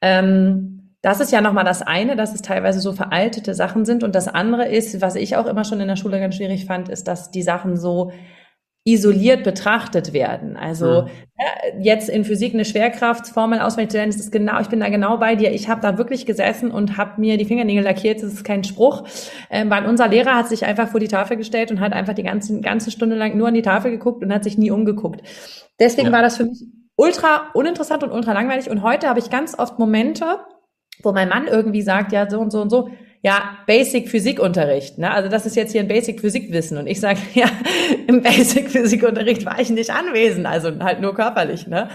Ähm, 0.00 0.94
das 1.02 1.20
ist 1.20 1.32
ja 1.32 1.40
nochmal 1.40 1.64
das 1.64 1.82
eine, 1.82 2.16
dass 2.16 2.32
es 2.32 2.42
teilweise 2.42 2.80
so 2.80 2.92
veraltete 2.92 3.54
Sachen 3.54 3.84
sind. 3.84 4.04
Und 4.04 4.14
das 4.14 4.28
andere 4.28 4.68
ist, 4.68 5.02
was 5.02 5.16
ich 5.16 5.36
auch 5.36 5.46
immer 5.46 5.64
schon 5.64 5.80
in 5.80 5.88
der 5.88 5.96
Schule 5.96 6.20
ganz 6.20 6.36
schwierig 6.36 6.64
fand, 6.64 6.88
ist, 6.88 7.08
dass 7.08 7.30
die 7.30 7.42
Sachen 7.42 7.76
so 7.76 8.12
isoliert 8.84 9.44
betrachtet 9.44 10.12
werden. 10.12 10.56
Also 10.56 11.02
mhm. 11.02 11.08
ja, 11.38 11.80
jetzt 11.80 12.08
in 12.08 12.24
Physik 12.24 12.52
eine 12.52 12.64
Schwerkraftsformel 12.64 13.60
auswendig 13.60 13.92
zu 13.92 13.96
lernen, 13.96 14.10
ist 14.10 14.32
genau, 14.32 14.60
ich 14.60 14.68
bin 14.68 14.80
da 14.80 14.88
genau 14.88 15.18
bei 15.18 15.36
dir. 15.36 15.52
Ich 15.52 15.68
habe 15.68 15.80
da 15.80 15.98
wirklich 15.98 16.26
gesessen 16.26 16.72
und 16.72 16.96
habe 16.96 17.20
mir 17.20 17.36
die 17.36 17.44
Fingernägel 17.44 17.84
lackiert. 17.84 18.22
Das 18.22 18.32
ist 18.32 18.44
kein 18.44 18.64
Spruch, 18.64 19.04
ähm, 19.50 19.70
weil 19.70 19.86
unser 19.86 20.08
Lehrer 20.08 20.34
hat 20.34 20.48
sich 20.48 20.64
einfach 20.64 20.88
vor 20.88 20.98
die 20.98 21.08
Tafel 21.08 21.36
gestellt 21.36 21.70
und 21.70 21.78
hat 21.78 21.92
einfach 21.92 22.14
die 22.14 22.24
ganze 22.24 22.60
ganze 22.60 22.90
Stunde 22.90 23.14
lang 23.14 23.36
nur 23.36 23.48
an 23.48 23.54
die 23.54 23.62
Tafel 23.62 23.92
geguckt 23.92 24.24
und 24.24 24.32
hat 24.32 24.42
sich 24.42 24.58
nie 24.58 24.72
umgeguckt. 24.72 25.22
Deswegen 25.78 26.08
ja. 26.08 26.12
war 26.12 26.22
das 26.22 26.36
für 26.36 26.44
mich 26.44 26.64
ultra 26.96 27.50
uninteressant 27.54 28.02
und 28.02 28.10
ultra 28.10 28.32
langweilig. 28.32 28.68
Und 28.68 28.82
heute 28.82 29.08
habe 29.08 29.20
ich 29.20 29.30
ganz 29.30 29.56
oft 29.56 29.78
Momente, 29.78 30.40
wo 31.04 31.12
mein 31.12 31.28
Mann 31.28 31.46
irgendwie 31.46 31.82
sagt, 31.82 32.10
ja 32.12 32.28
so 32.28 32.40
und 32.40 32.50
so 32.50 32.60
und 32.60 32.70
so 32.70 32.88
ja, 33.22 33.56
Basic 33.66 34.08
Physikunterricht, 34.08 34.98
ne? 34.98 35.10
Also 35.12 35.28
das 35.28 35.46
ist 35.46 35.54
jetzt 35.54 35.72
hier 35.72 35.80
ein 35.80 35.88
Basic 35.88 36.20
Physikwissen 36.20 36.76
und 36.76 36.88
ich 36.88 37.00
sage, 37.00 37.20
ja, 37.34 37.46
im 38.08 38.20
Basic 38.22 38.68
Physikunterricht 38.68 39.46
war 39.46 39.60
ich 39.60 39.70
nicht 39.70 39.90
anwesend, 39.90 40.46
also 40.46 40.72
halt 40.80 41.00
nur 41.00 41.14
körperlich, 41.14 41.66
ne? 41.66 41.88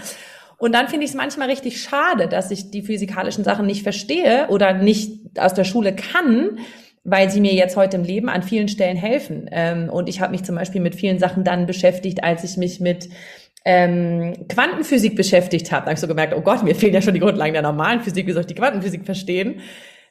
Und 0.56 0.74
dann 0.74 0.88
finde 0.88 1.04
ich 1.04 1.12
es 1.12 1.16
manchmal 1.16 1.48
richtig 1.48 1.80
schade, 1.80 2.26
dass 2.26 2.50
ich 2.50 2.70
die 2.70 2.82
physikalischen 2.82 3.44
Sachen 3.44 3.66
nicht 3.66 3.84
verstehe 3.84 4.48
oder 4.48 4.72
nicht 4.72 5.38
aus 5.38 5.54
der 5.54 5.62
Schule 5.62 5.94
kann, 5.94 6.58
weil 7.04 7.30
sie 7.30 7.40
mir 7.40 7.54
jetzt 7.54 7.76
heute 7.76 7.96
im 7.96 8.02
Leben 8.02 8.28
an 8.28 8.42
vielen 8.42 8.66
Stellen 8.66 8.96
helfen. 8.96 9.48
Ähm, 9.52 9.88
und 9.88 10.08
ich 10.08 10.20
habe 10.20 10.32
mich 10.32 10.42
zum 10.42 10.56
Beispiel 10.56 10.80
mit 10.80 10.96
vielen 10.96 11.20
Sachen 11.20 11.44
dann 11.44 11.66
beschäftigt, 11.66 12.24
als 12.24 12.42
ich 12.42 12.56
mich 12.56 12.80
mit 12.80 13.08
ähm, 13.64 14.46
Quantenphysik 14.48 15.14
beschäftigt 15.14 15.70
habe. 15.70 15.82
Da 15.82 15.86
habe 15.86 15.94
ich 15.94 16.00
so 16.00 16.08
gemerkt, 16.08 16.34
oh 16.36 16.40
Gott, 16.40 16.64
mir 16.64 16.74
fehlen 16.74 16.94
ja 16.94 17.02
schon 17.02 17.14
die 17.14 17.20
Grundlagen 17.20 17.52
der 17.52 17.62
normalen 17.62 18.00
Physik, 18.00 18.26
wie 18.26 18.32
soll 18.32 18.40
ich 18.40 18.46
die 18.46 18.54
Quantenphysik 18.54 19.04
verstehen? 19.04 19.60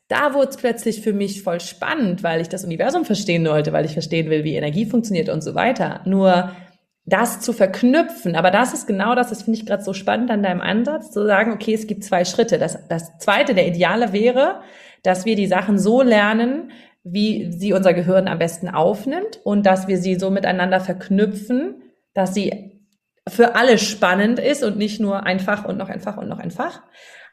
Da 0.07 0.33
wurde 0.33 0.49
es 0.49 0.57
plötzlich 0.57 1.01
für 1.01 1.13
mich 1.13 1.43
voll 1.43 1.59
spannend, 1.59 2.23
weil 2.23 2.39
ich 2.39 2.49
das 2.49 2.63
Universum 2.63 3.03
verstehen 3.03 3.45
wollte, 3.45 3.73
weil 3.73 3.85
ich 3.85 3.93
verstehen 3.93 4.29
will, 4.29 4.43
wie 4.43 4.55
Energie 4.55 4.85
funktioniert 4.85 5.29
und 5.29 5.43
so 5.43 5.53
weiter. 5.53 6.01
Nur 6.05 6.51
das 7.05 7.39
zu 7.39 7.53
verknüpfen, 7.53 8.35
aber 8.35 8.51
das 8.51 8.73
ist 8.73 8.85
genau 8.85 9.15
das, 9.15 9.29
das 9.29 9.43
finde 9.43 9.59
ich 9.59 9.65
gerade 9.65 9.83
so 9.83 9.93
spannend 9.93 10.29
an 10.29 10.43
deinem 10.43 10.61
Ansatz, 10.61 11.11
zu 11.11 11.25
sagen, 11.25 11.53
okay, 11.53 11.73
es 11.73 11.87
gibt 11.87 12.03
zwei 12.03 12.25
Schritte. 12.25 12.57
Das, 12.57 12.87
das 12.89 13.17
zweite, 13.17 13.53
der 13.53 13.67
Ideale 13.67 14.11
wäre, 14.11 14.61
dass 15.03 15.25
wir 15.25 15.35
die 15.35 15.47
Sachen 15.47 15.79
so 15.79 16.01
lernen, 16.01 16.71
wie 17.03 17.51
sie 17.51 17.71
unser 17.71 17.93
Gehirn 17.93 18.27
am 18.27 18.39
besten 18.39 18.67
aufnimmt 18.67 19.39
und 19.43 19.65
dass 19.65 19.87
wir 19.87 19.97
sie 19.97 20.15
so 20.15 20.29
miteinander 20.29 20.81
verknüpfen, 20.81 21.81
dass 22.13 22.33
sie 22.33 22.81
für 23.27 23.55
alle 23.55 23.77
spannend 23.77 24.39
ist 24.39 24.63
und 24.63 24.77
nicht 24.77 24.99
nur 24.99 25.25
einfach 25.25 25.65
und 25.65 25.77
noch 25.77 25.89
einfach 25.89 26.17
und 26.17 26.27
noch 26.27 26.39
einfach. 26.39 26.83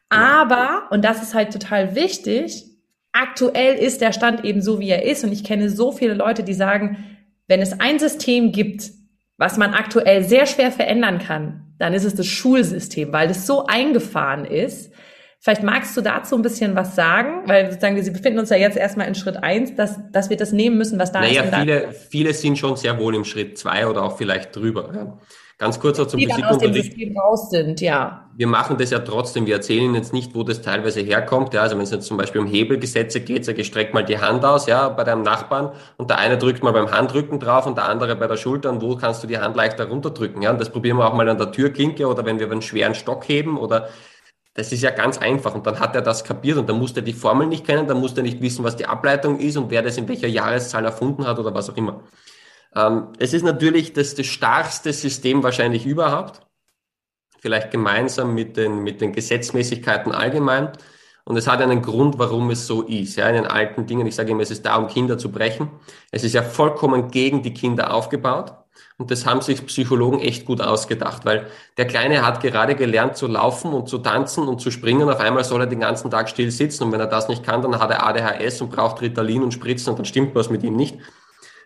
Aber, 0.08 0.88
und 0.90 1.04
das 1.04 1.22
ist 1.22 1.34
halt 1.34 1.52
total 1.52 1.94
wichtig, 1.94 2.64
aktuell 3.12 3.76
ist 3.76 4.00
der 4.00 4.12
Stand 4.12 4.44
eben 4.44 4.60
so, 4.60 4.80
wie 4.80 4.90
er 4.90 5.04
ist. 5.04 5.24
Und 5.24 5.32
ich 5.32 5.44
kenne 5.44 5.70
so 5.70 5.92
viele 5.92 6.14
Leute, 6.14 6.42
die 6.42 6.54
sagen, 6.54 7.04
wenn 7.46 7.60
es 7.60 7.78
ein 7.80 7.98
System 7.98 8.52
gibt, 8.52 8.90
was 9.36 9.56
man 9.56 9.74
aktuell 9.74 10.24
sehr 10.24 10.46
schwer 10.46 10.70
verändern 10.70 11.18
kann, 11.18 11.74
dann 11.78 11.94
ist 11.94 12.04
es 12.04 12.14
das 12.14 12.26
Schulsystem, 12.26 13.12
weil 13.12 13.28
das 13.28 13.46
so 13.46 13.66
eingefahren 13.66 14.44
ist. 14.44 14.92
Vielleicht 15.40 15.62
magst 15.62 15.94
du 15.96 16.00
dazu 16.00 16.36
ein 16.36 16.42
bisschen 16.42 16.74
was 16.74 16.94
sagen, 16.94 17.42
weil 17.46 17.66
sozusagen 17.66 17.96
wir 17.96 18.12
befinden 18.12 18.38
uns 18.38 18.48
ja 18.48 18.56
jetzt 18.56 18.78
erstmal 18.78 19.08
in 19.08 19.14
Schritt 19.14 19.36
eins, 19.36 19.74
dass, 19.74 19.98
dass 20.10 20.30
wir 20.30 20.38
das 20.38 20.52
nehmen 20.52 20.78
müssen, 20.78 20.98
was 20.98 21.12
da 21.12 21.20
naja, 21.20 21.42
ist. 21.42 21.50
Naja, 21.50 21.80
viele, 21.80 21.92
viele 21.92 22.32
sind 22.32 22.58
schon 22.58 22.76
sehr 22.76 22.98
wohl 22.98 23.14
im 23.14 23.24
Schritt 23.24 23.58
zwei 23.58 23.86
oder 23.86 24.04
auch 24.04 24.16
vielleicht 24.16 24.56
drüber. 24.56 24.92
Ja. 24.94 25.18
Ganz 25.64 25.80
kurz 25.80 25.98
auch 25.98 26.06
zum 26.06 26.20
die 26.20 26.26
dann 26.26 26.44
aus 26.44 26.58
dem 26.58 26.74
System 26.74 27.16
raus 27.16 27.48
sind, 27.48 27.80
ja. 27.80 28.28
Wir 28.36 28.46
machen 28.46 28.76
das 28.76 28.90
ja 28.90 28.98
trotzdem. 28.98 29.46
Wir 29.46 29.54
erzählen 29.54 29.94
jetzt 29.94 30.12
nicht, 30.12 30.34
wo 30.34 30.42
das 30.42 30.60
teilweise 30.60 31.00
herkommt. 31.00 31.54
Ja, 31.54 31.62
also 31.62 31.74
wenn 31.76 31.84
es 31.84 31.90
jetzt 31.90 32.06
zum 32.06 32.18
Beispiel 32.18 32.42
um 32.42 32.46
Hebelgesetze 32.46 33.20
geht, 33.20 33.46
sage 33.46 33.62
ich, 33.62 33.68
streck 33.68 33.94
mal 33.94 34.04
die 34.04 34.18
Hand 34.18 34.44
aus, 34.44 34.66
ja, 34.66 34.90
bei 34.90 35.04
deinem 35.04 35.22
Nachbarn 35.22 35.72
und 35.96 36.10
der 36.10 36.18
eine 36.18 36.36
drückt 36.36 36.62
mal 36.62 36.72
beim 36.72 36.90
Handrücken 36.90 37.40
drauf 37.40 37.64
und 37.64 37.78
der 37.78 37.88
andere 37.88 38.14
bei 38.14 38.26
der 38.26 38.36
Schulter 38.36 38.68
und 38.68 38.82
wo 38.82 38.94
kannst 38.96 39.22
du 39.22 39.26
die 39.26 39.38
Hand 39.38 39.56
leichter 39.56 39.88
runterdrücken, 39.88 40.42
ja. 40.42 40.50
Und 40.50 40.60
das 40.60 40.68
probieren 40.68 40.98
wir 40.98 41.06
auch 41.06 41.14
mal 41.14 41.26
an 41.30 41.38
der 41.38 41.50
Türklinke 41.50 42.06
oder 42.08 42.26
wenn 42.26 42.38
wir 42.38 42.50
einen 42.50 42.60
schweren 42.60 42.94
Stock 42.94 43.26
heben 43.26 43.56
oder 43.56 43.88
das 44.52 44.70
ist 44.70 44.82
ja 44.82 44.90
ganz 44.90 45.16
einfach. 45.16 45.54
Und 45.54 45.66
dann 45.66 45.80
hat 45.80 45.94
er 45.94 46.02
das 46.02 46.24
kapiert 46.24 46.58
und 46.58 46.68
dann 46.68 46.78
musste 46.78 47.00
er 47.00 47.04
die 47.04 47.14
Formel 47.14 47.46
nicht 47.46 47.66
kennen, 47.66 47.88
dann 47.88 48.00
musste 48.00 48.20
er 48.20 48.24
nicht 48.24 48.42
wissen, 48.42 48.64
was 48.64 48.76
die 48.76 48.84
Ableitung 48.84 49.38
ist 49.38 49.56
und 49.56 49.70
wer 49.70 49.80
das 49.80 49.96
in 49.96 50.08
welcher 50.08 50.28
Jahreszahl 50.28 50.84
erfunden 50.84 51.26
hat 51.26 51.38
oder 51.38 51.54
was 51.54 51.70
auch 51.70 51.76
immer. 51.78 52.02
Ähm, 52.74 53.08
es 53.18 53.32
ist 53.32 53.42
natürlich 53.42 53.92
das, 53.92 54.14
das 54.14 54.26
starkste 54.26 54.92
System 54.92 55.42
wahrscheinlich 55.42 55.86
überhaupt, 55.86 56.40
vielleicht 57.38 57.70
gemeinsam 57.70 58.34
mit 58.34 58.56
den, 58.56 58.82
mit 58.82 59.00
den 59.00 59.12
Gesetzmäßigkeiten 59.12 60.12
allgemein. 60.12 60.72
Und 61.26 61.38
es 61.38 61.46
hat 61.46 61.62
einen 61.62 61.80
Grund, 61.80 62.18
warum 62.18 62.50
es 62.50 62.66
so 62.66 62.82
ist. 62.82 63.16
Ja, 63.16 63.28
in 63.28 63.34
den 63.34 63.46
alten 63.46 63.86
Dingen, 63.86 64.06
ich 64.06 64.14
sage 64.14 64.32
immer, 64.32 64.42
es 64.42 64.50
ist 64.50 64.66
da, 64.66 64.76
um 64.76 64.88
Kinder 64.88 65.16
zu 65.16 65.32
brechen. 65.32 65.70
Es 66.10 66.22
ist 66.22 66.34
ja 66.34 66.42
vollkommen 66.42 67.10
gegen 67.10 67.42
die 67.42 67.54
Kinder 67.54 67.94
aufgebaut. 67.94 68.52
Und 68.98 69.10
das 69.10 69.24
haben 69.24 69.40
sich 69.40 69.64
Psychologen 69.66 70.20
echt 70.20 70.44
gut 70.44 70.60
ausgedacht, 70.60 71.24
weil 71.24 71.46
der 71.78 71.86
Kleine 71.86 72.24
hat 72.24 72.40
gerade 72.40 72.74
gelernt 72.74 73.16
zu 73.16 73.26
laufen 73.26 73.72
und 73.72 73.88
zu 73.88 73.98
tanzen 73.98 74.46
und 74.46 74.60
zu 74.60 74.70
springen. 74.70 75.08
Auf 75.08 75.18
einmal 75.18 75.44
soll 75.44 75.62
er 75.62 75.66
den 75.66 75.80
ganzen 75.80 76.10
Tag 76.10 76.28
still 76.28 76.50
sitzen. 76.50 76.84
Und 76.84 76.92
wenn 76.92 77.00
er 77.00 77.06
das 77.06 77.28
nicht 77.28 77.42
kann, 77.42 77.62
dann 77.62 77.78
hat 77.80 77.90
er 77.90 78.06
ADHS 78.06 78.60
und 78.60 78.70
braucht 78.70 79.00
Ritalin 79.00 79.42
und 79.42 79.52
Spritzen 79.52 79.90
und 79.90 79.98
dann 79.98 80.06
stimmt 80.06 80.34
was 80.34 80.50
mit 80.50 80.62
ihm 80.62 80.76
nicht. 80.76 80.98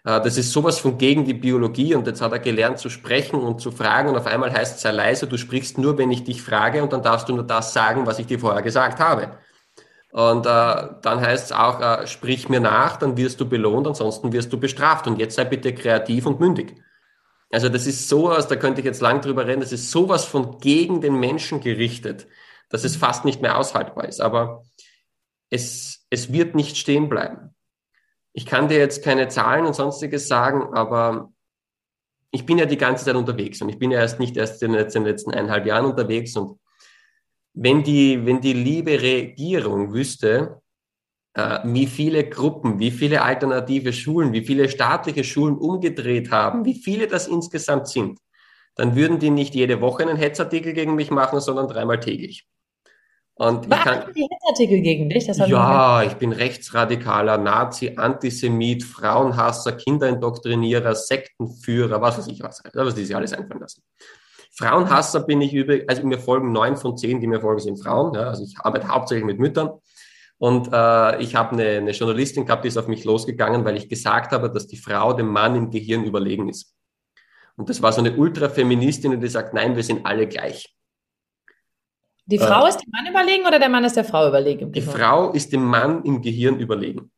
Äh, 0.05 0.21
das 0.21 0.37
ist 0.37 0.53
sowas 0.53 0.79
von 0.79 0.99
gegen 0.99 1.25
die 1.25 1.35
Biologie 1.35 1.95
und 1.95 2.07
jetzt 2.07 2.21
hat 2.21 2.33
er 2.33 2.39
gelernt 2.39 2.79
zu 2.79 2.91
sprechen 2.91 3.41
und 3.41 3.61
zu 3.61 3.71
fragen 3.71 4.09
und 4.09 4.17
auf 4.17 4.27
einmal 4.27 4.53
heißt 4.53 4.77
es 4.77 4.83
sei 4.83 4.93
leise, 4.93 5.27
du 5.27 5.37
sprichst 5.37 5.79
nur, 5.79 5.99
wenn 5.99 6.11
ich 6.11 6.25
dich 6.25 6.43
frage 6.43 6.83
und 6.83 6.93
dann 6.93 7.03
darfst 7.03 7.29
du 7.29 7.35
nur 7.35 7.47
das 7.47 7.73
sagen, 7.73 8.07
was 8.07 8.19
ich 8.19 8.27
dir 8.27 8.39
vorher 8.39 8.63
gesagt 8.63 9.01
habe. 9.01 9.39
Und 10.11 10.47
äh, 10.47 10.49
dann 11.03 11.21
heißt 11.21 11.47
es 11.47 11.53
auch, 11.53 11.81
äh, 11.81 12.07
sprich 12.07 12.49
mir 12.49 12.61
nach, 12.61 12.97
dann 12.97 13.17
wirst 13.17 13.41
du 13.41 13.49
belohnt, 13.49 13.87
ansonsten 13.87 14.33
wirst 14.33 14.53
du 14.53 14.59
bestraft 14.59 15.07
und 15.07 15.19
jetzt 15.19 15.37
sei 15.37 15.45
bitte 15.45 15.75
kreativ 15.75 16.27
und 16.27 16.41
mündig. 16.41 16.75
Also 17.51 17.69
das 17.69 17.87
ist 17.87 18.09
sowas, 18.09 18.49
da 18.49 18.57
könnte 18.57 18.81
ich 18.81 18.85
jetzt 18.87 19.01
lang 19.01 19.21
drüber 19.21 19.47
reden, 19.47 19.61
das 19.61 19.73
ist 19.73 19.91
sowas 19.91 20.25
von 20.25 20.59
gegen 20.59 21.01
den 21.01 21.19
Menschen 21.19 21.61
gerichtet, 21.61 22.27
dass 22.69 22.85
es 22.85 22.97
fast 22.97 23.25
nicht 23.25 23.41
mehr 23.43 23.59
aushaltbar 23.59 24.07
ist. 24.07 24.21
Aber 24.21 24.65
es, 25.51 26.07
es 26.11 26.33
wird 26.33 26.55
nicht 26.55 26.77
stehen 26.77 27.09
bleiben. 27.09 27.55
Ich 28.39 28.47
kann 28.47 28.69
dir 28.69 28.79
jetzt 28.79 29.03
keine 29.03 29.27
Zahlen 29.27 29.67
und 29.67 29.75
sonstiges 29.75 30.29
sagen, 30.29 30.73
aber 30.73 31.33
ich 32.31 32.47
bin 32.47 32.57
ja 32.57 32.67
die 32.67 32.77
ganze 32.77 33.05
Zeit 33.05 33.17
unterwegs 33.17 33.61
und 33.61 33.69
ich 33.69 33.81
bin 33.81 33.91
ja 33.91 33.99
erst 33.99 34.21
nicht 34.21 34.37
erst 34.37 34.63
in 34.63 34.71
den 34.75 34.81
letzten 35.03 35.33
eineinhalb 35.33 35.67
Jahren 35.67 35.87
unterwegs 35.87 36.37
und 36.37 36.57
wenn 37.55 37.83
die, 37.83 38.25
wenn 38.27 38.41
die 38.41 38.53
liebe 38.53 39.03
Regierung 39.03 39.93
wüsste, 39.93 40.63
äh, 41.35 41.59
wie 41.65 41.89
viele 41.89 42.29
Gruppen, 42.29 42.79
wie 42.79 42.93
viele 42.93 43.23
alternative 43.23 43.93
Schulen, 43.93 44.33
wie 44.33 44.47
viele 44.47 44.69
staatliche 44.69 45.25
Schulen 45.25 45.57
umgedreht 45.57 46.31
haben, 46.31 46.65
wie 46.65 46.75
viele 46.75 47.09
das 47.09 47.27
insgesamt 47.27 47.89
sind, 47.89 48.21
dann 48.77 48.95
würden 48.95 49.19
die 49.19 49.31
nicht 49.31 49.57
jede 49.57 49.81
Woche 49.81 50.05
einen 50.05 50.17
Hetzartikel 50.17 50.75
gegen 50.75 50.95
mich 50.95 51.11
machen, 51.11 51.41
sondern 51.41 51.67
dreimal 51.67 51.99
täglich. 51.99 52.47
Und 53.39 53.71
Was 53.71 53.79
ich 53.79 53.85
kann, 53.85 54.13
die 54.15 54.27
Hetzartikel 54.29 54.81
gegen 54.81 55.09
dich? 55.09 55.27
ja, 55.29 56.03
ich 56.03 56.15
bin 56.15 56.33
rechtsradikaler, 56.33 57.39
Nazi, 57.39 57.93
Antisemit, 57.97 58.83
Frauenhasser, 58.83 59.73
Kinderindoktrinierer, 59.73 60.97
Sektenführer, 60.97 62.01
was 62.01 62.19
weiß 62.19 62.27
ich 62.27 62.43
was. 62.43 62.61
Was 62.75 62.95
die 62.97 63.05
sich 63.05 63.15
alles 63.15 63.33
einfallen 63.33 63.61
lassen. 63.61 63.83
Frauenhasser 64.57 65.21
bin 65.21 65.41
ich 65.41 65.55
über, 65.55 65.79
also 65.87 66.05
mir 66.05 66.19
folgen 66.19 66.51
neun 66.51 66.77
von 66.77 66.97
zehn, 66.97 67.21
die 67.21 67.29
mir 67.29 67.41
folgen, 67.41 67.61
sind 67.61 67.81
Frauen. 67.81 68.13
Ja, 68.15 68.23
also 68.23 68.43
ich 68.43 68.59
arbeite 68.59 68.89
hauptsächlich 68.89 69.25
mit 69.25 69.39
Müttern. 69.39 69.71
Und 70.39 70.73
äh, 70.73 71.23
ich 71.23 71.37
habe 71.37 71.53
eine, 71.53 71.79
eine 71.79 71.91
Journalistin 71.93 72.45
gehabt, 72.45 72.65
die 72.65 72.69
ist 72.69 72.77
auf 72.77 72.89
mich 72.89 73.05
losgegangen, 73.05 73.65
weil 73.65 73.77
ich 73.77 73.89
gesagt 73.89 74.33
habe, 74.33 74.51
dass 74.51 74.67
die 74.67 74.77
Frau 74.77 75.13
dem 75.13 75.29
Mann 75.29 75.55
im 75.55 75.71
Gehirn 75.71 76.03
überlegen 76.03 76.49
ist. 76.49 76.75
Und 77.57 77.69
das 77.69 77.83
war 77.83 77.93
so 77.93 78.01
eine 78.01 78.17
Ultrafeministin, 78.17 79.21
die 79.21 79.29
sagt, 79.29 79.55
nein, 79.55 79.77
wir 79.77 79.85
sind 79.85 80.07
alle 80.07 80.27
gleich. 80.27 80.75
Die 82.31 82.39
Frau 82.39 82.67
äh, 82.67 82.69
ist 82.69 82.79
dem 82.79 82.91
Mann 82.91 83.07
überlegen 83.07 83.47
oder 83.47 83.59
der 83.59 83.69
Mann 83.69 83.85
ist 83.85 83.97
der 83.97 84.05
Frau 84.05 84.29
überlegen? 84.29 84.71
Die 84.73 84.83
Frau 84.83 85.33
ist 85.33 85.53
dem 85.53 85.65
Mann 85.65 86.05
im 86.05 86.21
Gehirn 86.21 86.61
überlegen. 86.61 87.11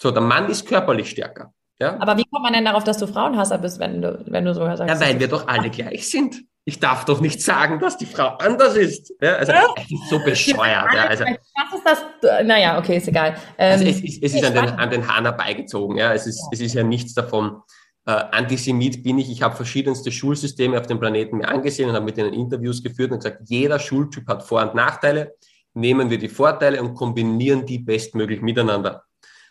So, 0.00 0.12
der 0.12 0.22
Mann 0.22 0.48
ist 0.48 0.66
körperlich 0.66 1.10
stärker. 1.10 1.52
Ja? 1.80 2.00
Aber 2.00 2.16
wie 2.16 2.24
kommt 2.24 2.44
man 2.44 2.52
denn 2.52 2.64
darauf, 2.64 2.84
dass 2.84 2.98
du 2.98 3.06
Frauenhasser 3.06 3.58
bist, 3.58 3.80
wenn 3.80 4.00
du, 4.00 4.24
wenn 4.26 4.44
du 4.44 4.54
so 4.54 4.64
sagst? 4.64 4.88
Ja, 4.88 5.00
weil 5.00 5.18
wir 5.18 5.28
doch 5.28 5.48
alle 5.48 5.70
gleich 5.70 6.08
sind 6.08 6.44
ich 6.68 6.78
darf 6.78 7.06
doch 7.06 7.22
nicht 7.22 7.40
sagen, 7.40 7.80
dass 7.80 7.96
die 7.96 8.04
Frau 8.04 8.36
anders 8.36 8.76
ist. 8.76 9.14
Ja, 9.22 9.36
also 9.36 9.52
ja. 9.52 9.64
es 9.74 9.90
ist 9.90 10.10
so 10.10 10.18
bescheuert. 10.22 10.92
Ja, 10.92 11.06
also, 11.06 11.24
was 11.24 11.78
ist 11.78 11.82
das? 11.82 12.44
Naja, 12.44 12.78
okay, 12.78 12.98
ist 12.98 13.08
egal. 13.08 13.36
Also 13.56 13.84
ähm, 13.84 13.90
es, 13.90 14.02
ist, 14.02 14.22
es 14.22 14.34
ist 14.34 14.44
an 14.44 14.52
den, 14.52 14.78
an 14.78 14.90
den 14.90 15.08
Hahn 15.08 15.24
herbeigezogen. 15.24 15.96
Ja, 15.96 16.12
es 16.12 16.26
ist, 16.26 16.46
es 16.52 16.60
ist 16.60 16.74
ja 16.74 16.82
nichts 16.82 17.14
davon. 17.14 17.62
Äh, 18.08 18.24
Antisemit 18.30 19.02
bin 19.02 19.18
ich. 19.18 19.30
Ich 19.30 19.42
habe 19.42 19.54
verschiedenste 19.54 20.10
Schulsysteme 20.10 20.80
auf 20.80 20.86
dem 20.86 20.98
Planeten 20.98 21.36
mir 21.36 21.48
angesehen 21.48 21.90
und 21.90 21.94
habe 21.94 22.06
mit 22.06 22.16
denen 22.16 22.32
Interviews 22.32 22.82
geführt 22.82 23.12
und 23.12 23.18
gesagt, 23.18 23.42
jeder 23.44 23.78
Schultyp 23.78 24.26
hat 24.26 24.42
Vor- 24.42 24.62
und 24.62 24.74
Nachteile. 24.74 25.34
Nehmen 25.74 26.08
wir 26.08 26.16
die 26.16 26.30
Vorteile 26.30 26.80
und 26.80 26.94
kombinieren 26.94 27.66
die 27.66 27.78
bestmöglich 27.78 28.40
miteinander. 28.40 29.02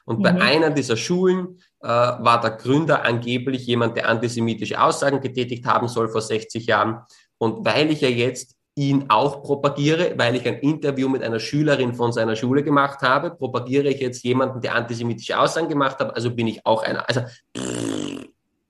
Und 0.05 0.17
mhm. 0.17 0.23
bei 0.23 0.41
einer 0.41 0.71
dieser 0.71 0.97
Schulen 0.97 1.59
äh, 1.81 1.87
war 1.87 2.41
der 2.41 2.51
Gründer 2.51 3.05
angeblich 3.05 3.67
jemand, 3.67 3.95
der 3.95 4.09
antisemitische 4.09 4.81
Aussagen 4.81 5.21
getätigt 5.21 5.67
haben 5.67 5.87
soll 5.87 6.09
vor 6.09 6.21
60 6.21 6.65
Jahren. 6.65 7.01
Und 7.37 7.63
weil 7.63 7.91
ich 7.91 8.01
ja 8.01 8.09
jetzt 8.09 8.55
ihn 8.77 9.05
auch 9.09 9.41
propagiere, 9.41 10.13
weil 10.17 10.35
ich 10.35 10.47
ein 10.47 10.59
Interview 10.59 11.09
mit 11.09 11.23
einer 11.23 11.39
Schülerin 11.39 11.95
von 11.95 12.11
seiner 12.11 12.35
Schule 12.35 12.63
gemacht 12.63 13.01
habe, 13.01 13.31
propagiere 13.31 13.89
ich 13.89 13.99
jetzt 13.99 14.23
jemanden, 14.23 14.61
der 14.61 14.75
antisemitische 14.75 15.39
Aussagen 15.39 15.67
gemacht 15.67 15.97
hat, 15.99 16.15
also 16.15 16.29
bin 16.29 16.45
ich 16.45 16.63
auch 16.63 16.83
einer. 16.83 17.07
Also 17.09 17.21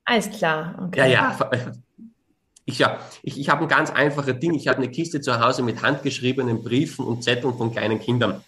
alles 0.08 0.30
klar. 0.30 0.74
Okay. 0.86 0.98
Ja, 0.98 1.06
ja. 1.06 1.50
Ich, 2.64 2.78
ja, 2.78 2.98
ich, 3.22 3.40
ich 3.40 3.48
habe 3.48 3.62
ein 3.62 3.68
ganz 3.68 3.90
einfaches 3.90 4.38
Ding. 4.40 4.54
Ich 4.54 4.68
habe 4.68 4.78
eine 4.78 4.90
Kiste 4.90 5.20
zu 5.20 5.40
Hause 5.40 5.62
mit 5.62 5.82
handgeschriebenen 5.82 6.62
Briefen 6.62 7.06
und 7.06 7.24
Zetteln 7.24 7.56
von 7.56 7.72
kleinen 7.72 7.98
Kindern 7.98 8.42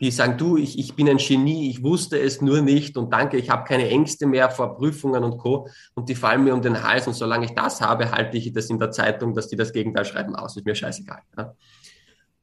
die 0.00 0.10
sagen, 0.10 0.36
du, 0.36 0.56
ich, 0.56 0.78
ich 0.78 0.94
bin 0.94 1.08
ein 1.08 1.18
Genie, 1.18 1.70
ich 1.70 1.82
wusste 1.82 2.18
es 2.18 2.40
nur 2.40 2.60
nicht 2.60 2.96
und 2.96 3.12
danke, 3.12 3.36
ich 3.36 3.50
habe 3.50 3.64
keine 3.64 3.88
Ängste 3.88 4.26
mehr 4.26 4.50
vor 4.50 4.76
Prüfungen 4.76 5.22
und 5.22 5.38
Co. 5.38 5.68
Und 5.94 6.08
die 6.08 6.14
fallen 6.14 6.44
mir 6.44 6.52
um 6.52 6.62
den 6.62 6.82
Hals 6.82 7.06
und 7.06 7.14
solange 7.14 7.46
ich 7.46 7.54
das 7.54 7.80
habe, 7.80 8.10
halte 8.10 8.36
ich 8.36 8.52
das 8.52 8.70
in 8.70 8.78
der 8.78 8.90
Zeitung, 8.90 9.34
dass 9.34 9.48
die 9.48 9.56
das 9.56 9.72
Gegenteil 9.72 10.04
schreiben 10.04 10.34
aus. 10.34 10.56
Ist 10.56 10.66
mir 10.66 10.74
scheißegal. 10.74 11.20
Ja. 11.36 11.54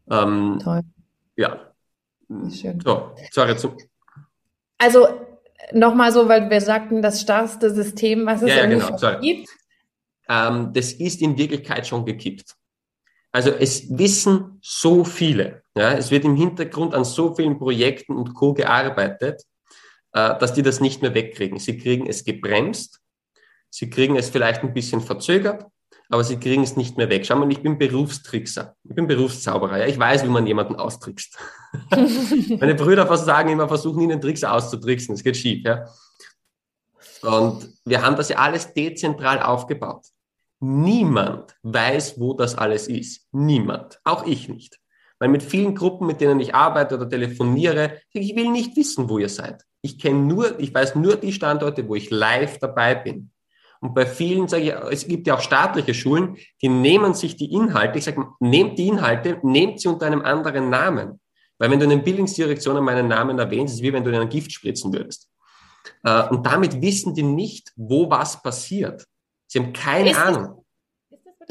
Ähm, 0.09 0.59
Toll. 0.63 0.81
Ja. 1.35 1.59
Schön. 2.49 2.79
So, 2.79 3.11
sorry. 3.31 3.57
Zum 3.57 3.75
also 4.77 5.07
nochmal 5.71 6.11
so, 6.11 6.27
weil 6.27 6.49
wir 6.49 6.61
sagten, 6.61 7.01
das 7.01 7.21
starrste 7.21 7.73
System, 7.73 8.25
was 8.25 8.41
es 8.41 8.49
ja, 8.49 8.57
ja, 8.57 8.65
genau. 8.65 9.19
gibt. 9.19 9.49
Ähm, 10.29 10.71
das 10.73 10.93
ist 10.93 11.21
in 11.21 11.37
Wirklichkeit 11.37 11.87
schon 11.87 12.05
gekippt. 12.05 12.55
Also 13.31 13.51
es 13.51 13.97
wissen 13.97 14.59
so 14.61 15.03
viele. 15.03 15.63
Ja, 15.75 15.93
es 15.93 16.11
wird 16.11 16.25
im 16.25 16.35
Hintergrund 16.35 16.93
an 16.93 17.05
so 17.05 17.33
vielen 17.33 17.57
Projekten 17.57 18.15
und 18.15 18.33
Co. 18.33 18.53
gearbeitet, 18.53 19.43
äh, 20.13 20.37
dass 20.37 20.53
die 20.53 20.63
das 20.63 20.81
nicht 20.81 21.01
mehr 21.01 21.13
wegkriegen. 21.13 21.59
Sie 21.59 21.77
kriegen 21.77 22.07
es 22.07 22.25
gebremst, 22.25 22.99
sie 23.69 23.89
kriegen 23.89 24.17
es 24.17 24.29
vielleicht 24.29 24.63
ein 24.63 24.73
bisschen 24.73 24.99
verzögert, 24.99 25.65
aber 26.11 26.25
sie 26.25 26.37
kriegen 26.37 26.61
es 26.61 26.75
nicht 26.75 26.97
mehr 26.97 27.09
weg. 27.09 27.25
Schau 27.25 27.37
mal, 27.37 27.49
ich 27.51 27.63
bin 27.63 27.77
Berufstrickser, 27.77 28.75
ich 28.83 28.93
bin 28.93 29.07
Berufszauberer. 29.07 29.79
Ja? 29.79 29.85
Ich 29.87 29.97
weiß, 29.97 30.25
wie 30.25 30.29
man 30.29 30.45
jemanden 30.45 30.75
austrickst. 30.75 31.37
Meine 32.59 32.75
Brüder 32.75 33.17
sagen 33.17 33.49
immer, 33.49 33.67
versuchen 33.67 34.01
ihnen 34.01 34.19
Tricks 34.19 34.43
auszutricksen. 34.43 35.15
Es 35.15 35.23
geht 35.23 35.37
schief. 35.37 35.63
Ja? 35.63 35.85
Und 37.21 37.69
wir 37.85 38.01
haben 38.01 38.17
das 38.17 38.27
ja 38.27 38.37
alles 38.37 38.73
dezentral 38.73 39.41
aufgebaut. 39.41 40.05
Niemand 40.59 41.55
weiß, 41.63 42.19
wo 42.19 42.33
das 42.33 42.55
alles 42.55 42.87
ist. 42.87 43.27
Niemand. 43.31 43.99
Auch 44.03 44.25
ich 44.25 44.49
nicht. 44.49 44.79
Weil 45.17 45.29
mit 45.29 45.43
vielen 45.43 45.75
Gruppen, 45.75 46.07
mit 46.07 46.19
denen 46.19 46.41
ich 46.41 46.53
arbeite 46.53 46.95
oder 46.95 47.07
telefoniere, 47.07 47.99
ich 48.11 48.35
will 48.35 48.51
nicht 48.51 48.75
wissen, 48.75 49.07
wo 49.07 49.17
ihr 49.17 49.29
seid. 49.29 49.63
Ich 49.81 49.97
kenne 49.97 50.19
nur, 50.19 50.59
ich 50.59 50.73
weiß 50.73 50.95
nur 50.95 51.15
die 51.15 51.31
Standorte, 51.31 51.87
wo 51.87 51.95
ich 51.95 52.09
live 52.09 52.59
dabei 52.59 52.95
bin. 52.95 53.31
Und 53.81 53.95
bei 53.95 54.05
vielen 54.05 54.47
sage 54.47 54.63
ich, 54.63 54.73
es 54.93 55.07
gibt 55.07 55.25
ja 55.25 55.35
auch 55.35 55.41
staatliche 55.41 55.93
Schulen, 55.93 56.37
die 56.61 56.69
nehmen 56.69 57.15
sich 57.15 57.35
die 57.35 57.51
Inhalte, 57.51 57.97
ich 57.97 58.05
sage, 58.05 58.27
nehmt 58.39 58.77
die 58.77 58.87
Inhalte, 58.87 59.39
nehmt 59.41 59.79
sie 59.81 59.87
unter 59.87 60.05
einem 60.05 60.21
anderen 60.21 60.69
Namen. 60.69 61.19
Weil 61.57 61.71
wenn 61.71 61.79
du 61.79 61.85
in 61.85 61.89
den 61.89 62.03
Bildungsdirektionen 62.03 62.83
meinen 62.83 63.07
Namen 63.07 63.39
erwähnst, 63.39 63.73
ist 63.73 63.79
es 63.79 63.83
wie 63.83 63.91
wenn 63.91 64.03
du 64.03 64.11
in 64.11 64.19
ein 64.19 64.29
Gift 64.29 64.51
spritzen 64.51 64.93
würdest. 64.93 65.29
Äh, 66.03 66.27
und 66.29 66.45
damit 66.45 66.79
wissen 66.81 67.15
die 67.15 67.23
nicht, 67.23 67.71
wo 67.75 68.09
was 68.09 68.41
passiert. 68.41 69.05
Sie 69.47 69.59
haben 69.59 69.73
keine 69.73 70.11
ist 70.11 70.19
Ahnung. 70.19 70.60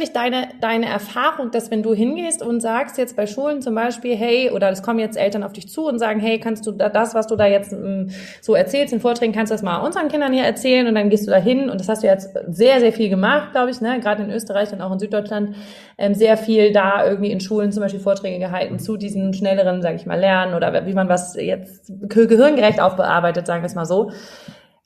Wirklich 0.01 0.15
deine, 0.15 0.49
deine 0.63 0.87
Erfahrung, 0.87 1.51
dass 1.51 1.71
wenn 1.71 1.83
du 1.83 1.93
hingehst 1.93 2.43
und 2.43 2.63
sagst 2.63 2.97
jetzt 2.97 3.17
bei 3.17 3.27
Schulen 3.27 3.61
zum 3.61 3.75
Beispiel, 3.75 4.17
hey, 4.17 4.51
oder 4.51 4.71
es 4.71 4.83
kommen 4.83 4.99
jetzt 4.99 5.19
Eltern 5.19 5.43
auf 5.43 5.53
dich 5.53 5.69
zu 5.69 5.87
und 5.87 5.99
sagen, 5.99 6.21
hey, 6.21 6.41
kannst 6.41 6.67
du 6.67 6.73
das, 6.73 7.15
was 7.15 7.27
du 7.27 7.37
da 7.37 7.45
jetzt 7.45 7.73
mm, 7.73 8.07
so 8.41 8.55
erzählst 8.55 8.95
in 8.95 9.01
Vorträgen, 9.01 9.35
kannst 9.35 9.51
du 9.51 9.55
das 9.55 9.63
mal 9.63 9.77
unseren 9.85 10.09
Kindern 10.09 10.33
hier 10.33 10.45
erzählen 10.45 10.87
und 10.87 10.95
dann 10.95 11.11
gehst 11.11 11.27
du 11.27 11.31
da 11.31 11.37
hin 11.37 11.69
und 11.69 11.79
das 11.79 11.91
hast 11.91 12.03
du 12.03 12.07
jetzt 12.07 12.31
sehr, 12.49 12.81
sehr 12.81 12.95
viel 12.95 13.11
gemacht, 13.11 13.53
glaube 13.53 13.71
ich, 13.73 13.83
ne? 13.83 14.01
gerade 14.01 14.23
in 14.23 14.31
Österreich 14.31 14.73
und 14.73 14.81
auch 14.81 14.91
in 14.91 15.01
Süddeutschland, 15.01 15.55
ähm, 15.99 16.15
sehr 16.15 16.39
viel 16.39 16.73
da 16.73 17.07
irgendwie 17.07 17.31
in 17.31 17.41
Schulen 17.41 17.71
zum 17.71 17.83
Beispiel 17.83 18.01
Vorträge 18.01 18.39
gehalten 18.39 18.79
zu 18.79 18.97
diesen 18.97 19.35
schnelleren, 19.35 19.83
sage 19.83 19.97
ich 19.97 20.07
mal, 20.07 20.19
Lernen 20.19 20.55
oder 20.55 20.87
wie 20.87 20.95
man 20.95 21.11
was 21.11 21.37
jetzt 21.37 21.93
gehirngerecht 22.09 22.81
aufbearbeitet, 22.81 23.47
sagen 23.47 23.63
wir 23.63 23.67
es 23.67 23.75
mal 23.75 23.85
so. 23.85 24.13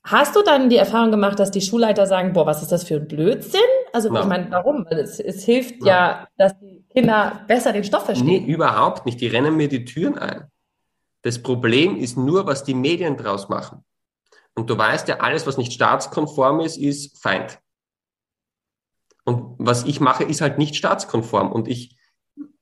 Hast 0.06 0.36
du 0.36 0.42
dann 0.42 0.68
die 0.68 0.76
Erfahrung 0.76 1.10
gemacht, 1.10 1.38
dass 1.38 1.50
die 1.50 1.62
Schulleiter 1.62 2.06
sagen, 2.06 2.34
boah, 2.34 2.44
was 2.44 2.60
ist 2.60 2.70
das 2.70 2.84
für 2.84 2.96
ein 2.96 3.08
Blödsinn? 3.08 3.60
Also 3.92 4.12
no. 4.12 4.20
ich 4.20 4.26
meine, 4.26 4.50
warum? 4.50 4.84
Weil 4.88 4.98
es, 4.98 5.18
es 5.18 5.44
hilft 5.44 5.80
no. 5.80 5.86
ja, 5.86 6.28
dass 6.36 6.58
die 6.60 6.84
Kinder 6.92 7.40
besser 7.48 7.72
den 7.72 7.84
Stoff 7.84 8.04
verstehen. 8.04 8.26
Nee, 8.26 8.44
überhaupt 8.44 9.06
nicht. 9.06 9.18
Die 9.22 9.28
rennen 9.28 9.56
mir 9.56 9.68
die 9.68 9.86
Türen 9.86 10.18
ein. 10.18 10.50
Das 11.22 11.42
Problem 11.42 11.96
ist 11.96 12.18
nur, 12.18 12.46
was 12.46 12.64
die 12.64 12.74
Medien 12.74 13.16
draus 13.16 13.48
machen. 13.48 13.82
Und 14.54 14.68
du 14.68 14.76
weißt 14.76 15.08
ja, 15.08 15.20
alles, 15.20 15.46
was 15.46 15.56
nicht 15.56 15.72
staatskonform 15.72 16.60
ist, 16.60 16.76
ist 16.76 17.20
Feind. 17.22 17.58
Und 19.24 19.56
was 19.58 19.84
ich 19.84 20.00
mache, 20.00 20.24
ist 20.24 20.42
halt 20.42 20.58
nicht 20.58 20.76
staatskonform. 20.76 21.50
Und 21.50 21.66
ich, 21.66 21.96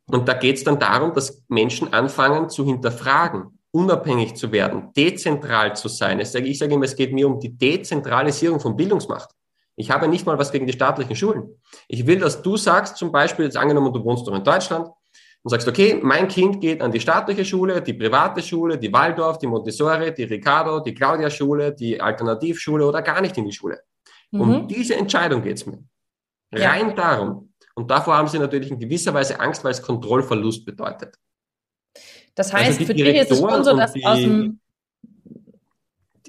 und 0.07 0.28
da 0.28 0.35
geht 0.35 0.59
es 0.59 0.64
dann 0.64 0.78
darum, 0.78 1.12
dass 1.12 1.42
Menschen 1.48 1.92
anfangen 1.92 2.48
zu 2.50 2.64
hinterfragen 2.64 3.59
unabhängig 3.73 4.35
zu 4.35 4.53
werden, 4.53 4.93
dezentral 4.95 5.75
zu 5.75 5.89
sein. 5.89 6.21
Ich 6.21 6.31
sage, 6.31 6.47
ich 6.47 6.59
sage 6.59 6.75
immer, 6.75 6.85
es 6.85 6.95
geht 6.95 7.13
mir 7.13 7.27
um 7.27 7.41
die 7.41 7.57
Dezentralisierung 7.57 8.61
von 8.61 8.77
Bildungsmacht. 8.77 9.31
Ich 9.77 9.91
habe 9.91 10.07
nicht 10.07 10.27
mal 10.27 10.39
was 10.39 10.53
gegen 10.53 10.67
die 10.67 10.73
staatlichen 10.73 11.17
Schulen. 11.17 11.61
Ich 11.89 12.07
will, 12.07 12.19
dass 12.19 12.43
du 12.43 12.57
sagst, 12.57 12.97
zum 12.97 13.11
Beispiel, 13.11 13.47
jetzt 13.47 13.57
angenommen, 13.57 13.93
du 13.93 14.05
wohnst 14.05 14.27
doch 14.27 14.35
in 14.35 14.45
Deutschland 14.45 14.87
und 15.43 15.51
sagst, 15.51 15.67
okay, 15.67 15.99
mein 16.03 16.29
Kind 16.29 16.61
geht 16.61 16.83
an 16.83 16.93
die 16.93 17.01
staatliche 17.01 17.45
Schule, 17.45 17.81
die 17.81 17.95
private 17.95 18.43
Schule, 18.43 18.79
die 18.79 18.93
Waldorf, 18.93 19.39
die 19.39 19.47
Montessori, 19.47 20.13
die 20.15 20.25
Ricardo, 20.25 20.81
die 20.81 20.95
Claudia 20.95 21.31
Schule, 21.31 21.75
die 21.75 22.01
Alternativschule 22.01 22.87
oder 22.87 23.01
gar 23.01 23.23
nicht 23.23 23.37
in 23.39 23.47
die 23.47 23.53
Schule. 23.53 23.81
Mhm. 24.31 24.41
Um 24.41 24.68
diese 24.68 24.95
Entscheidung 24.97 25.43
geht 25.43 25.57
es 25.57 25.66
mir. 25.66 25.83
Rein 26.53 26.89
ja. 26.89 26.95
darum. 26.95 27.55
Und 27.75 27.91
davor 27.91 28.18
haben 28.18 28.29
sie 28.29 28.39
natürlich 28.39 28.70
in 28.70 28.79
gewisser 28.79 29.14
Weise 29.14 29.41
Angst, 29.41 29.64
weil 29.64 29.73
es 29.73 29.83
Kontrollverlust 29.83 30.66
bedeutet. 30.66 31.16
Das 32.35 32.53
also 32.53 32.59
heißt, 32.59 32.80
also 32.80 32.85
für 32.87 32.95
dich 32.95 33.16
ist 33.16 33.30
es 33.30 33.39
schon 33.39 33.64
so, 33.64 33.76
dass 33.76 33.95
aus 34.05 34.18
dem 34.18 34.59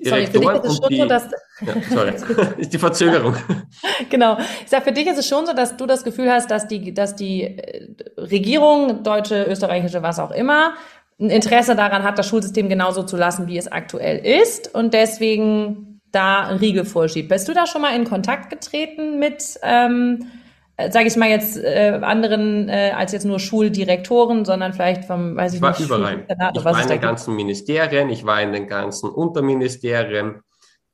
Sorry, 0.06 0.28
für 0.28 0.40
dich 0.40 0.50
ist 0.50 0.66
es 0.66 0.78
schon 0.78 0.90
die, 0.90 0.98
so, 0.98 1.06
dass. 1.06 1.32
Ja, 1.62 1.74
sorry, 1.90 2.14
ist 2.58 2.74
die 2.74 2.78
Verzögerung. 2.78 3.36
genau. 4.10 4.38
Ich 4.64 4.70
sag, 4.70 4.84
für 4.84 4.92
dich 4.92 5.08
ist 5.08 5.18
es 5.18 5.28
schon 5.28 5.46
so, 5.46 5.54
dass 5.54 5.78
du 5.78 5.86
das 5.86 6.04
Gefühl 6.04 6.30
hast, 6.30 6.52
dass 6.52 6.68
die, 6.68 6.94
dass 6.94 7.16
die 7.16 7.44
äh, 7.44 7.88
Regierung, 8.18 9.04
deutsche, 9.04 9.44
österreichische, 9.44 10.04
was 10.04 10.20
auch 10.20 10.32
immer, 10.32 10.74
ein 11.20 11.30
Interesse 11.30 11.76
daran 11.76 12.04
hat, 12.04 12.18
das 12.20 12.28
Schulsystem 12.28 12.70
genauso 12.70 13.04
zu 13.04 13.16
lassen, 13.16 13.48
wie 13.48 13.58
es 13.58 13.72
aktuell 13.72 14.18
ist 14.18 14.74
und 14.74 14.94
deswegen 14.94 16.02
da 16.12 16.48
einen 16.48 16.60
Riegel 16.60 16.86
vorschiebt. 16.86 17.30
Bist 17.30 17.48
du 17.48 17.54
da 17.54 17.66
schon 17.66 17.82
mal 17.82 17.96
in 17.96 18.04
Kontakt 18.04 18.50
getreten 18.50 19.20
mit 19.20 19.60
ähm, 19.64 20.20
äh, 20.22 20.43
sage 20.78 21.08
ich 21.08 21.16
mal 21.16 21.30
jetzt 21.30 21.58
äh, 21.58 22.00
anderen 22.02 22.68
äh, 22.68 22.94
als 22.96 23.12
jetzt 23.12 23.26
nur 23.26 23.40
Schuldirektoren, 23.40 24.44
sondern 24.44 24.74
vielleicht 24.74 25.06
vom, 25.06 25.36
weiß 25.36 25.54
ich, 25.54 25.58
ich 25.58 25.62
war 25.62 25.72
nicht, 25.72 25.82
überall. 25.82 26.26
Ich 26.56 26.66
war 26.66 26.82
in 26.82 26.88
den 26.88 27.02
ganzen 27.02 27.36
Ministerien, 27.36 28.10
ich 28.10 28.26
war 28.26 28.42
in 28.42 28.54
den 28.54 28.68
ganzen 28.68 29.10
Unterministerien, 29.10 30.42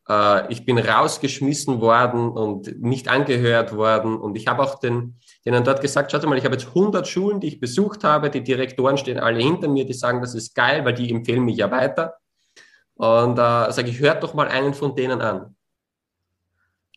äh, 0.09 0.51
ich 0.51 0.65
bin 0.65 0.77
rausgeschmissen 0.77 1.79
worden 1.79 2.29
und 2.29 2.81
nicht 2.81 3.07
angehört 3.07 3.75
worden 3.75 4.17
und 4.17 4.35
ich 4.35 4.47
habe 4.47 4.63
auch 4.63 4.79
den, 4.79 5.17
denen 5.45 5.63
dort 5.63 5.81
gesagt, 5.81 6.11
schaut 6.11 6.25
mal, 6.25 6.37
ich 6.37 6.43
habe 6.43 6.55
jetzt 6.55 6.67
100 6.67 7.07
Schulen, 7.07 7.39
die 7.39 7.47
ich 7.47 7.59
besucht 7.61 8.03
habe, 8.03 8.29
die 8.29 8.43
Direktoren 8.43 8.97
stehen 8.97 9.19
alle 9.19 9.39
hinter 9.41 9.69
mir, 9.69 9.85
die 9.85 9.93
sagen, 9.93 10.19
das 10.19 10.35
ist 10.35 10.55
geil, 10.55 10.83
weil 10.83 10.93
die 10.93 11.09
empfehlen 11.09 11.45
mich 11.45 11.57
ja 11.57 11.71
weiter. 11.71 12.15
Und 12.95 13.39
äh, 13.39 13.71
sage 13.71 13.89
ich, 13.89 13.99
hört 13.99 14.23
doch 14.23 14.33
mal 14.33 14.49
einen 14.49 14.73
von 14.73 14.93
denen 14.93 15.21
an. 15.21 15.55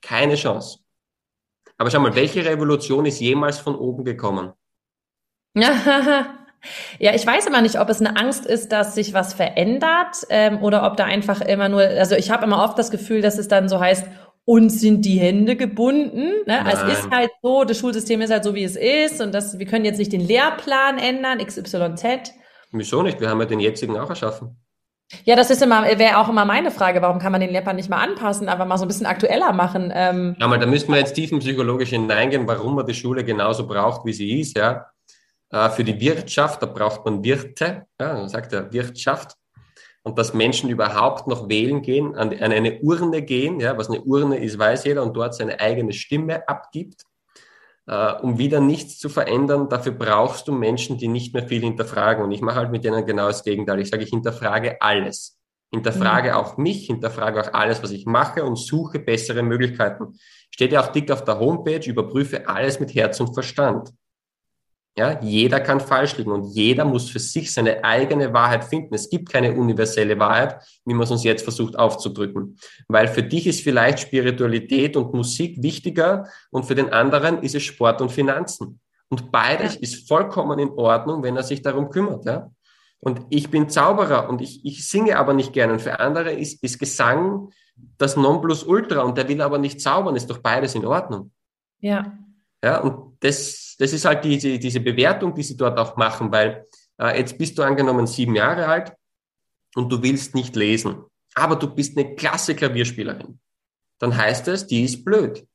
Keine 0.01 0.35
Chance. 0.35 0.82
Aber 1.83 1.91
schau 1.91 1.99
mal, 1.99 2.15
welche 2.15 2.45
Revolution 2.45 3.07
ist 3.07 3.19
jemals 3.19 3.59
von 3.59 3.75
oben 3.75 4.05
gekommen? 4.05 4.53
Ja, 7.01 7.13
ich 7.13 7.27
weiß 7.27 7.49
immer 7.49 7.61
nicht, 7.61 7.81
ob 7.81 7.89
es 7.89 7.99
eine 7.99 8.17
Angst 8.17 8.47
ist, 8.47 8.71
dass 8.71 8.95
sich 8.95 9.13
was 9.15 9.35
verändert 9.35 10.19
ähm, 10.29 10.63
oder 10.63 10.87
ob 10.87 10.97
da 10.97 11.03
einfach 11.03 11.41
immer 11.41 11.69
nur, 11.69 11.81
also 11.81 12.15
ich 12.15 12.31
habe 12.31 12.45
immer 12.45 12.63
oft 12.63 12.79
das 12.79 12.93
Gefühl, 12.93 13.21
dass 13.21 13.37
es 13.37 13.49
dann 13.49 13.69
so 13.69 13.81
heißt, 13.81 14.07
uns 14.45 14.81
sind 14.81 15.05
die 15.05 15.19
Hände 15.19 15.57
gebunden. 15.57 16.31
Ne? 16.47 16.65
Also 16.65 16.87
es 16.87 17.01
ist 17.01 17.11
halt 17.11 17.33
so, 17.43 17.65
das 17.65 17.81
Schulsystem 17.81 18.21
ist 18.21 18.31
halt 18.31 18.45
so, 18.45 18.55
wie 18.55 18.63
es 18.63 18.77
ist 18.77 19.21
und 19.21 19.35
das, 19.35 19.59
wir 19.59 19.67
können 19.67 19.85
jetzt 19.85 19.99
nicht 19.99 20.13
den 20.13 20.21
Lehrplan 20.21 20.99
ändern, 20.99 21.45
XYZ. 21.45 22.33
Wieso 22.71 23.03
nicht? 23.03 23.21
Wir 23.21 23.29
haben 23.29 23.41
ja 23.41 23.47
den 23.47 23.59
jetzigen 23.59 23.99
auch 23.99 24.11
erschaffen. 24.11 24.57
Ja, 25.25 25.37
das 25.37 25.51
ist 25.51 25.63
immer, 25.63 25.85
wäre 25.99 26.19
auch 26.19 26.29
immer 26.29 26.45
meine 26.45 26.71
Frage, 26.71 27.03
warum 27.03 27.19
kann 27.19 27.33
man 27.33 27.41
den 27.41 27.51
Lehrplan 27.51 27.77
nicht 27.77 27.91
mal 27.91 28.03
anpassen, 28.03 28.49
aber 28.49 28.65
mal 28.65 28.79
so 28.79 28.85
ein 28.85 28.89
bisschen 28.89 29.07
aktueller 29.07 29.53
machen? 29.53 29.93
Ähm. 29.95 30.37
Ja, 30.39 30.57
da 30.57 30.67
müssten 30.67 30.93
wir 30.93 30.99
jetzt 30.99 31.15
tiefenpsychologisch 31.15 31.91
hineingehen, 31.91 32.47
warum 32.47 32.75
man 32.75 32.87
die 32.87 32.95
Schule 32.95 33.25
genauso 33.25 33.67
braucht, 33.67 34.05
wie 34.05 34.13
sie 34.13 34.41
ist, 34.41 34.57
ja. 34.57 34.87
Äh, 35.51 35.71
für 35.71 35.85
die 35.85 36.01
Wirtschaft, 36.01 36.63
da 36.63 36.67
braucht 36.67 37.05
man 37.05 37.23
Wirte, 37.23 37.87
ja, 38.01 38.27
sagt 38.29 38.53
er 38.53 38.73
Wirtschaft. 38.73 39.37
Und 40.05 40.19
dass 40.19 40.35
Menschen 40.35 40.69
überhaupt 40.69 41.29
noch 41.29 41.49
wählen 41.49 41.81
gehen, 41.81 42.17
an, 42.17 42.31
an 42.31 42.51
eine 42.51 42.81
Urne 42.81 43.23
gehen, 43.23 43.61
ja, 43.61 43.79
was 43.79 43.89
eine 43.89 44.01
Urne 44.01 44.39
ist, 44.39 44.59
weiß 44.59 44.85
jeder, 44.85 45.03
und 45.05 45.15
dort 45.15 45.35
seine 45.35 45.61
eigene 45.61 45.93
Stimme 45.93 46.49
abgibt 46.49 47.05
äh, 47.87 48.13
um 48.15 48.39
wieder 48.39 48.61
nichts 48.61 48.99
zu 48.99 49.09
verändern, 49.09 49.69
dafür 49.69 49.93
brauchst 49.93 50.49
du 50.49 50.53
Menschen, 50.53 50.99
die 50.99 51.09
nicht 51.09 51.35
mehr 51.35 51.49
viel 51.49 51.63
hinterfragen. 51.63 52.25
Und 52.25 52.33
ich 52.33 52.41
mache 52.41 52.57
halt 52.57 52.71
mit 52.71 52.85
denen 52.85 53.05
genau 53.07 53.27
das 53.27 53.45
Gegenteil. 53.45 53.81
Ich 53.81 53.91
sage, 53.91 54.05
ich 54.05 54.11
hinterfrage 54.11 54.81
alles. 54.81 55.39
Hinterfrage 55.73 56.31
mhm. 56.31 56.37
auch 56.37 56.57
mich, 56.59 56.87
hinterfrage 56.87 57.41
auch 57.41 57.55
alles, 57.55 57.83
was 57.83 57.91
ich 57.91 58.05
mache 58.07 58.45
und 58.45 58.57
suche 58.57 58.99
bessere 58.99 59.43
Möglichkeiten. 59.43 60.19
Steht 60.51 60.73
ja 60.73 60.83
auch 60.83 60.89
dick 60.89 61.11
auf 61.11 61.25
der 61.25 61.39
Homepage, 61.39 61.89
überprüfe 61.89 62.47
alles 62.47 62.79
mit 62.79 62.95
Herz 62.95 63.19
und 63.21 63.33
Verstand. 63.33 63.91
Ja, 64.97 65.19
jeder 65.23 65.59
kann 65.61 65.81
falsch 65.81 66.19
liegen 66.19 66.33
und 66.33 66.55
jeder 66.55 66.85
muss 66.85 67.09
für 67.09 67.19
sich 67.19 67.53
seine 67.53 67.83
eigene 67.83 68.35
Wahrheit 68.35 68.65
finden. 68.65 68.95
Es 68.95 69.09
gibt 69.09 69.33
keine 69.33 69.55
universelle 69.55 70.19
Wahrheit, 70.19 70.63
wie 70.85 70.93
man 70.93 71.05
es 71.05 71.11
uns 71.11 71.25
jetzt 71.25 71.45
versucht 71.45 71.79
aufzudrücken. 71.79 72.59
Weil 72.89 73.09
für 73.09 73.23
dich 73.23 73.47
ist 73.47 73.63
vielleicht 73.63 74.01
Spiritualität 74.01 74.99
und 74.99 75.15
Musik 75.15 75.63
wichtiger 75.63 76.27
und 76.51 76.67
für 76.67 76.75
den 76.75 76.93
anderen 76.93 77.43
ist 77.43 77.55
es 77.55 77.63
Sport 77.63 78.03
und 78.03 78.13
Finanzen. 78.13 78.81
Und 79.09 79.33
beides 79.33 79.75
ja. 79.75 79.81
ist 79.81 80.09
vollkommen 80.09 80.59
in 80.59 80.71
Ordnung, 80.71 81.23
wenn 81.23 81.37
er 81.37 81.43
sich 81.43 81.63
darum 81.63 81.89
kümmert. 81.89 82.27
Ja? 82.27 82.51
Und 83.01 83.23
ich 83.31 83.51
bin 83.51 83.71
Zauberer 83.71 84.29
und 84.29 84.43
ich, 84.43 84.63
ich 84.65 84.87
singe 84.87 85.17
aber 85.17 85.33
nicht 85.33 85.55
gerne. 85.55 85.73
Und 85.73 85.81
für 85.81 86.01
andere 86.01 86.33
ist, 86.33 86.63
ist 86.63 86.79
Gesang 86.79 87.51
das 87.97 88.17
Nonplusultra 88.17 89.01
und 89.01 89.17
der 89.17 89.29
will 89.29 89.41
aber 89.41 89.59
nicht 89.59 89.81
zaubern, 89.81 90.17
ist 90.17 90.29
doch 90.29 90.39
beides 90.39 90.75
in 90.75 90.85
Ordnung. 90.85 91.33
Ja. 91.81 92.13
Ja, 92.63 92.81
und 92.81 93.17
das, 93.21 93.75
das 93.79 93.93
ist 93.93 94.05
halt 94.05 94.25
diese, 94.25 94.59
diese 94.59 94.81
Bewertung, 94.81 95.35
die 95.35 95.43
sie 95.43 95.57
dort 95.57 95.79
auch 95.79 95.97
machen, 95.97 96.31
weil 96.31 96.67
äh, 97.01 97.19
jetzt 97.19 97.37
bist 97.37 97.59
du 97.59 97.63
angenommen 97.63 98.07
sieben 98.07 98.37
Jahre 98.37 98.67
alt 98.69 98.93
und 99.75 99.91
du 99.91 100.03
willst 100.03 100.35
nicht 100.35 100.55
lesen, 100.55 101.03
aber 101.35 101.57
du 101.57 101.75
bist 101.75 101.97
eine 101.97 102.15
klasse 102.15 102.55
Klavierspielerin. 102.55 103.41
Dann 103.99 104.17
heißt 104.17 104.49
es, 104.49 104.67
die 104.67 104.85
ist 104.85 105.05
blöd 105.05 105.47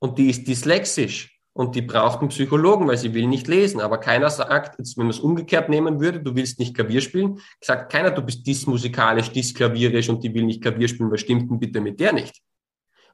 und 0.00 0.18
die 0.18 0.30
ist 0.30 0.46
dyslexisch 0.48 1.40
und 1.52 1.74
die 1.74 1.82
braucht 1.82 2.20
einen 2.20 2.28
Psychologen, 2.28 2.86
weil 2.86 2.98
sie 2.98 3.14
will 3.14 3.26
nicht 3.26 3.48
lesen. 3.48 3.80
Aber 3.80 3.98
keiner 3.98 4.28
sagt, 4.28 4.78
jetzt, 4.78 4.96
wenn 4.98 5.06
man 5.06 5.10
es 5.10 5.20
umgekehrt 5.20 5.68
nehmen 5.68 6.00
würde, 6.00 6.20
du 6.20 6.34
willst 6.34 6.58
nicht 6.58 6.74
Klavier 6.74 7.00
spielen, 7.00 7.40
sagt 7.60 7.90
keiner, 7.90 8.10
du 8.10 8.22
bist 8.22 8.46
dysmusikalisch, 8.46 9.30
dysklavierisch 9.30 10.08
und 10.08 10.22
die 10.22 10.34
will 10.34 10.44
nicht 10.44 10.62
Klavier 10.62 10.88
spielen, 10.88 11.10
was 11.10 11.20
stimmt 11.20 11.50
denn 11.50 11.58
bitte 11.58 11.80
mit 11.80 11.98
der 11.98 12.12
nicht? 12.12 12.42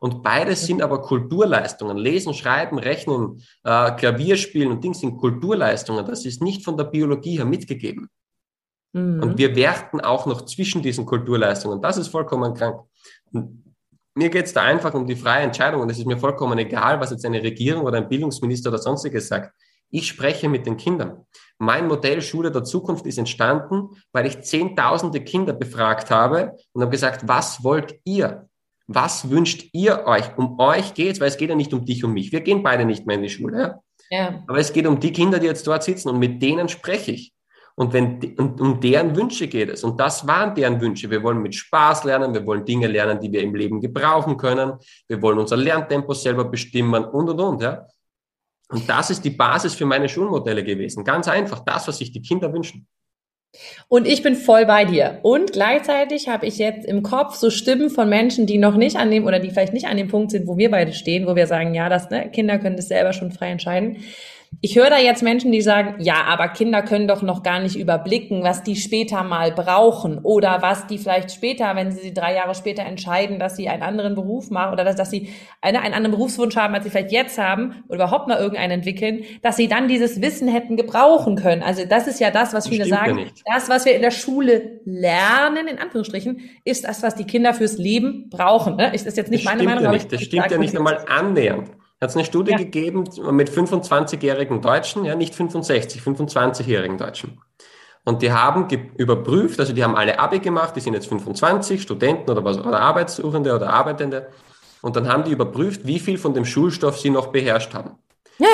Und 0.02 0.24
beides 0.24 0.66
sind 0.66 0.82
aber 0.82 1.00
Kulturleistungen. 1.00 1.96
Lesen, 1.96 2.34
Schreiben, 2.34 2.76
Rechnen, 2.80 3.40
äh, 3.62 3.92
Klavier 3.92 4.36
spielen 4.36 4.72
und 4.72 4.82
Dings 4.82 4.98
sind 4.98 5.16
Kulturleistungen. 5.16 6.04
Das 6.04 6.24
ist 6.24 6.42
nicht 6.42 6.64
von 6.64 6.76
der 6.76 6.84
Biologie 6.84 7.36
her 7.36 7.44
mitgegeben. 7.44 8.08
Mhm. 8.92 9.22
Und 9.22 9.38
wir 9.38 9.54
werten 9.54 10.00
auch 10.00 10.26
noch 10.26 10.44
zwischen 10.44 10.82
diesen 10.82 11.06
Kulturleistungen. 11.06 11.80
Das 11.80 11.98
ist 11.98 12.08
vollkommen 12.08 12.52
krank. 12.52 12.80
Und 13.32 13.62
mir 14.16 14.28
geht 14.28 14.46
es 14.46 14.52
da 14.52 14.62
einfach 14.62 14.92
um 14.92 15.06
die 15.06 15.14
freie 15.14 15.44
Entscheidung 15.44 15.82
und 15.82 15.90
es 15.90 16.00
ist 16.00 16.06
mir 16.06 16.18
vollkommen 16.18 16.58
egal, 16.58 16.98
was 16.98 17.12
jetzt 17.12 17.24
eine 17.24 17.40
Regierung 17.40 17.84
oder 17.84 17.98
ein 17.98 18.08
Bildungsminister 18.08 18.70
oder 18.70 18.78
sonstiges 18.78 19.28
sagt. 19.28 19.54
Ich 19.88 20.08
spreche 20.08 20.48
mit 20.48 20.66
den 20.66 20.76
Kindern. 20.76 21.26
Mein 21.58 21.86
Modell 21.86 22.22
Schule 22.22 22.50
der 22.50 22.64
Zukunft 22.64 23.06
ist 23.06 23.18
entstanden, 23.18 23.90
weil 24.10 24.26
ich 24.26 24.42
zehntausende 24.42 25.22
Kinder 25.22 25.52
befragt 25.52 26.10
habe 26.10 26.56
und 26.72 26.82
habe 26.82 26.90
gesagt, 26.90 27.28
was 27.28 27.62
wollt 27.62 28.00
ihr? 28.02 28.48
Was 28.86 29.30
wünscht 29.30 29.68
ihr 29.72 30.04
euch? 30.06 30.36
Um 30.36 30.58
euch 30.58 30.94
geht's, 30.94 31.20
weil 31.20 31.28
es 31.28 31.36
geht 31.36 31.50
ja 31.50 31.54
nicht 31.54 31.72
um 31.72 31.84
dich 31.84 32.04
und 32.04 32.12
mich. 32.12 32.32
Wir 32.32 32.40
gehen 32.40 32.62
beide 32.62 32.84
nicht 32.84 33.06
mehr 33.06 33.16
in 33.16 33.22
die 33.22 33.30
Schule. 33.30 33.58
Ja? 34.10 34.18
ja. 34.18 34.44
Aber 34.46 34.58
es 34.58 34.72
geht 34.72 34.86
um 34.86 35.00
die 35.00 35.12
Kinder, 35.12 35.38
die 35.38 35.46
jetzt 35.46 35.66
dort 35.66 35.82
sitzen 35.82 36.08
und 36.08 36.18
mit 36.18 36.42
denen 36.42 36.68
spreche 36.68 37.12
ich. 37.12 37.32
Und 37.74 37.94
wenn 37.94 38.20
und 38.36 38.60
um 38.60 38.80
deren 38.80 39.16
Wünsche 39.16 39.48
geht 39.48 39.70
es. 39.70 39.82
Und 39.82 39.98
das 39.98 40.26
waren 40.26 40.54
deren 40.54 40.80
Wünsche. 40.80 41.10
Wir 41.10 41.22
wollen 41.22 41.40
mit 41.40 41.54
Spaß 41.54 42.04
lernen, 42.04 42.34
wir 42.34 42.46
wollen 42.46 42.66
Dinge 42.66 42.86
lernen, 42.86 43.18
die 43.18 43.32
wir 43.32 43.40
im 43.40 43.54
Leben 43.54 43.80
gebrauchen 43.80 44.36
können. 44.36 44.74
Wir 45.08 45.22
wollen 45.22 45.38
unser 45.38 45.56
Lerntempo 45.56 46.12
selber 46.12 46.44
bestimmen 46.44 47.04
und 47.04 47.28
und 47.28 47.40
und. 47.40 47.62
Ja? 47.62 47.86
Und 48.68 48.88
das 48.88 49.10
ist 49.10 49.24
die 49.24 49.30
Basis 49.30 49.74
für 49.74 49.86
meine 49.86 50.08
Schulmodelle 50.08 50.62
gewesen. 50.64 51.02
Ganz 51.02 51.28
einfach, 51.28 51.60
das, 51.60 51.88
was 51.88 51.98
sich 51.98 52.12
die 52.12 52.20
Kinder 52.20 52.52
wünschen. 52.52 52.86
Und 53.88 54.06
ich 54.06 54.22
bin 54.22 54.34
voll 54.34 54.64
bei 54.64 54.84
dir. 54.84 55.18
Und 55.22 55.52
gleichzeitig 55.52 56.28
habe 56.28 56.46
ich 56.46 56.56
jetzt 56.56 56.86
im 56.86 57.02
Kopf 57.02 57.34
so 57.34 57.50
Stimmen 57.50 57.90
von 57.90 58.08
Menschen, 58.08 58.46
die 58.46 58.58
noch 58.58 58.76
nicht 58.76 58.96
an 58.96 59.10
dem 59.10 59.26
oder 59.26 59.38
die 59.38 59.50
vielleicht 59.50 59.74
nicht 59.74 59.86
an 59.86 59.98
dem 59.98 60.08
Punkt 60.08 60.30
sind, 60.30 60.46
wo 60.46 60.56
wir 60.56 60.70
beide 60.70 60.92
stehen, 60.92 61.26
wo 61.26 61.36
wir 61.36 61.46
sagen, 61.46 61.74
ja, 61.74 61.88
das 61.88 62.08
ne, 62.10 62.30
Kinder 62.30 62.58
können 62.58 62.76
das 62.76 62.88
selber 62.88 63.12
schon 63.12 63.30
frei 63.30 63.50
entscheiden. 63.50 63.98
Ich 64.60 64.76
höre 64.76 64.90
da 64.90 64.98
jetzt 64.98 65.22
Menschen, 65.22 65.50
die 65.50 65.60
sagen, 65.60 65.96
ja, 65.98 66.24
aber 66.28 66.48
Kinder 66.48 66.82
können 66.82 67.08
doch 67.08 67.22
noch 67.22 67.42
gar 67.42 67.58
nicht 67.58 67.76
überblicken, 67.76 68.44
was 68.44 68.62
die 68.62 68.76
später 68.76 69.24
mal 69.24 69.50
brauchen 69.50 70.18
oder 70.18 70.62
was 70.62 70.86
die 70.86 70.98
vielleicht 70.98 71.32
später, 71.32 71.74
wenn 71.74 71.90
sie 71.90 72.14
drei 72.14 72.34
Jahre 72.34 72.54
später 72.54 72.84
entscheiden, 72.84 73.38
dass 73.38 73.56
sie 73.56 73.68
einen 73.68 73.82
anderen 73.82 74.14
Beruf 74.14 74.50
machen 74.50 74.72
oder 74.72 74.84
dass, 74.84 74.94
dass 74.94 75.10
sie 75.10 75.30
eine, 75.60 75.80
einen 75.80 75.94
anderen 75.94 76.12
Berufswunsch 76.12 76.54
haben, 76.54 76.74
als 76.74 76.84
sie 76.84 76.90
vielleicht 76.90 77.10
jetzt 77.10 77.38
haben 77.38 77.82
oder 77.88 77.96
überhaupt 77.96 78.28
mal 78.28 78.38
irgendeinen 78.38 78.72
entwickeln, 78.72 79.24
dass 79.42 79.56
sie 79.56 79.68
dann 79.68 79.88
dieses 79.88 80.20
Wissen 80.20 80.48
hätten 80.48 80.76
gebrauchen 80.76 81.36
können. 81.36 81.62
Also 81.62 81.84
das 81.84 82.06
ist 82.06 82.20
ja 82.20 82.30
das, 82.30 82.52
was 82.52 82.68
viele 82.68 82.84
sagen. 82.86 83.18
Ja 83.18 83.24
das, 83.54 83.68
was 83.68 83.84
wir 83.84 83.96
in 83.96 84.02
der 84.02 84.10
Schule 84.12 84.80
lernen, 84.84 85.66
in 85.66 85.78
Anführungsstrichen, 85.78 86.40
ist 86.64 86.84
das, 86.84 87.02
was 87.02 87.14
die 87.14 87.24
Kinder 87.24 87.54
fürs 87.54 87.78
Leben 87.78 88.28
brauchen. 88.30 88.76
Ne? 88.76 88.94
Ist 88.94 89.06
das 89.06 89.16
jetzt 89.16 89.30
nicht 89.30 89.44
das 89.44 89.52
meine 89.52 89.64
Meinung? 89.64 89.84
Ja 89.84 89.92
nicht. 89.92 90.12
Das 90.12 90.22
stimmt 90.22 90.50
ja 90.50 90.58
nicht 90.58 90.76
einmal 90.76 91.04
annähernd 91.08 91.70
hat 92.02 92.10
es 92.10 92.16
eine 92.16 92.24
Studie 92.24 92.50
ja. 92.50 92.58
gegeben 92.58 93.04
mit 93.30 93.48
25-jährigen 93.48 94.60
Deutschen, 94.60 95.04
ja, 95.04 95.14
nicht 95.14 95.34
65, 95.34 96.02
25-jährigen 96.02 96.98
Deutschen. 96.98 97.40
Und 98.04 98.22
die 98.22 98.32
haben 98.32 98.68
überprüft, 98.96 99.60
also 99.60 99.72
die 99.72 99.84
haben 99.84 99.94
alle 99.94 100.18
Abi 100.18 100.40
gemacht, 100.40 100.74
die 100.74 100.80
sind 100.80 100.94
jetzt 100.94 101.06
25, 101.06 101.80
Studenten 101.80 102.28
oder 102.28 102.44
was, 102.44 102.58
oder 102.58 102.80
Arbeitssuchende 102.80 103.54
oder 103.54 103.72
Arbeitende. 103.72 104.28
Und 104.80 104.96
dann 104.96 105.08
haben 105.08 105.22
die 105.22 105.30
überprüft, 105.30 105.86
wie 105.86 106.00
viel 106.00 106.18
von 106.18 106.34
dem 106.34 106.44
Schulstoff 106.44 106.98
sie 106.98 107.10
noch 107.10 107.28
beherrscht 107.28 107.72
haben. 107.72 107.92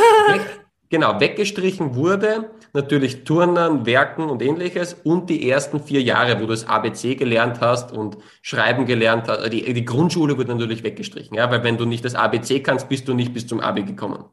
Genau, 0.90 1.20
weggestrichen 1.20 1.94
wurde 1.96 2.48
natürlich 2.72 3.24
Turnen, 3.24 3.86
Werken 3.86 4.28
und 4.28 4.42
ähnliches 4.42 4.94
und 4.94 5.30
die 5.30 5.48
ersten 5.48 5.80
vier 5.80 6.02
Jahre, 6.02 6.36
wo 6.36 6.40
du 6.40 6.48
das 6.48 6.68
ABC 6.68 7.14
gelernt 7.14 7.60
hast 7.60 7.92
und 7.92 8.18
Schreiben 8.42 8.86
gelernt 8.86 9.28
hast. 9.28 9.52
Die, 9.52 9.72
die 9.72 9.84
Grundschule 9.84 10.36
wurde 10.36 10.52
natürlich 10.52 10.82
weggestrichen, 10.82 11.36
ja, 11.36 11.50
weil 11.50 11.64
wenn 11.64 11.76
du 11.76 11.84
nicht 11.84 12.04
das 12.04 12.14
ABC 12.14 12.60
kannst, 12.60 12.88
bist 12.88 13.08
du 13.08 13.14
nicht 13.14 13.32
bis 13.32 13.46
zum 13.46 13.60
Abi 13.60 13.82
gekommen. 13.82 14.24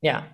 Ja. 0.00 0.24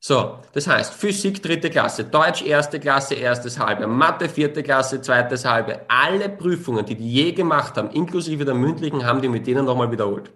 So, 0.00 0.38
das 0.52 0.68
heißt 0.68 0.94
Physik 0.94 1.42
dritte 1.42 1.70
Klasse, 1.70 2.04
Deutsch 2.04 2.44
erste 2.44 2.78
Klasse, 2.78 3.14
erstes 3.14 3.58
halbe, 3.58 3.88
Mathe 3.88 4.28
vierte 4.28 4.62
Klasse, 4.62 5.00
zweites 5.00 5.44
halbe. 5.44 5.80
Alle 5.88 6.28
Prüfungen, 6.28 6.86
die 6.86 6.94
die 6.94 7.10
je 7.10 7.32
gemacht 7.32 7.76
haben, 7.76 7.90
inklusive 7.90 8.44
der 8.44 8.54
mündlichen, 8.54 9.04
haben 9.04 9.20
die 9.20 9.28
mit 9.28 9.46
denen 9.46 9.64
nochmal 9.64 9.90
wiederholt. 9.90 10.30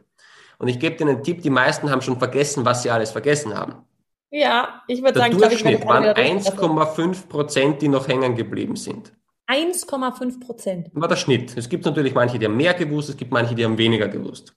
Und 0.59 0.69
ich 0.69 0.81
gebe 0.81 0.97
dir 0.97 1.09
einen 1.09 1.23
Tipp, 1.23 1.43
die 1.43 1.51
meisten 1.51 1.91
haben 1.91 2.03
schon 2.03 2.19
vergessen, 2.19 2.65
was 2.65 2.83
sie 2.83 2.91
alles 2.91 3.13
vergessen 3.13 3.55
haben. 3.55 3.85
Ja, 4.33 4.83
ich 4.89 5.03
würde 5.03 5.19
sagen, 5.19 5.37
der 5.39 5.49
Durchschnitt 5.51 5.85
waren 5.85 6.05
1,5 6.05 7.29
Prozent, 7.29 7.83
die 7.83 7.89
noch 7.89 8.09
hängen 8.09 8.35
geblieben 8.35 8.77
sind. 8.77 9.13
1,5 9.47 10.41
Prozent. 10.41 10.89
War 10.95 11.07
der 11.07 11.17
Schnitt. 11.17 11.55
Es 11.55 11.69
gibt 11.69 11.85
natürlich 11.85 12.15
manche, 12.15 12.39
die 12.39 12.47
haben 12.47 12.57
mehr 12.57 12.73
gewusst, 12.73 13.11
es 13.11 13.17
gibt 13.19 13.31
manche, 13.31 13.55
die 13.55 13.63
haben 13.63 13.77
weniger 13.77 14.09
gewusst. 14.09 14.55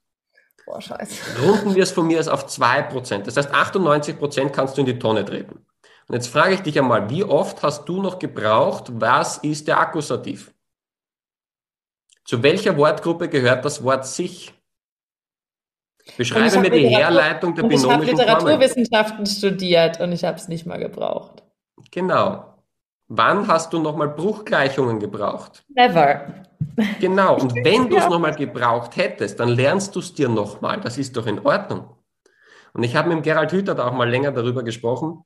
Boah, 0.66 0.82
scheiße. 0.82 1.42
Runden 1.46 1.76
wir 1.76 1.84
es 1.84 1.92
von 1.92 2.08
mir 2.08 2.20
aus 2.20 2.30
auf 2.30 2.48
2%. 2.48 3.24
Das 3.24 3.36
heißt, 3.36 3.54
98% 3.54 4.50
kannst 4.50 4.78
du 4.78 4.82
in 4.82 4.88
die 4.88 4.98
Tonne 4.98 5.26
treten. 5.26 5.66
Und 6.08 6.16
jetzt 6.16 6.28
frage 6.28 6.54
ich 6.54 6.62
dich 6.62 6.80
einmal, 6.80 7.10
wie 7.10 7.26
oft 7.26 7.62
hast 7.62 7.90
du 7.90 8.02
noch 8.02 8.18
gebraucht, 8.18 8.86
was 8.94 9.40
ist 9.40 9.68
der 9.68 9.80
Akkusativ? 9.80 10.54
Zu 12.24 12.42
welcher 12.44 12.78
Wortgruppe 12.78 13.28
gehört 13.28 13.66
das 13.66 13.84
Wort 13.84 14.08
sich? 14.08 14.54
Beschreibe 16.18 16.60
mir 16.60 16.70
die 16.70 16.88
Herleitung 16.88 17.56
der 17.56 17.64
binomischen 17.64 17.90
Formen. 17.90 18.04
Ich 18.04 18.10
habe 18.10 18.22
Literaturwissenschaften 18.22 19.26
studiert 19.26 20.00
und 20.00 20.12
ich 20.12 20.24
habe 20.24 20.38
es 20.38 20.48
nicht 20.48 20.66
mal 20.66 20.78
gebraucht. 20.78 21.44
Genau. 21.92 22.46
Wann 23.08 23.48
hast 23.48 23.74
du 23.74 23.80
nochmal 23.80 24.10
Bruchgleichungen 24.10 25.00
gebraucht? 25.00 25.64
Never. 25.70 26.46
Genau. 27.00 27.40
Und 27.40 27.54
wenn 27.56 27.90
du 27.90 27.98
es 27.98 28.08
nochmal 28.08 28.36
gebraucht 28.36 28.96
hättest, 28.98 29.40
dann 29.40 29.50
lernst 29.50 29.96
du 29.96 30.00
es 30.00 30.14
dir 30.14 30.30
nochmal. 30.30 30.80
Das 30.82 30.98
ist 30.98 31.16
doch 31.18 31.28
in 31.28 31.40
Ordnung. 31.46 31.96
Und 32.74 32.84
ich 32.84 32.96
habe 32.96 33.14
mit 33.14 33.24
Gerald 33.24 33.52
Hüther 33.52 33.76
da 33.76 33.88
auch 33.88 33.94
mal 33.94 34.10
länger 34.10 34.32
darüber 34.32 34.64
gesprochen. 34.64 35.24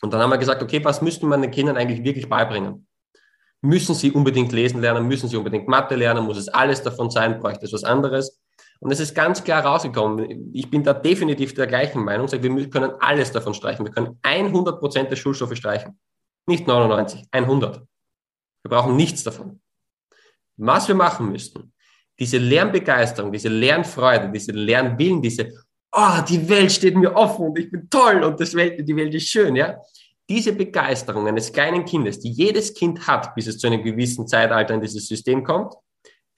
Und 0.00 0.12
dann 0.12 0.20
haben 0.20 0.30
wir 0.30 0.38
gesagt, 0.38 0.62
okay, 0.62 0.84
was 0.84 1.00
müssten 1.02 1.28
wir 1.28 1.38
den 1.38 1.50
Kindern 1.50 1.76
eigentlich 1.76 2.02
wirklich 2.02 2.28
beibringen? 2.28 2.86
Müssen 3.60 3.94
sie 3.94 4.10
unbedingt 4.10 4.50
lesen 4.50 4.80
lernen? 4.80 5.06
Müssen 5.06 5.28
sie 5.28 5.36
unbedingt 5.36 5.68
Mathe 5.68 5.94
lernen? 5.94 6.24
Muss 6.24 6.38
es 6.38 6.48
alles 6.48 6.82
davon 6.82 7.10
sein? 7.10 7.38
Bräuchte 7.38 7.66
es 7.66 7.72
was 7.72 7.84
anderes? 7.84 8.41
Und 8.82 8.90
es 8.90 8.98
ist 8.98 9.14
ganz 9.14 9.44
klar 9.44 9.64
rausgekommen. 9.64 10.50
Ich 10.52 10.68
bin 10.68 10.82
da 10.82 10.92
definitiv 10.92 11.54
der 11.54 11.68
gleichen 11.68 12.02
Meinung. 12.02 12.28
Wir 12.32 12.68
können 12.68 12.90
alles 12.98 13.30
davon 13.30 13.54
streichen. 13.54 13.86
Wir 13.86 13.92
können 13.92 14.18
100 14.22 14.80
Prozent 14.80 15.08
der 15.08 15.14
Schulstoffe 15.14 15.54
streichen. 15.54 16.00
Nicht 16.48 16.66
99, 16.66 17.28
100. 17.30 17.76
Wir 17.76 18.68
brauchen 18.68 18.96
nichts 18.96 19.22
davon. 19.22 19.60
Was 20.56 20.88
wir 20.88 20.96
machen 20.96 21.30
müssten, 21.30 21.72
diese 22.18 22.38
Lernbegeisterung, 22.38 23.30
diese 23.30 23.50
Lernfreude, 23.50 24.32
diese 24.32 24.50
Lernwillen, 24.50 25.22
diese, 25.22 25.52
oh, 25.92 26.20
die 26.28 26.48
Welt 26.48 26.72
steht 26.72 26.96
mir 26.96 27.14
offen 27.14 27.46
und 27.46 27.58
ich 27.60 27.70
bin 27.70 27.88
toll 27.88 28.24
und 28.24 28.40
das 28.40 28.52
Welt, 28.52 28.88
die 28.88 28.96
Welt 28.96 29.14
ist 29.14 29.28
schön, 29.28 29.54
ja. 29.54 29.78
Diese 30.28 30.52
Begeisterung 30.52 31.28
eines 31.28 31.52
kleinen 31.52 31.84
Kindes, 31.84 32.18
die 32.18 32.32
jedes 32.32 32.74
Kind 32.74 33.06
hat, 33.06 33.32
bis 33.36 33.46
es 33.46 33.58
zu 33.58 33.68
einem 33.68 33.84
gewissen 33.84 34.26
Zeitalter 34.26 34.74
in 34.74 34.80
dieses 34.80 35.06
System 35.06 35.44
kommt, 35.44 35.72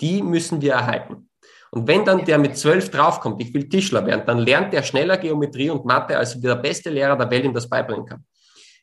die 0.02 0.22
müssen 0.22 0.60
wir 0.60 0.74
erhalten. 0.74 1.30
Und 1.74 1.88
wenn 1.88 2.04
dann 2.04 2.24
der 2.24 2.38
mit 2.38 2.56
zwölf 2.56 2.88
draufkommt, 2.88 3.42
ich 3.42 3.52
will 3.52 3.68
Tischler 3.68 4.06
werden, 4.06 4.22
dann 4.26 4.38
lernt 4.38 4.72
der 4.72 4.84
schneller 4.84 5.16
Geometrie 5.16 5.70
und 5.70 5.84
Mathe, 5.84 6.16
als 6.16 6.40
der 6.40 6.54
beste 6.54 6.88
Lehrer 6.88 7.16
der 7.16 7.28
Welt 7.28 7.44
ihm 7.44 7.52
das 7.52 7.68
beibringen 7.68 8.06
kann. 8.06 8.24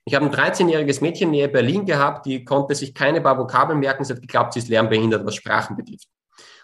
Ich 0.04 0.14
habe 0.14 0.26
ein 0.26 0.32
13-jähriges 0.34 1.00
Mädchen 1.00 1.32
näher 1.32 1.48
Berlin 1.48 1.86
gehabt, 1.86 2.26
die 2.26 2.44
konnte 2.44 2.76
sich 2.76 2.94
keine 2.94 3.22
paar 3.22 3.38
Vokabeln 3.38 3.80
merken, 3.80 4.04
sie 4.04 4.12
hat 4.12 4.20
geglaubt, 4.22 4.52
sie 4.52 4.60
ist 4.60 4.68
lernbehindert, 4.68 5.26
was 5.26 5.36
Sprachen 5.36 5.78
betrifft. 5.78 6.10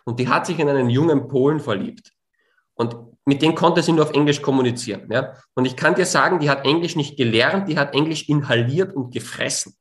Und 0.03 0.19
die 0.19 0.27
hat 0.27 0.45
sich 0.45 0.59
in 0.59 0.67
einen 0.67 0.89
jungen 0.89 1.29
Polen 1.29 1.61
verliebt. 1.61 2.11
Und 2.73 2.97
mit 3.23 3.41
dem 3.41 3.55
konnte 3.55 3.81
sie 3.81 3.93
nur 3.93 4.03
auf 4.03 4.11
Englisch 4.11 4.41
kommunizieren. 4.41 5.09
Ja? 5.09 5.33
Und 5.55 5.63
ich 5.63 5.77
kann 5.77 5.95
dir 5.95 6.05
sagen, 6.05 6.39
die 6.39 6.49
hat 6.49 6.65
Englisch 6.65 6.97
nicht 6.97 7.15
gelernt, 7.15 7.69
die 7.69 7.79
hat 7.79 7.93
Englisch 7.93 8.27
inhaliert 8.27 8.93
und 8.93 9.13
gefressen. 9.13 9.77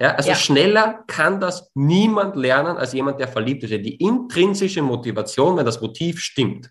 Ja, 0.00 0.14
also 0.14 0.30
ja. 0.30 0.34
schneller 0.34 1.04
kann 1.06 1.40
das 1.40 1.70
niemand 1.74 2.34
lernen 2.34 2.78
als 2.78 2.94
jemand, 2.94 3.20
der 3.20 3.28
verliebt 3.28 3.62
ist. 3.64 3.70
Die 3.70 3.96
intrinsische 3.96 4.80
Motivation, 4.80 5.58
wenn 5.58 5.66
das 5.66 5.80
Motiv 5.80 6.20
stimmt. 6.20 6.70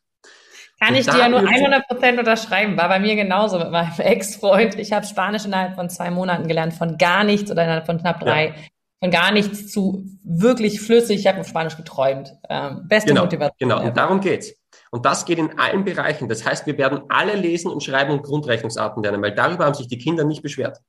Kann 0.80 0.95
ich 0.95 1.05
dir 1.05 1.17
ja 1.17 1.30
nur 1.30 1.41
100 1.41 1.88
Prozent 1.88 2.17
unterschreiben. 2.17 2.75
War 2.77 2.88
bei 2.88 2.99
mir 2.99 3.15
genauso 3.15 3.59
mit 3.59 3.69
meinem 3.69 3.91
Ex-Freund. 3.97 4.80
Ich 4.80 4.93
habe 4.93 5.05
Spanisch 5.05 5.45
innerhalb 5.45 5.75
von 5.75 5.89
zwei 5.89 6.09
Monaten 6.09 6.47
gelernt, 6.47 6.73
von 6.73 6.97
gar 6.97 7.23
nichts 7.23 7.51
oder 7.51 7.63
innerhalb 7.63 7.86
von 7.86 7.99
knapp 7.99 8.19
drei. 8.19 8.47
Ja. 8.47 8.53
Von 9.01 9.11
gar 9.11 9.32
nichts 9.32 9.71
zu 9.71 10.05
wirklich 10.23 10.82
flüssig. 10.82 11.19
Ich 11.19 11.27
habe 11.27 11.43
Spanisch 11.43 11.77
geträumt. 11.77 12.34
Ähm, 12.49 12.88
beste 12.88 13.09
genau, 13.09 13.23
Motivation. 13.23 13.69
Genau, 13.69 13.82
und 13.84 13.95
darum 13.95 14.21
geht's. 14.21 14.53
Und 14.91 15.05
das 15.05 15.25
geht 15.25 15.38
in 15.38 15.59
allen 15.59 15.86
Bereichen. 15.86 16.27
Das 16.30 16.45
heißt, 16.45 16.65
wir 16.65 16.77
werden 16.77 17.03
alle 17.09 17.36
lesen 17.36 17.71
und 17.71 17.84
schreiben 17.84 18.11
und 18.11 18.23
Grundrechnungsarten 18.23 19.03
lernen, 19.03 19.21
weil 19.21 19.36
darüber 19.36 19.65
haben 19.65 19.75
sich 19.75 19.88
die 19.88 19.99
Kinder 19.99 20.23
nicht 20.23 20.41
beschwert. 20.41 20.80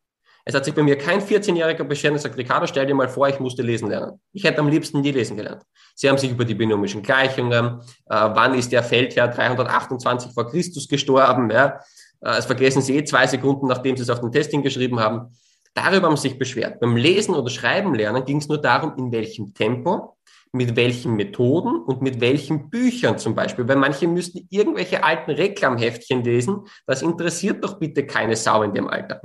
Es 0.45 0.55
hat 0.55 0.65
sich 0.65 0.75
bei 0.75 0.83
mir 0.83 0.97
kein 0.97 1.21
14-Jähriger 1.21 1.85
beschwert 1.85 2.13
und 2.13 2.19
gesagt, 2.19 2.37
Ricardo, 2.37 2.67
stell 2.67 2.87
dir 2.87 2.95
mal 2.95 3.09
vor, 3.09 3.29
ich 3.29 3.39
musste 3.41 3.63
lesen 3.63 3.89
lernen. 3.89 4.21
Ich 4.33 4.45
hätte 4.45 4.61
am 4.61 4.69
liebsten 4.69 5.01
nie 5.01 5.13
lesen 5.13 5.37
gelernt. 5.37 5.63
Sie 5.95 6.09
haben 6.09 6.19
sich 6.19 6.31
über 6.31 6.45
die 6.45 6.55
binomischen 6.55 7.03
Gleichungen, 7.03 7.81
äh, 8.07 8.15
wann 8.15 8.55
ist 8.55 8.73
der 8.73 8.83
Feldherr 8.83 9.29
328 9.29 10.33
vor 10.33 10.51
Christus 10.51 10.89
gestorben, 10.89 11.51
ja, 11.51 11.81
äh, 12.21 12.37
das 12.37 12.47
vergessen 12.47 12.83
Sie 12.83 12.97
eh 12.97 13.05
zwei 13.05 13.27
Sekunden, 13.27 13.67
nachdem 13.67 13.97
Sie 13.97 14.03
es 14.03 14.11
auf 14.11 14.21
den 14.21 14.33
Testing 14.33 14.63
geschrieben 14.63 15.01
haben. 15.01 15.37
Darüber 15.75 16.09
haben 16.09 16.17
Sie 16.17 16.29
sich 16.29 16.39
beschwert. 16.39 16.81
Beim 16.81 16.97
Lesen 16.97 17.35
oder 17.35 17.51
Schreiben 17.51 17.95
lernen 17.95 18.25
ging 18.25 18.39
es 18.39 18.49
nur 18.49 18.59
darum, 18.59 18.95
in 18.97 19.13
welchem 19.13 19.55
Tempo, 19.55 20.17
mit 20.53 20.75
welchen 20.75 21.15
Methoden 21.15 21.81
und 21.83 22.03
mit 22.03 22.21
welchen 22.21 22.71
Büchern 22.71 23.19
zum 23.19 23.35
Beispiel. 23.37 23.69
Weil 23.69 23.77
manche 23.77 24.09
müssten 24.09 24.49
irgendwelche 24.51 25.05
alten 25.05 25.31
Reklamheftchen 25.31 26.25
lesen. 26.25 26.67
Das 26.87 27.03
interessiert 27.03 27.63
doch 27.63 27.79
bitte 27.79 28.05
keine 28.05 28.35
Sau 28.35 28.63
in 28.63 28.75
dem 28.75 28.89
Alter. 28.89 29.21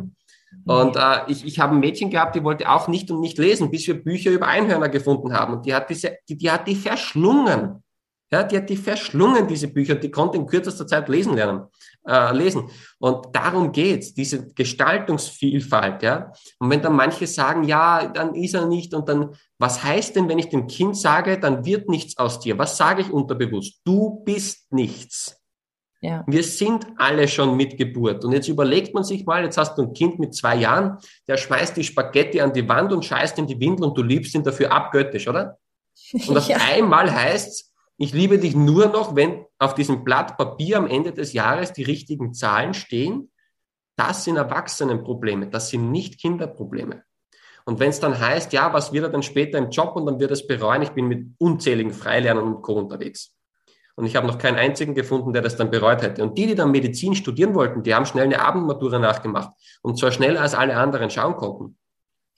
Und 0.65 0.95
äh, 0.95 1.19
ich, 1.27 1.45
ich 1.45 1.59
habe 1.59 1.75
ein 1.75 1.79
Mädchen 1.79 2.09
gehabt, 2.09 2.35
die 2.35 2.43
wollte 2.43 2.69
auch 2.69 2.87
nicht 2.87 3.11
und 3.11 3.19
nicht 3.19 3.37
lesen, 3.37 3.71
bis 3.71 3.87
wir 3.87 4.03
Bücher 4.03 4.31
über 4.31 4.47
Einhörner 4.47 4.89
gefunden 4.89 5.33
haben. 5.33 5.53
Und 5.53 5.65
die 5.65 5.75
hat 5.75 5.89
diese, 5.89 6.17
die, 6.27 6.37
die 6.37 6.49
hat 6.49 6.67
die 6.67 6.75
verschlungen. 6.75 7.83
Ja, 8.31 8.41
die 8.41 8.57
hat 8.57 8.69
die 8.69 8.77
verschlungen, 8.77 9.47
diese 9.47 9.67
Bücher, 9.67 9.93
die 9.95 10.09
konnte 10.09 10.37
in 10.37 10.47
kürzester 10.47 10.87
Zeit 10.87 11.07
lesen 11.09 11.35
lernen, 11.35 11.67
äh, 12.07 12.35
lesen. 12.35 12.69
Und 12.97 13.27
darum 13.33 13.71
geht's, 13.71 14.15
diese 14.15 14.47
Gestaltungsvielfalt, 14.47 16.01
ja. 16.01 16.31
Und 16.57 16.71
wenn 16.71 16.81
dann 16.81 16.95
manche 16.95 17.27
sagen, 17.27 17.65
ja, 17.65 18.07
dann 18.07 18.33
ist 18.33 18.55
er 18.55 18.65
nicht, 18.65 18.95
und 18.95 19.07
dann, 19.07 19.35
was 19.59 19.83
heißt 19.83 20.15
denn, 20.15 20.27
wenn 20.27 20.39
ich 20.39 20.49
dem 20.49 20.65
Kind 20.65 20.97
sage, 20.97 21.39
dann 21.39 21.65
wird 21.65 21.87
nichts 21.87 22.17
aus 22.17 22.39
dir? 22.39 22.57
Was 22.57 22.77
sage 22.77 23.03
ich 23.03 23.11
unterbewusst? 23.11 23.81
Du 23.85 24.23
bist 24.25 24.73
nichts. 24.73 25.39
Ja. 26.05 26.23
Wir 26.27 26.43
sind 26.43 26.85
alle 26.97 27.27
schon 27.27 27.57
mit 27.57 27.77
Geburt. 27.77 28.23
Und 28.23 28.31
jetzt 28.31 28.47
überlegt 28.47 28.93
man 28.93 29.03
sich 29.03 29.25
mal, 29.25 29.43
jetzt 29.43 29.57
hast 29.57 29.75
du 29.75 29.81
ein 29.81 29.93
Kind 29.93 30.19
mit 30.19 30.35
zwei 30.35 30.55
Jahren, 30.55 30.99
der 31.27 31.37
schmeißt 31.37 31.75
die 31.75 31.83
Spaghetti 31.83 32.41
an 32.41 32.53
die 32.53 32.69
Wand 32.69 32.93
und 32.93 33.03
scheißt 33.03 33.39
in 33.39 33.47
die 33.47 33.59
Windel 33.59 33.85
und 33.85 33.97
du 33.97 34.03
liebst 34.03 34.35
ihn 34.35 34.43
dafür 34.43 34.71
abgöttisch, 34.71 35.27
oder? 35.27 35.57
Und 36.27 36.37
auf 36.37 36.47
ja. 36.49 36.57
einmal 36.57 37.09
heißt 37.11 37.73
ich 37.97 38.11
liebe 38.11 38.37
dich 38.37 38.55
nur 38.55 38.87
noch, 38.87 39.15
wenn 39.15 39.45
auf 39.57 39.73
diesem 39.73 40.03
Blatt 40.03 40.37
Papier 40.37 40.77
am 40.77 40.87
Ende 40.87 41.13
des 41.13 41.31
Jahres 41.31 41.71
die 41.71 41.83
richtigen 41.83 42.33
Zahlen 42.33 42.73
stehen. 42.73 43.31
Das 43.97 44.25
sind 44.25 44.35
Erwachsenenprobleme, 44.35 45.47
das 45.47 45.69
sind 45.69 45.91
nicht 45.91 46.19
Kinderprobleme. 46.19 47.03
Und 47.63 47.79
wenn 47.79 47.89
es 47.89 48.01
dann 48.01 48.19
heißt, 48.19 48.51
ja, 48.51 48.73
was 48.73 48.91
wird 48.91 49.05
er 49.05 49.09
dann 49.09 49.23
später 49.23 49.57
im 49.57 49.69
Job 49.69 49.95
und 49.95 50.05
dann 50.05 50.19
wird 50.19 50.31
er 50.31 50.33
es 50.33 50.45
bereuen, 50.45 50.81
ich 50.81 50.89
bin 50.89 51.07
mit 51.07 51.25
unzähligen 51.37 51.93
Freilernern 51.93 52.55
und 52.55 52.61
Co. 52.61 52.73
unterwegs. 52.73 53.34
Und 53.95 54.05
ich 54.05 54.15
habe 54.15 54.27
noch 54.27 54.37
keinen 54.37 54.57
einzigen 54.57 54.93
gefunden, 54.93 55.31
der 55.31 55.41
das 55.41 55.55
dann 55.55 55.71
bereut 55.71 56.01
hätte. 56.01 56.21
Und 56.21 56.37
die, 56.37 56.47
die 56.47 56.55
dann 56.55 56.71
Medizin 56.71 57.15
studieren 57.15 57.55
wollten, 57.55 57.81
die 57.81 57.95
haben 57.95 58.05
schnell 58.05 58.25
eine 58.25 58.41
Abendmatura 58.41 58.99
nachgemacht 58.99 59.51
und 59.81 59.97
zwar 59.97 60.11
schneller 60.11 60.41
als 60.41 60.53
alle 60.53 60.75
anderen 60.75 61.09
schauen 61.09 61.35
konnten. 61.35 61.77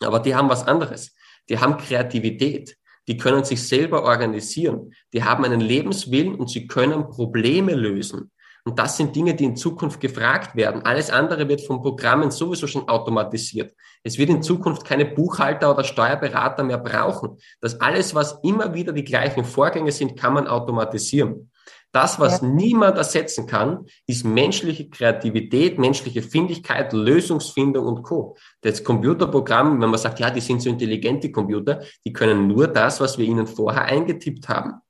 Aber 0.03 0.19
die 0.19 0.35
haben 0.35 0.49
was 0.49 0.67
anderes. 0.67 1.15
Die 1.49 1.57
haben 1.57 1.77
Kreativität. 1.77 2.77
Die 3.07 3.17
können 3.17 3.43
sich 3.43 3.65
selber 3.65 4.03
organisieren. 4.03 4.93
Die 5.13 5.23
haben 5.23 5.45
einen 5.45 5.61
Lebenswillen 5.61 6.35
und 6.35 6.49
sie 6.49 6.67
können 6.67 7.09
Probleme 7.09 7.73
lösen. 7.73 8.31
Und 8.67 8.77
das 8.79 8.97
sind 8.97 9.15
Dinge, 9.15 9.33
die 9.33 9.45
in 9.45 9.55
Zukunft 9.55 10.01
gefragt 10.01 10.53
werden. 10.53 10.81
Alles 10.83 11.09
andere 11.09 11.47
wird 11.47 11.61
von 11.61 11.81
Programmen 11.81 12.31
sowieso 12.31 12.67
schon 12.67 12.89
automatisiert. 12.89 13.73
Es 14.03 14.17
wird 14.17 14.29
in 14.29 14.43
Zukunft 14.43 14.83
keine 14.83 15.05
Buchhalter 15.05 15.71
oder 15.71 15.85
Steuerberater 15.85 16.65
mehr 16.65 16.77
brauchen. 16.77 17.37
Das 17.61 17.79
alles, 17.79 18.13
was 18.13 18.39
immer 18.43 18.73
wieder 18.73 18.91
die 18.91 19.05
gleichen 19.05 19.45
Vorgänge 19.45 19.93
sind, 19.93 20.19
kann 20.19 20.33
man 20.33 20.47
automatisieren. 20.47 21.49
Das, 21.93 22.19
was 22.19 22.41
ja. 22.41 22.47
niemand 22.49 22.97
ersetzen 22.97 23.47
kann, 23.47 23.85
ist 24.05 24.25
menschliche 24.25 24.89
Kreativität, 24.89 25.79
menschliche 25.79 26.21
Findigkeit, 26.21 26.91
Lösungsfindung 26.91 27.85
und 27.85 28.03
Co. 28.03 28.35
Das 28.59 28.83
Computerprogramm, 28.83 29.81
wenn 29.81 29.89
man 29.89 29.97
sagt, 29.97 30.19
ja, 30.19 30.29
die 30.29 30.41
sind 30.41 30.61
so 30.61 30.69
intelligente 30.69 31.31
Computer, 31.31 31.83
die 32.05 32.11
können 32.11 32.47
nur 32.47 32.67
das, 32.67 32.99
was 32.99 33.17
wir 33.17 33.25
ihnen 33.25 33.47
vorher 33.47 33.85
eingetippt 33.85 34.49
haben. 34.49 34.81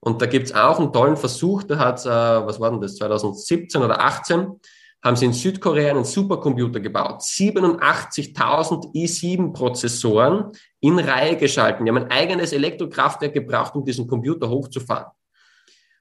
Und 0.00 0.22
da 0.22 0.26
gibt's 0.26 0.52
auch 0.52 0.78
einen 0.78 0.92
tollen 0.92 1.16
Versuch, 1.16 1.62
da 1.62 1.78
hat, 1.78 2.04
äh, 2.06 2.08
was 2.08 2.58
war 2.58 2.70
denn 2.70 2.80
das, 2.80 2.96
2017 2.96 3.82
oder 3.82 4.00
18, 4.00 4.58
haben 5.02 5.16
sie 5.16 5.26
in 5.26 5.32
Südkorea 5.32 5.90
einen 5.90 6.04
Supercomputer 6.04 6.80
gebaut. 6.80 7.22
87.000 7.22 8.92
i7-Prozessoren 8.94 10.52
in 10.80 10.98
Reihe 10.98 11.36
geschalten. 11.36 11.84
Die 11.84 11.90
haben 11.90 12.04
ein 12.04 12.10
eigenes 12.10 12.52
Elektrokraftwerk 12.52 13.32
gebraucht, 13.32 13.74
um 13.74 13.84
diesen 13.84 14.06
Computer 14.06 14.48
hochzufahren. 14.48 15.10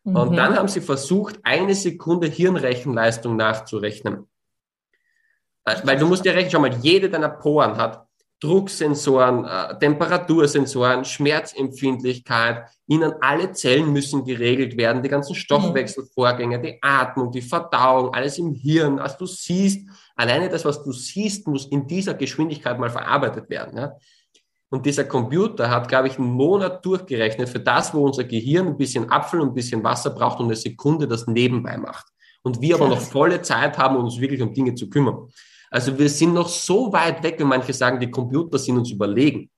Mhm. 0.03 0.15
Und 0.15 0.35
dann 0.35 0.55
haben 0.55 0.67
sie 0.67 0.81
versucht, 0.81 1.39
eine 1.43 1.75
Sekunde 1.75 2.27
Hirnrechenleistung 2.27 3.35
nachzurechnen. 3.35 4.27
Äh, 5.65 5.75
weil 5.83 5.97
du 5.97 6.07
musst 6.07 6.25
dir 6.25 6.33
rechnen, 6.33 6.51
schau 6.51 6.59
mal, 6.59 6.75
jede 6.81 7.09
deiner 7.09 7.29
Poren 7.29 7.77
hat 7.77 8.08
Drucksensoren, 8.41 9.43
äh, 9.43 9.77
Temperatursensoren, 9.79 11.03
Schmerzempfindlichkeit. 11.03 12.69
Ihnen 12.87 13.13
alle 13.19 13.51
Zellen 13.51 13.91
müssen 13.91 14.23
geregelt 14.23 14.77
werden, 14.77 15.03
die 15.03 15.09
ganzen 15.09 15.35
Stoffwechselvorgänge, 15.35 16.61
die 16.61 16.77
Atmung, 16.81 17.31
die 17.31 17.41
Verdauung, 17.41 18.13
alles 18.13 18.37
im 18.37 18.53
Hirn, 18.53 18.97
was 18.97 19.17
du 19.17 19.25
siehst. 19.25 19.87
Alleine 20.15 20.47
das, 20.47 20.63
was 20.63 20.81
du 20.83 20.93
siehst, 20.93 21.47
muss 21.47 21.65
in 21.65 21.85
dieser 21.85 22.13
Geschwindigkeit 22.13 22.79
mal 22.79 22.89
verarbeitet 22.89 23.49
werden. 23.49 23.77
Ja? 23.77 23.95
Und 24.69 24.85
dieser 24.85 25.03
Computer 25.03 25.69
hat, 25.69 25.87
glaube 25.87 26.07
ich, 26.07 26.17
einen 26.17 26.31
Monat 26.31 26.85
durchgerechnet 26.85 27.49
für 27.49 27.59
das, 27.59 27.93
wo 27.93 28.05
unser 28.05 28.23
Gehirn 28.23 28.67
ein 28.67 28.77
bisschen 28.77 29.11
Apfel 29.11 29.41
und 29.41 29.49
ein 29.49 29.53
bisschen 29.53 29.83
Wasser 29.83 30.11
braucht 30.11 30.39
und 30.39 30.45
eine 30.45 30.55
Sekunde 30.55 31.07
das 31.07 31.27
nebenbei 31.27 31.77
macht. 31.77 32.05
Und 32.43 32.61
wir 32.61 32.75
aber 32.75 32.87
noch 32.87 33.01
volle 33.01 33.41
Zeit 33.41 33.77
haben, 33.77 33.97
uns 33.97 34.19
wirklich 34.19 34.41
um 34.41 34.53
Dinge 34.53 34.75
zu 34.75 34.89
kümmern. 34.89 35.27
Also 35.71 35.97
wir 35.97 36.09
sind 36.09 36.33
noch 36.33 36.47
so 36.47 36.91
weit 36.91 37.23
weg, 37.23 37.35
wenn 37.39 37.47
manche 37.47 37.73
sagen, 37.73 37.99
die 37.99 38.09
Computer 38.09 38.57
sind 38.57 38.77
uns 38.77 38.91
überlegen. 38.91 39.49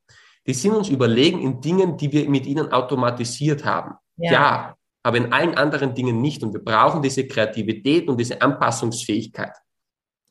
Die 0.46 0.54
sind 0.54 0.74
uns 0.74 0.90
überlegen 0.90 1.42
in 1.42 1.62
Dingen, 1.62 1.98
die 1.98 2.12
wir 2.12 2.30
mit 2.30 2.46
ihnen 2.46 2.72
automatisiert 2.72 3.64
haben. 3.64 3.96
Ja. 4.18 4.32
ja, 4.32 4.76
aber 5.04 5.18
in 5.18 5.32
allen 5.32 5.56
anderen 5.56 5.94
Dingen 5.94 6.22
nicht. 6.22 6.44
Und 6.44 6.54
wir 6.54 6.64
brauchen 6.64 7.02
diese 7.02 7.28
Kreativität 7.28 8.08
und 8.10 8.20
diese 8.20 8.42
Anpassungsfähigkeit. 8.42 9.54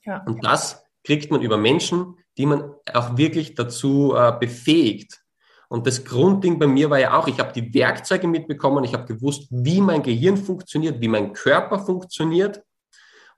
Ja. 0.04 0.22
Und 0.26 0.44
das 0.44 0.84
kriegt 1.04 1.30
man 1.30 1.42
über 1.42 1.56
Menschen, 1.56 2.16
die 2.36 2.46
man 2.46 2.72
auch 2.92 3.16
wirklich 3.16 3.54
dazu 3.54 4.14
äh, 4.14 4.32
befähigt. 4.38 5.20
Und 5.68 5.86
das 5.86 6.04
Grundding 6.04 6.58
bei 6.58 6.66
mir 6.66 6.90
war 6.90 6.98
ja 6.98 7.16
auch, 7.16 7.28
ich 7.28 7.38
habe 7.38 7.52
die 7.52 7.72
Werkzeuge 7.72 8.26
mitbekommen, 8.26 8.82
ich 8.82 8.92
habe 8.92 9.04
gewusst, 9.04 9.46
wie 9.50 9.80
mein 9.80 10.02
Gehirn 10.02 10.36
funktioniert, 10.36 11.00
wie 11.00 11.08
mein 11.08 11.32
Körper 11.32 11.78
funktioniert. 11.78 12.62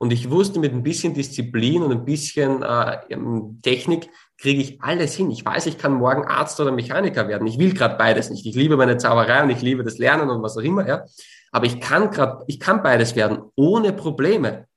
Und 0.03 0.11
ich 0.11 0.29
wusste, 0.29 0.59
mit 0.59 0.73
ein 0.73 0.83
bisschen 0.83 1.13
Disziplin 1.13 1.81
und 1.81 1.93
ein 1.93 2.03
bisschen 2.03 2.61
äh, 2.61 2.97
Technik 3.61 4.09
kriege 4.37 4.61
ich 4.61 4.81
alles 4.81 5.15
hin. 5.15 5.31
Ich 5.31 5.45
weiß, 5.45 5.65
ich 5.67 5.77
kann 5.77 5.93
morgen 5.93 6.25
Arzt 6.25 6.59
oder 6.59 6.73
Mechaniker 6.73 7.29
werden. 7.29 7.47
Ich 7.47 7.57
will 7.57 7.73
gerade 7.73 7.95
beides 7.95 8.29
nicht. 8.29 8.45
Ich 8.45 8.53
liebe 8.53 8.75
meine 8.75 8.97
Zauberei 8.97 9.41
und 9.43 9.49
ich 9.49 9.61
liebe 9.61 9.81
das 9.81 9.99
Lernen 9.99 10.29
und 10.29 10.43
was 10.43 10.57
auch 10.57 10.61
immer. 10.61 10.85
Ja. 10.85 11.05
Aber 11.53 11.67
ich 11.67 11.79
kann 11.79 12.11
gerade, 12.11 12.43
ich 12.47 12.59
kann 12.59 12.83
beides 12.83 13.15
werden 13.15 13.43
ohne 13.55 13.93
Probleme. 13.93 14.67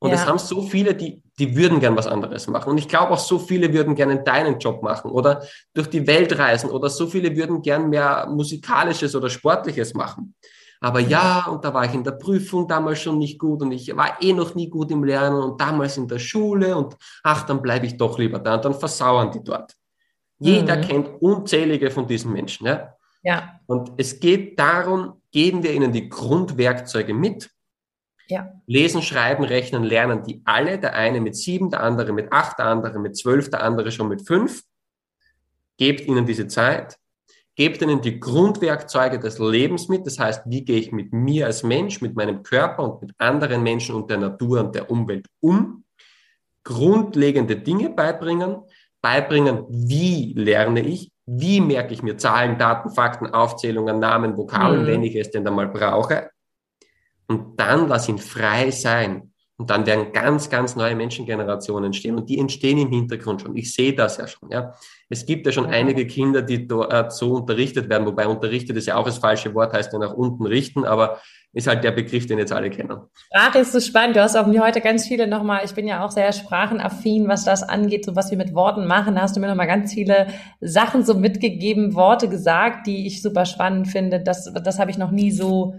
Und 0.00 0.10
ja. 0.10 0.16
es 0.16 0.26
haben 0.26 0.40
so 0.40 0.62
viele, 0.62 0.96
die, 0.96 1.22
die 1.38 1.54
würden 1.54 1.78
gern 1.78 1.96
was 1.96 2.08
anderes 2.08 2.48
machen. 2.48 2.70
Und 2.70 2.78
ich 2.78 2.88
glaube 2.88 3.12
auch 3.12 3.20
so 3.20 3.38
viele 3.38 3.72
würden 3.72 3.94
gerne 3.94 4.24
deinen 4.24 4.58
Job 4.58 4.82
machen 4.82 5.12
oder 5.12 5.44
durch 5.74 5.90
die 5.90 6.08
Welt 6.08 6.36
reisen 6.36 6.70
oder 6.70 6.90
so 6.90 7.06
viele 7.06 7.36
würden 7.36 7.62
gern 7.62 7.88
mehr 7.88 8.26
musikalisches 8.28 9.14
oder 9.14 9.30
sportliches 9.30 9.94
machen. 9.94 10.34
Aber 10.82 10.98
ja, 10.98 11.46
und 11.46 11.64
da 11.64 11.72
war 11.72 11.84
ich 11.84 11.94
in 11.94 12.02
der 12.02 12.10
Prüfung 12.10 12.66
damals 12.66 13.00
schon 13.00 13.18
nicht 13.18 13.38
gut 13.38 13.62
und 13.62 13.70
ich 13.70 13.96
war 13.96 14.20
eh 14.20 14.32
noch 14.32 14.56
nie 14.56 14.68
gut 14.68 14.90
im 14.90 15.04
Lernen 15.04 15.40
und 15.40 15.60
damals 15.60 15.96
in 15.96 16.08
der 16.08 16.18
Schule 16.18 16.76
und 16.76 16.96
ach, 17.22 17.46
dann 17.46 17.62
bleibe 17.62 17.86
ich 17.86 17.96
doch 17.96 18.18
lieber 18.18 18.40
da 18.40 18.56
und 18.56 18.64
dann 18.64 18.74
versauern 18.74 19.30
die 19.30 19.44
dort. 19.44 19.76
Jeder 20.40 20.76
mhm. 20.76 20.80
kennt 20.82 21.22
unzählige 21.22 21.88
von 21.92 22.08
diesen 22.08 22.32
Menschen. 22.32 22.66
Ja? 22.66 22.96
ja. 23.22 23.60
Und 23.66 23.92
es 23.96 24.18
geht 24.18 24.58
darum, 24.58 25.22
geben 25.30 25.62
wir 25.62 25.72
ihnen 25.72 25.92
die 25.92 26.08
Grundwerkzeuge 26.08 27.14
mit, 27.14 27.48
ja. 28.26 28.52
Lesen, 28.66 29.02
schreiben, 29.02 29.44
rechnen, 29.44 29.84
lernen 29.84 30.24
die 30.24 30.42
alle. 30.44 30.78
Der 30.78 30.94
eine 30.94 31.20
mit 31.20 31.36
sieben, 31.36 31.70
der 31.70 31.82
andere 31.82 32.12
mit 32.12 32.32
acht, 32.32 32.58
der 32.58 32.66
andere 32.66 32.98
mit 32.98 33.16
zwölf, 33.16 33.50
der 33.50 33.62
andere 33.62 33.92
schon 33.92 34.08
mit 34.08 34.26
fünf. 34.26 34.62
Gebt 35.76 36.06
ihnen 36.06 36.26
diese 36.26 36.48
Zeit. 36.48 36.98
Gebt 37.54 37.82
ihnen 37.82 38.00
die 38.00 38.18
Grundwerkzeuge 38.18 39.18
des 39.18 39.38
Lebens 39.38 39.88
mit. 39.88 40.06
Das 40.06 40.18
heißt, 40.18 40.44
wie 40.46 40.64
gehe 40.64 40.78
ich 40.78 40.92
mit 40.92 41.12
mir 41.12 41.46
als 41.46 41.62
Mensch, 41.62 42.00
mit 42.00 42.16
meinem 42.16 42.42
Körper 42.42 42.82
und 42.84 43.02
mit 43.02 43.12
anderen 43.18 43.62
Menschen 43.62 43.94
und 43.94 44.10
der 44.10 44.18
Natur 44.18 44.60
und 44.60 44.74
der 44.74 44.90
Umwelt 44.90 45.26
um. 45.40 45.84
Grundlegende 46.64 47.56
Dinge 47.56 47.90
beibringen. 47.90 48.56
Beibringen, 49.02 49.64
wie 49.68 50.32
lerne 50.34 50.80
ich, 50.80 51.10
wie 51.26 51.60
merke 51.60 51.92
ich 51.92 52.04
mir 52.04 52.16
Zahlen, 52.16 52.56
Daten, 52.56 52.90
Fakten, 52.90 53.26
Aufzählungen, 53.26 53.98
Namen, 53.98 54.36
Vokabeln, 54.36 54.82
mhm. 54.82 54.86
wenn 54.86 55.02
ich 55.02 55.16
es 55.16 55.30
denn 55.30 55.46
einmal 55.46 55.68
brauche 55.68 56.30
und 57.32 57.58
dann 57.58 57.88
lass 57.88 58.08
ihn 58.08 58.18
frei 58.18 58.70
sein. 58.70 59.31
Und 59.58 59.70
dann 59.70 59.86
werden 59.86 60.12
ganz, 60.12 60.50
ganz 60.50 60.76
neue 60.76 60.96
Menschengenerationen 60.96 61.84
entstehen. 61.84 62.16
Und 62.16 62.28
die 62.28 62.38
entstehen 62.38 62.78
im 62.78 62.88
Hintergrund 62.88 63.42
schon. 63.42 63.56
Ich 63.56 63.72
sehe 63.72 63.94
das 63.94 64.16
ja 64.16 64.26
schon. 64.26 64.50
Ja. 64.50 64.74
Es 65.08 65.26
gibt 65.26 65.46
ja 65.46 65.52
schon 65.52 65.66
einige 65.66 66.06
Kinder, 66.06 66.42
die 66.42 66.66
dort 66.66 66.92
äh, 66.92 67.10
so 67.10 67.34
unterrichtet 67.34 67.88
werden. 67.88 68.06
Wobei 68.06 68.26
unterrichtet 68.26 68.76
ist 68.76 68.86
ja 68.86 68.96
auch 68.96 69.04
das 69.04 69.18
falsche 69.18 69.54
Wort, 69.54 69.72
heißt 69.72 69.92
ja 69.92 69.98
nach 69.98 70.14
unten 70.14 70.46
richten. 70.46 70.84
Aber 70.84 71.20
ist 71.52 71.66
halt 71.66 71.84
der 71.84 71.90
Begriff, 71.90 72.26
den 72.26 72.38
jetzt 72.38 72.52
alle 72.52 72.70
kennen. 72.70 72.98
Sprache 73.30 73.58
ist 73.58 73.72
so 73.72 73.80
spannend. 73.80 74.16
Du 74.16 74.22
hast 74.22 74.36
auch 74.36 74.46
mir 74.46 74.64
heute 74.64 74.80
ganz 74.80 75.06
viele 75.06 75.26
nochmal, 75.26 75.64
ich 75.64 75.74
bin 75.74 75.86
ja 75.86 76.04
auch 76.04 76.10
sehr 76.10 76.32
sprachenaffin, 76.32 77.28
was 77.28 77.44
das 77.44 77.62
angeht, 77.62 78.06
so 78.06 78.16
was 78.16 78.30
wir 78.30 78.38
mit 78.38 78.54
Worten 78.54 78.86
machen. 78.86 79.16
Da 79.16 79.22
hast 79.22 79.36
du 79.36 79.40
mir 79.40 79.48
nochmal 79.48 79.66
ganz 79.66 79.92
viele 79.92 80.28
Sachen 80.60 81.04
so 81.04 81.14
mitgegeben, 81.14 81.94
Worte 81.94 82.28
gesagt, 82.28 82.86
die 82.86 83.06
ich 83.06 83.20
super 83.20 83.44
spannend 83.44 83.88
finde. 83.88 84.20
Das, 84.20 84.50
das 84.64 84.78
habe 84.78 84.90
ich 84.90 84.96
noch 84.96 85.10
nie 85.10 85.30
so 85.30 85.74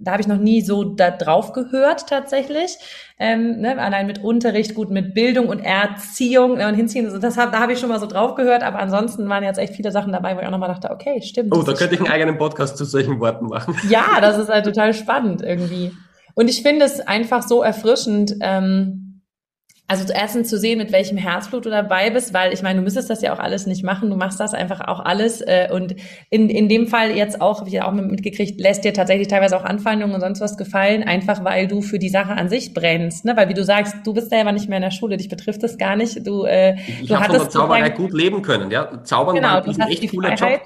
da 0.00 0.12
habe 0.12 0.22
ich 0.22 0.26
noch 0.26 0.38
nie 0.38 0.62
so 0.62 0.82
da 0.82 1.10
drauf 1.10 1.52
gehört 1.52 2.08
tatsächlich. 2.08 2.78
Ähm, 3.18 3.60
ne, 3.60 3.78
allein 3.78 4.06
mit 4.06 4.24
Unterricht, 4.24 4.74
gut 4.74 4.90
mit 4.90 5.12
Bildung 5.12 5.48
und 5.48 5.60
Erziehung 5.60 6.56
ne, 6.56 6.66
und 6.66 6.74
Hinziehen, 6.74 7.04
also 7.04 7.18
das 7.18 7.36
hab, 7.36 7.52
da 7.52 7.60
habe 7.60 7.74
ich 7.74 7.78
schon 7.78 7.90
mal 7.90 8.00
so 8.00 8.06
drauf 8.06 8.34
gehört, 8.34 8.62
aber 8.62 8.78
ansonsten 8.78 9.28
waren 9.28 9.44
jetzt 9.44 9.58
echt 9.58 9.74
viele 9.74 9.92
Sachen 9.92 10.10
dabei, 10.10 10.34
wo 10.34 10.40
ich 10.40 10.46
auch 10.46 10.50
nochmal 10.50 10.70
dachte, 10.70 10.90
okay, 10.90 11.20
stimmt. 11.20 11.54
Oh, 11.54 11.62
da 11.62 11.74
könnte 11.74 11.96
ich 11.96 12.00
einen 12.00 12.10
eigenen 12.10 12.38
Podcast 12.38 12.78
zu 12.78 12.84
solchen 12.84 13.20
Worten 13.20 13.46
machen. 13.46 13.76
Ja, 13.90 14.20
das 14.20 14.38
ist 14.38 14.48
halt 14.48 14.64
total 14.64 14.94
spannend 14.94 15.42
irgendwie. 15.42 15.92
Und 16.34 16.48
ich 16.48 16.62
finde 16.62 16.84
es 16.84 17.00
einfach 17.00 17.42
so 17.42 17.62
erfrischend, 17.62 18.36
ähm, 18.40 19.09
also 19.90 20.12
erstens 20.12 20.48
zu 20.48 20.56
sehen, 20.56 20.78
mit 20.78 20.92
welchem 20.92 21.16
Herzblut 21.16 21.66
du 21.66 21.70
dabei 21.70 22.10
bist, 22.10 22.32
weil 22.32 22.52
ich 22.52 22.62
meine, 22.62 22.78
du 22.78 22.84
müsstest 22.84 23.10
das 23.10 23.22
ja 23.22 23.32
auch 23.32 23.40
alles 23.40 23.66
nicht 23.66 23.82
machen, 23.82 24.08
du 24.08 24.14
machst 24.14 24.38
das 24.38 24.54
einfach 24.54 24.86
auch 24.86 25.00
alles 25.00 25.40
äh, 25.40 25.68
und 25.72 25.96
in, 26.30 26.48
in 26.48 26.68
dem 26.68 26.86
Fall 26.86 27.10
jetzt 27.10 27.40
auch, 27.40 27.58
habe 27.58 27.68
ich 27.68 27.74
ja 27.74 27.88
auch 27.88 27.92
mitgekriegt, 27.92 28.60
lässt 28.60 28.84
dir 28.84 28.94
tatsächlich 28.94 29.26
teilweise 29.26 29.56
auch 29.56 29.64
Anfeindungen 29.64 30.14
und 30.14 30.20
sonst 30.20 30.40
was 30.40 30.56
gefallen, 30.56 31.02
einfach 31.02 31.42
weil 31.42 31.66
du 31.66 31.82
für 31.82 31.98
die 31.98 32.08
Sache 32.08 32.34
an 32.34 32.48
sich 32.48 32.72
brennst, 32.72 33.24
ne? 33.24 33.36
weil 33.36 33.48
wie 33.48 33.54
du 33.54 33.64
sagst, 33.64 33.96
du 34.04 34.14
bist 34.14 34.30
selber 34.30 34.52
nicht 34.52 34.68
mehr 34.68 34.78
in 34.78 34.84
der 34.84 34.92
Schule, 34.92 35.16
dich 35.16 35.28
betrifft 35.28 35.64
das 35.64 35.76
gar 35.76 35.96
nicht, 35.96 36.24
du 36.24 36.44
äh, 36.44 36.76
ich 37.02 37.08
du 37.08 37.18
hattest 37.18 37.46
der 37.46 37.50
Zauberei 37.50 37.90
gut 37.90 38.12
leben 38.12 38.42
können, 38.42 38.70
ja, 38.70 39.02
Zaubern 39.02 39.34
genau, 39.34 39.48
war 39.48 39.66
ein 39.66 39.80
echt 39.88 40.08
cooler 40.08 40.34
Job. 40.34 40.60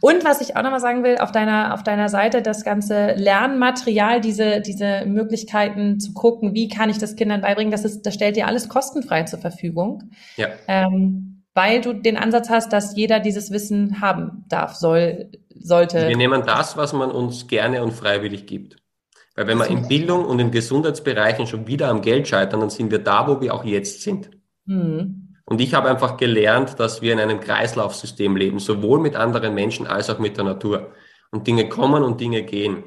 Und 0.00 0.24
was 0.24 0.40
ich 0.40 0.56
auch 0.56 0.62
nochmal 0.62 0.80
sagen 0.80 1.04
will, 1.04 1.18
auf 1.18 1.30
deiner, 1.30 1.74
auf 1.74 1.82
deiner 1.82 2.08
Seite 2.08 2.42
das 2.42 2.64
ganze 2.64 3.12
Lernmaterial, 3.14 4.20
diese, 4.20 4.60
diese 4.60 5.04
Möglichkeiten 5.06 6.00
zu 6.00 6.14
gucken, 6.14 6.54
wie 6.54 6.68
kann 6.68 6.88
ich 6.88 6.98
das 6.98 7.16
Kindern 7.16 7.42
beibringen, 7.42 7.70
das 7.70 7.84
ist, 7.84 8.02
das 8.02 8.14
stellt 8.14 8.36
dir 8.36 8.46
alles 8.46 8.68
kostenfrei 8.68 9.24
zur 9.24 9.38
Verfügung. 9.38 10.10
Ja. 10.36 10.48
Ähm, 10.66 11.44
weil 11.54 11.80
du 11.80 11.92
den 11.92 12.16
Ansatz 12.16 12.48
hast, 12.48 12.72
dass 12.72 12.96
jeder 12.96 13.20
dieses 13.20 13.50
Wissen 13.50 14.00
haben 14.00 14.44
darf, 14.48 14.74
soll, 14.76 15.30
sollte. 15.50 16.08
Wir 16.08 16.16
nehmen 16.16 16.44
das, 16.46 16.76
was 16.76 16.92
man 16.92 17.10
uns 17.10 17.48
gerne 17.48 17.82
und 17.82 17.92
freiwillig 17.92 18.46
gibt. 18.46 18.76
Weil 19.34 19.46
wenn 19.46 19.58
wir 19.58 19.68
in 19.68 19.88
Bildung 19.88 20.24
und 20.24 20.38
in 20.38 20.50
Gesundheitsbereichen 20.50 21.46
schon 21.46 21.66
wieder 21.66 21.88
am 21.88 22.02
Geld 22.02 22.28
scheitern, 22.28 22.60
dann 22.60 22.70
sind 22.70 22.90
wir 22.90 22.98
da, 22.98 23.26
wo 23.26 23.40
wir 23.40 23.54
auch 23.54 23.64
jetzt 23.64 24.02
sind. 24.02 24.30
Mhm. 24.66 25.29
Und 25.50 25.60
ich 25.60 25.74
habe 25.74 25.88
einfach 25.88 26.16
gelernt, 26.16 26.78
dass 26.78 27.02
wir 27.02 27.12
in 27.12 27.18
einem 27.18 27.40
Kreislaufsystem 27.40 28.36
leben, 28.36 28.60
sowohl 28.60 29.00
mit 29.00 29.16
anderen 29.16 29.52
Menschen 29.52 29.84
als 29.84 30.08
auch 30.08 30.20
mit 30.20 30.36
der 30.36 30.44
Natur. 30.44 30.92
Und 31.32 31.48
Dinge 31.48 31.68
kommen 31.68 32.04
und 32.04 32.20
Dinge 32.20 32.44
gehen. 32.44 32.84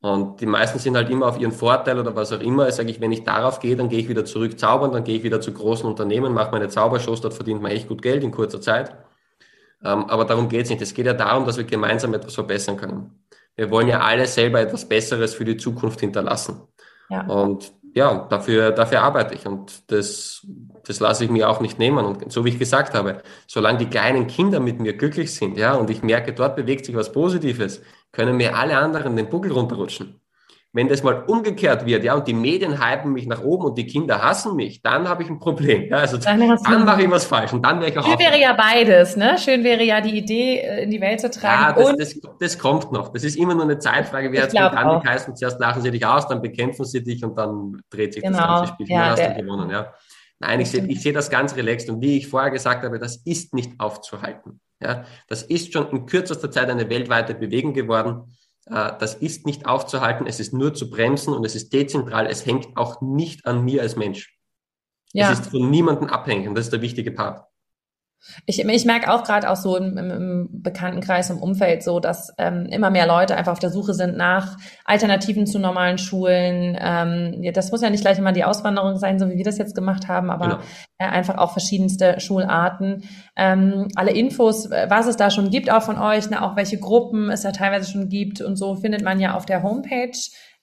Und 0.00 0.40
die 0.40 0.46
meisten 0.46 0.78
sind 0.78 0.94
halt 0.94 1.10
immer 1.10 1.26
auf 1.26 1.40
ihren 1.40 1.50
Vorteil 1.50 1.98
oder 1.98 2.14
was 2.14 2.32
auch 2.32 2.40
immer. 2.40 2.70
Sage 2.70 2.90
ich, 2.90 3.00
wenn 3.00 3.10
ich 3.10 3.24
darauf 3.24 3.58
gehe, 3.58 3.74
dann 3.74 3.88
gehe 3.88 3.98
ich 3.98 4.08
wieder 4.08 4.24
zurück 4.24 4.56
zaubern, 4.56 4.92
dann 4.92 5.02
gehe 5.02 5.16
ich 5.16 5.24
wieder 5.24 5.40
zu 5.40 5.52
großen 5.52 5.84
Unternehmen, 5.84 6.32
mache 6.32 6.52
meine 6.52 6.68
Zaubershows, 6.68 7.22
dort 7.22 7.34
verdient 7.34 7.60
man 7.60 7.72
echt 7.72 7.88
gut 7.88 8.02
Geld 8.02 8.22
in 8.22 8.30
kurzer 8.30 8.60
Zeit. 8.60 8.94
Ähm, 9.82 10.04
aber 10.04 10.24
darum 10.24 10.48
geht 10.48 10.62
es 10.62 10.70
nicht. 10.70 10.82
Es 10.82 10.94
geht 10.94 11.06
ja 11.06 11.12
darum, 11.12 11.44
dass 11.44 11.56
wir 11.56 11.64
gemeinsam 11.64 12.14
etwas 12.14 12.36
verbessern 12.36 12.76
können. 12.76 13.24
Wir 13.56 13.68
wollen 13.72 13.88
ja 13.88 13.98
alle 13.98 14.26
selber 14.26 14.60
etwas 14.60 14.88
Besseres 14.88 15.34
für 15.34 15.44
die 15.44 15.56
Zukunft 15.56 15.98
hinterlassen. 15.98 16.60
Ja. 17.10 17.26
Und 17.26 17.72
ja, 17.96 18.28
dafür, 18.28 18.70
dafür 18.70 19.02
arbeite 19.02 19.34
ich 19.34 19.46
und 19.46 19.90
das, 19.90 20.46
das 20.86 21.00
lasse 21.00 21.24
ich 21.24 21.30
mir 21.30 21.48
auch 21.50 21.60
nicht 21.60 21.78
nehmen. 21.78 22.04
Und 22.04 22.32
so 22.32 22.44
wie 22.44 22.50
ich 22.50 22.58
gesagt 22.58 22.94
habe, 22.94 23.22
solange 23.46 23.78
die 23.78 23.86
kleinen 23.86 24.26
Kinder 24.26 24.60
mit 24.60 24.80
mir 24.80 24.96
glücklich 24.96 25.34
sind, 25.34 25.58
ja, 25.58 25.74
und 25.74 25.90
ich 25.90 26.02
merke, 26.02 26.32
dort 26.32 26.56
bewegt 26.56 26.86
sich 26.86 26.94
was 26.94 27.12
Positives, 27.12 27.82
können 28.12 28.36
mir 28.36 28.56
alle 28.56 28.78
anderen 28.78 29.16
den 29.16 29.28
Buckel 29.28 29.52
runterrutschen. 29.52 30.20
Wenn 30.72 30.88
das 30.88 31.02
mal 31.02 31.24
umgekehrt 31.26 31.86
wird, 31.86 32.04
ja, 32.04 32.14
und 32.14 32.28
die 32.28 32.34
Medien 32.34 32.78
hypen 32.78 33.14
mich 33.14 33.26
nach 33.26 33.42
oben 33.42 33.64
und 33.64 33.78
die 33.78 33.86
Kinder 33.86 34.22
hassen 34.22 34.56
mich, 34.56 34.82
dann 34.82 35.08
habe 35.08 35.22
ich 35.22 35.30
ein 35.30 35.38
Problem. 35.38 35.88
Ja, 35.88 35.96
also 35.96 36.18
dann, 36.18 36.38
dann 36.38 36.84
mache 36.84 37.02
ich 37.02 37.10
was 37.10 37.24
falsch 37.24 37.54
und 37.54 37.64
dann 37.64 37.80
wäre 37.80 37.92
ich 37.92 37.98
auch. 37.98 38.04
Schön 38.04 38.18
wäre 38.18 38.38
ja 38.38 38.52
beides, 38.52 39.16
ne? 39.16 39.38
Schön 39.38 39.64
wäre 39.64 39.82
ja 39.82 40.02
die 40.02 40.18
Idee 40.18 40.58
äh, 40.58 40.82
in 40.82 40.90
die 40.90 41.00
Welt 41.00 41.20
zu 41.20 41.30
tragen. 41.30 41.80
Ja, 41.80 41.94
das, 41.94 42.20
das, 42.20 42.32
das 42.38 42.58
kommt 42.58 42.92
noch. 42.92 43.08
Das 43.08 43.24
ist 43.24 43.36
immer 43.36 43.54
nur 43.54 43.62
eine 43.62 43.78
Zeitfrage. 43.78 44.30
Wer 44.32 44.42
jetzt 44.42 44.52
bekannt 44.54 45.08
heißt 45.08 45.28
und 45.28 45.38
zuerst 45.38 45.58
lachen 45.58 45.80
sie 45.80 45.90
dich 45.90 46.04
aus, 46.04 46.28
dann 46.28 46.42
bekämpfen 46.42 46.84
sie 46.84 47.02
dich 47.02 47.24
und 47.24 47.38
dann 47.38 47.80
dreht 47.88 48.12
sich 48.12 48.22
genau. 48.22 48.36
das 48.36 48.46
ganze 48.46 48.72
Spiel. 48.74 48.90
Ja, 48.90 49.10
hast 49.12 49.24
du 49.24 49.34
gewonnen, 49.34 49.70
ja. 49.70 49.94
Nein, 50.38 50.60
ich 50.60 50.70
sehe 50.70 50.84
ich 50.86 51.00
sehe 51.00 51.12
das 51.12 51.30
ganz 51.30 51.56
relaxed 51.56 51.88
und 51.88 52.00
wie 52.02 52.18
ich 52.18 52.28
vorher 52.28 52.50
gesagt 52.50 52.84
habe, 52.84 52.98
das 52.98 53.16
ist 53.24 53.54
nicht 53.54 53.80
aufzuhalten. 53.80 54.60
Ja, 54.80 55.04
das 55.28 55.42
ist 55.42 55.72
schon 55.72 55.88
in 55.90 56.06
kürzester 56.06 56.50
Zeit 56.50 56.68
eine 56.68 56.90
weltweite 56.90 57.34
Bewegung 57.34 57.72
geworden. 57.72 58.36
Äh, 58.66 58.92
das 58.98 59.14
ist 59.14 59.46
nicht 59.46 59.66
aufzuhalten, 59.66 60.26
es 60.26 60.38
ist 60.38 60.52
nur 60.52 60.74
zu 60.74 60.90
bremsen 60.90 61.32
und 61.32 61.44
es 61.46 61.54
ist 61.54 61.72
dezentral, 61.72 62.26
es 62.26 62.44
hängt 62.44 62.76
auch 62.76 63.00
nicht 63.00 63.46
an 63.46 63.64
mir 63.64 63.80
als 63.80 63.96
Mensch. 63.96 64.36
Ja. 65.12 65.32
Es 65.32 65.40
ist 65.40 65.50
von 65.50 65.70
niemandem 65.70 66.08
abhängig 66.08 66.48
und 66.48 66.54
das 66.54 66.66
ist 66.66 66.72
der 66.72 66.82
wichtige 66.82 67.12
Part. 67.12 67.46
Ich, 68.46 68.64
ich 68.64 68.84
merke 68.84 69.12
auch 69.12 69.24
gerade 69.24 69.50
auch 69.50 69.56
so 69.56 69.76
im, 69.76 69.96
im, 69.96 70.48
Bekanntenkreis, 70.50 71.30
im 71.30 71.38
Umfeld 71.38 71.82
so, 71.82 72.00
dass 72.00 72.32
ähm, 72.38 72.66
immer 72.66 72.90
mehr 72.90 73.06
Leute 73.06 73.36
einfach 73.36 73.52
auf 73.52 73.58
der 73.58 73.70
Suche 73.70 73.94
sind 73.94 74.16
nach 74.16 74.56
Alternativen 74.84 75.46
zu 75.46 75.58
normalen 75.58 75.98
Schulen. 75.98 76.76
Ähm, 76.80 77.42
ja, 77.42 77.52
das 77.52 77.70
muss 77.70 77.82
ja 77.82 77.90
nicht 77.90 78.02
gleich 78.02 78.18
immer 78.18 78.32
die 78.32 78.44
Auswanderung 78.44 78.96
sein, 78.96 79.18
so 79.18 79.28
wie 79.30 79.36
wir 79.36 79.44
das 79.44 79.58
jetzt 79.58 79.74
gemacht 79.74 80.08
haben, 80.08 80.30
aber 80.30 80.46
genau. 80.46 80.58
äh, 80.98 81.06
einfach 81.06 81.38
auch 81.38 81.52
verschiedenste 81.52 82.20
Schularten. 82.20 83.04
Ähm, 83.36 83.88
alle 83.94 84.12
Infos, 84.12 84.70
was 84.70 85.06
es 85.06 85.16
da 85.16 85.30
schon 85.30 85.50
gibt, 85.50 85.70
auch 85.70 85.82
von 85.82 85.98
euch, 85.98 86.30
ne, 86.30 86.42
auch 86.42 86.56
welche 86.56 86.78
Gruppen 86.78 87.30
es 87.30 87.42
da 87.42 87.52
teilweise 87.52 87.90
schon 87.90 88.08
gibt 88.08 88.40
und 88.40 88.56
so, 88.56 88.74
findet 88.74 89.02
man 89.02 89.20
ja 89.20 89.34
auf 89.34 89.46
der 89.46 89.62
Homepage 89.62 90.16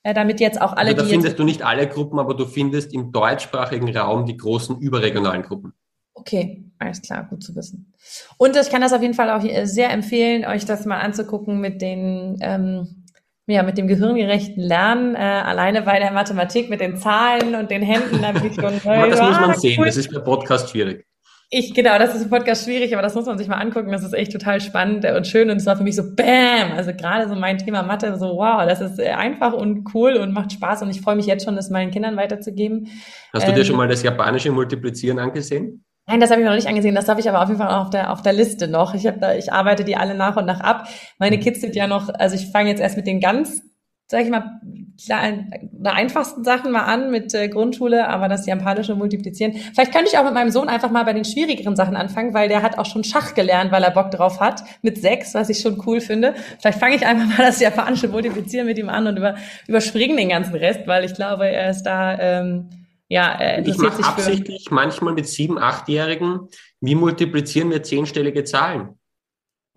äh, 0.04 0.14
damit 0.14 0.38
jetzt 0.38 0.60
auch 0.60 0.74
alle. 0.74 0.90
Also 0.90 1.02
da 1.02 1.08
findest 1.08 1.38
du 1.38 1.44
nicht 1.44 1.62
alle 1.62 1.88
Gruppen, 1.88 2.18
aber 2.18 2.34
du 2.34 2.44
findest 2.44 2.92
im 2.92 3.10
deutschsprachigen 3.10 3.94
Raum 3.96 4.26
die 4.26 4.36
großen 4.36 4.78
überregionalen 4.78 5.42
Gruppen. 5.42 5.72
Okay, 6.14 6.64
alles 6.78 7.02
klar, 7.02 7.26
gut 7.28 7.42
zu 7.42 7.54
wissen. 7.56 7.92
Und 8.38 8.56
ich 8.56 8.70
kann 8.70 8.80
das 8.80 8.92
auf 8.92 9.02
jeden 9.02 9.14
Fall 9.14 9.30
auch 9.30 9.42
sehr 9.64 9.90
empfehlen, 9.90 10.44
euch 10.44 10.64
das 10.64 10.86
mal 10.86 11.00
anzugucken 11.00 11.60
mit 11.60 11.82
den 11.82 12.38
ähm, 12.40 13.04
ja, 13.46 13.62
mit 13.62 13.76
dem 13.76 13.88
gehirngerechten 13.88 14.62
Lernen, 14.62 15.14
äh, 15.14 15.18
alleine 15.18 15.82
bei 15.82 15.98
der 15.98 16.12
Mathematik 16.12 16.70
mit 16.70 16.80
den 16.80 16.96
Zahlen 16.96 17.54
und 17.54 17.70
den 17.70 17.82
Händen, 17.82 18.22
da 18.22 18.32
bin 18.32 18.46
ich 18.46 18.54
schon, 18.54 18.72
äh, 18.90 19.10
Das 19.10 19.20
muss 19.20 19.40
man 19.40 19.54
sehen, 19.54 19.78
cool. 19.78 19.86
das 19.86 19.96
ist 19.96 20.10
bei 20.10 20.20
Podcast 20.20 20.70
schwierig. 20.70 21.04
Ich, 21.50 21.74
genau, 21.74 21.98
das 21.98 22.14
ist 22.14 22.22
im 22.22 22.30
Podcast 22.30 22.64
schwierig, 22.64 22.94
aber 22.94 23.02
das 23.02 23.14
muss 23.14 23.26
man 23.26 23.36
sich 23.36 23.46
mal 23.46 23.58
angucken. 23.58 23.92
Das 23.92 24.02
ist 24.02 24.14
echt 24.14 24.32
total 24.32 24.60
spannend 24.60 25.04
und 25.04 25.26
schön. 25.26 25.50
Und 25.50 25.58
es 25.58 25.66
war 25.66 25.76
für 25.76 25.84
mich 25.84 25.94
so 25.94 26.02
Bam! 26.16 26.72
Also 26.74 26.92
gerade 26.94 27.28
so 27.28 27.34
mein 27.34 27.58
Thema 27.58 27.82
Mathe, 27.82 28.18
so 28.18 28.38
wow, 28.38 28.66
das 28.66 28.80
ist 28.80 28.98
einfach 28.98 29.52
und 29.52 29.94
cool 29.94 30.14
und 30.14 30.32
macht 30.32 30.52
Spaß. 30.52 30.82
Und 30.82 30.90
ich 30.90 31.02
freue 31.02 31.16
mich 31.16 31.26
jetzt 31.26 31.44
schon, 31.44 31.54
das 31.54 31.70
meinen 31.70 31.90
Kindern 31.90 32.16
weiterzugeben. 32.16 32.88
Hast 33.32 33.46
du 33.46 33.52
dir 33.52 33.58
ähm, 33.58 33.64
schon 33.66 33.76
mal 33.76 33.86
das 33.86 34.02
japanische 34.02 34.50
Multiplizieren 34.50 35.18
angesehen? 35.18 35.84
Nein, 36.06 36.20
das 36.20 36.30
habe 36.30 36.42
ich 36.42 36.46
noch 36.46 36.54
nicht 36.54 36.68
angesehen. 36.68 36.94
Das 36.94 37.06
darf 37.06 37.18
ich 37.18 37.28
aber 37.28 37.42
auf 37.42 37.48
jeden 37.48 37.60
Fall 37.60 37.70
auf 37.70 37.88
der 37.90 38.12
auf 38.12 38.20
der 38.20 38.34
Liste 38.34 38.68
noch. 38.68 38.94
Ich 38.94 39.06
habe 39.06 39.18
da, 39.18 39.34
ich 39.34 39.52
arbeite 39.52 39.84
die 39.84 39.96
alle 39.96 40.14
nach 40.14 40.36
und 40.36 40.44
nach 40.44 40.60
ab. 40.60 40.86
Meine 41.18 41.38
Kids 41.38 41.60
sind 41.60 41.74
ja 41.74 41.86
noch, 41.86 42.08
also 42.12 42.36
ich 42.36 42.50
fange 42.50 42.68
jetzt 42.68 42.80
erst 42.80 42.96
mit 42.96 43.06
den 43.06 43.20
ganz, 43.20 43.62
sag 44.08 44.22
ich 44.22 44.30
mal, 44.30 44.60
kleinen, 45.02 45.50
einfachsten 45.82 46.44
Sachen 46.44 46.70
mal 46.72 46.84
an 46.84 47.10
mit 47.10 47.34
äh, 47.34 47.48
Grundschule, 47.48 48.06
aber 48.08 48.28
das 48.28 48.46
japanische 48.46 48.94
Multiplizieren. 48.94 49.54
Vielleicht 49.54 49.92
könnte 49.92 50.10
ich 50.12 50.18
auch 50.18 50.24
mit 50.24 50.34
meinem 50.34 50.50
Sohn 50.50 50.68
einfach 50.68 50.90
mal 50.90 51.04
bei 51.04 51.14
den 51.14 51.24
schwierigeren 51.24 51.74
Sachen 51.74 51.96
anfangen, 51.96 52.34
weil 52.34 52.48
der 52.48 52.62
hat 52.62 52.78
auch 52.78 52.86
schon 52.86 53.02
Schach 53.02 53.34
gelernt, 53.34 53.72
weil 53.72 53.82
er 53.82 53.90
Bock 53.90 54.10
drauf 54.10 54.40
hat 54.40 54.62
mit 54.82 55.00
sechs, 55.00 55.34
was 55.34 55.48
ich 55.48 55.60
schon 55.60 55.82
cool 55.86 56.00
finde. 56.00 56.34
Vielleicht 56.60 56.78
fange 56.78 56.96
ich 56.96 57.06
einfach 57.06 57.26
mal 57.26 57.46
das 57.46 57.60
japanische 57.60 58.08
Multiplizieren 58.08 58.66
mit 58.66 58.78
ihm 58.78 58.90
an 58.90 59.06
und 59.06 59.16
über, 59.16 59.36
überspringen 59.66 60.16
den 60.16 60.28
ganzen 60.28 60.54
Rest, 60.54 60.86
weil 60.86 61.04
ich 61.04 61.14
glaube, 61.14 61.48
er 61.48 61.70
ist 61.70 61.82
da 61.82 62.18
ähm, 62.18 62.68
ja, 63.14 63.38
äh, 63.38 63.62
ich 63.62 63.78
mache 63.78 64.02
absichtlich 64.02 64.72
manchmal 64.72 65.14
mit 65.14 65.28
sieben, 65.28 65.56
achtjährigen, 65.56 66.48
wie 66.80 66.96
multiplizieren 66.96 67.70
wir 67.70 67.84
zehnstellige 67.84 68.42
Zahlen? 68.42 68.98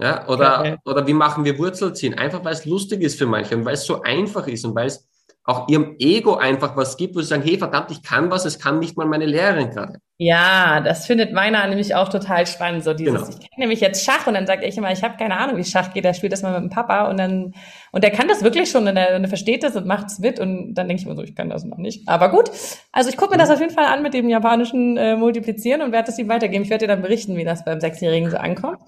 Ja, 0.01 0.27
oder, 0.27 0.59
okay. 0.59 0.77
oder 0.85 1.05
wie 1.05 1.13
machen 1.13 1.45
wir 1.45 1.55
Wurzelziehen? 1.59 2.15
Einfach 2.15 2.43
weil 2.43 2.53
es 2.53 2.65
lustig 2.65 3.03
ist 3.03 3.19
für 3.19 3.27
manche 3.27 3.55
und 3.55 3.63
weil 3.63 3.75
es 3.75 3.85
so 3.85 4.01
einfach 4.01 4.47
ist 4.47 4.65
und 4.65 4.73
weil 4.73 4.87
es 4.87 5.07
auch 5.47 5.69
ihrem 5.69 5.95
Ego 5.97 6.35
einfach 6.35 6.75
was 6.75 6.97
gibt, 6.97 7.15
wo 7.15 7.21
sie 7.21 7.27
sagen, 7.27 7.41
hey, 7.41 7.57
verdammt, 7.57 7.89
ich 7.89 8.03
kann 8.03 8.29
was, 8.29 8.43
es 8.43 8.59
kann 8.59 8.79
nicht 8.79 8.97
mal 8.97 9.07
meine 9.07 9.25
Lehrerin 9.25 9.69
gerade. 9.69 9.99
Ja, 10.17 10.81
das 10.81 11.05
findet 11.05 11.31
meiner 11.31 11.65
nämlich 11.67 11.95
auch 11.95 12.09
total 12.09 12.45
spannend. 12.45 12.83
So 12.83 12.93
dieses, 12.93 13.13
genau. 13.13 13.29
ich 13.29 13.39
kenne 13.39 13.59
nämlich 13.59 13.79
jetzt 13.79 14.03
Schach 14.03 14.27
und 14.27 14.33
dann 14.33 14.45
sagt 14.45 14.63
ich 14.63 14.77
immer, 14.77 14.91
ich 14.91 15.03
habe 15.03 15.15
keine 15.15 15.37
Ahnung, 15.37 15.55
wie 15.55 15.63
Schach 15.63 15.93
geht, 15.93 16.03
der 16.03 16.13
spielt 16.13 16.33
das 16.33 16.41
mal 16.41 16.51
mit 16.51 16.69
dem 16.69 16.69
Papa 16.69 17.09
und 17.09 17.17
dann, 17.17 17.53
und 17.93 18.03
der 18.03 18.11
kann 18.11 18.27
das 18.27 18.43
wirklich 18.43 18.69
schon 18.69 18.87
und 18.87 18.97
er, 18.97 19.15
und 19.15 19.23
er 19.23 19.29
versteht 19.29 19.63
das 19.63 19.77
und 19.77 19.85
macht 19.85 20.07
es 20.07 20.19
mit 20.19 20.39
und 20.41 20.73
dann 20.73 20.89
denke 20.89 21.01
ich 21.01 21.07
mir 21.07 21.15
so, 21.15 21.23
ich 21.23 21.35
kann 21.35 21.49
das 21.49 21.63
noch 21.63 21.77
nicht. 21.77 22.09
Aber 22.09 22.29
gut, 22.29 22.51
also 22.91 23.09
ich 23.09 23.15
gucke 23.15 23.31
mir 23.31 23.37
das 23.37 23.49
auf 23.49 23.61
jeden 23.61 23.73
Fall 23.73 23.85
an 23.85 24.03
mit 24.03 24.13
dem 24.13 24.27
japanischen 24.27 24.97
äh, 24.97 25.15
Multiplizieren 25.15 25.81
und 25.81 25.93
werde 25.93 26.07
das 26.07 26.19
ihm 26.19 26.27
weitergeben. 26.27 26.65
Ich 26.65 26.69
werde 26.69 26.87
dir 26.87 26.93
dann 26.93 27.01
berichten, 27.01 27.37
wie 27.37 27.45
das 27.45 27.63
beim 27.63 27.79
Sechsjährigen 27.79 28.29
so 28.29 28.37
ankommt. 28.37 28.79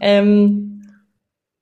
Ähm, 0.00 0.75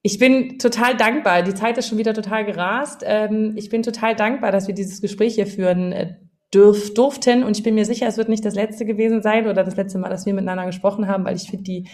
ich 0.07 0.19
bin 0.19 0.59
total 0.59 0.99
dankbar. 0.99 1.43
Die 1.43 1.55
Zeit 1.55 1.79
ist 1.79 1.89
schon 1.89 1.97
wieder 1.97 2.13
total 2.13 2.45
gerast. 2.45 3.03
Ähm, 3.07 3.55
ich 3.57 3.71
bin 3.71 3.83
total 3.83 4.15
dankbar, 4.15 4.53
dass 4.53 4.67
wir 4.69 4.75
dieses 4.75 5.01
Gespräch 5.01 5.37
hier 5.37 5.47
führen 5.47 5.93
äh, 5.93 6.17
dürf, 6.53 6.93
durften. 6.93 7.43
Und 7.43 7.57
ich 7.57 7.63
bin 7.63 7.75
mir 7.75 7.87
sicher, 7.87 8.07
es 8.07 8.19
wird 8.19 8.29
nicht 8.29 8.45
das 8.45 8.55
letzte 8.55 8.85
gewesen 8.85 9.23
sein 9.23 9.49
oder 9.49 9.65
das 9.65 9.77
letzte 9.77 9.99
Mal, 9.99 10.11
dass 10.11 10.27
wir 10.27 10.35
miteinander 10.35 10.67
gesprochen 10.67 11.09
haben, 11.09 11.25
weil 11.25 11.37
ich 11.37 11.49
finde 11.49 11.65
die, 11.65 11.89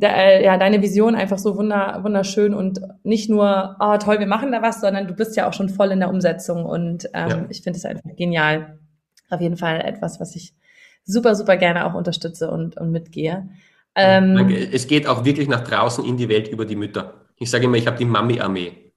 äh, 0.00 0.42
ja, 0.42 0.56
deine 0.56 0.80
Vision 0.80 1.14
einfach 1.14 1.36
so 1.36 1.54
wunder, 1.58 2.00
wunderschön 2.02 2.54
und 2.54 2.80
nicht 3.02 3.28
nur, 3.28 3.76
oh 3.78 3.98
toll, 3.98 4.20
wir 4.20 4.26
machen 4.26 4.50
da 4.50 4.62
was, 4.62 4.80
sondern 4.80 5.06
du 5.06 5.12
bist 5.12 5.36
ja 5.36 5.46
auch 5.46 5.52
schon 5.52 5.68
voll 5.68 5.90
in 5.90 6.00
der 6.00 6.08
Umsetzung 6.08 6.64
und 6.64 7.10
ähm, 7.12 7.28
ja. 7.28 7.46
ich 7.50 7.60
finde 7.60 7.76
es 7.76 7.84
einfach 7.84 8.08
genial. 8.16 8.78
Auf 9.28 9.42
jeden 9.42 9.58
Fall 9.58 9.82
etwas, 9.82 10.18
was 10.18 10.34
ich 10.34 10.54
super, 11.04 11.34
super 11.34 11.58
gerne 11.58 11.84
auch 11.84 11.92
unterstütze 11.92 12.50
und, 12.50 12.78
und 12.78 12.90
mitgehe. 12.90 13.50
Ähm, 13.94 14.48
es 14.72 14.86
geht 14.86 15.06
auch 15.06 15.24
wirklich 15.24 15.48
nach 15.48 15.62
draußen 15.64 16.04
in 16.04 16.16
die 16.16 16.28
Welt 16.28 16.48
über 16.48 16.64
die 16.64 16.76
Mütter. 16.76 17.17
Ich 17.38 17.50
sage 17.50 17.64
immer, 17.64 17.76
ich 17.76 17.86
habe 17.86 17.96
die 17.96 18.04
Mami-Armee. 18.04 18.88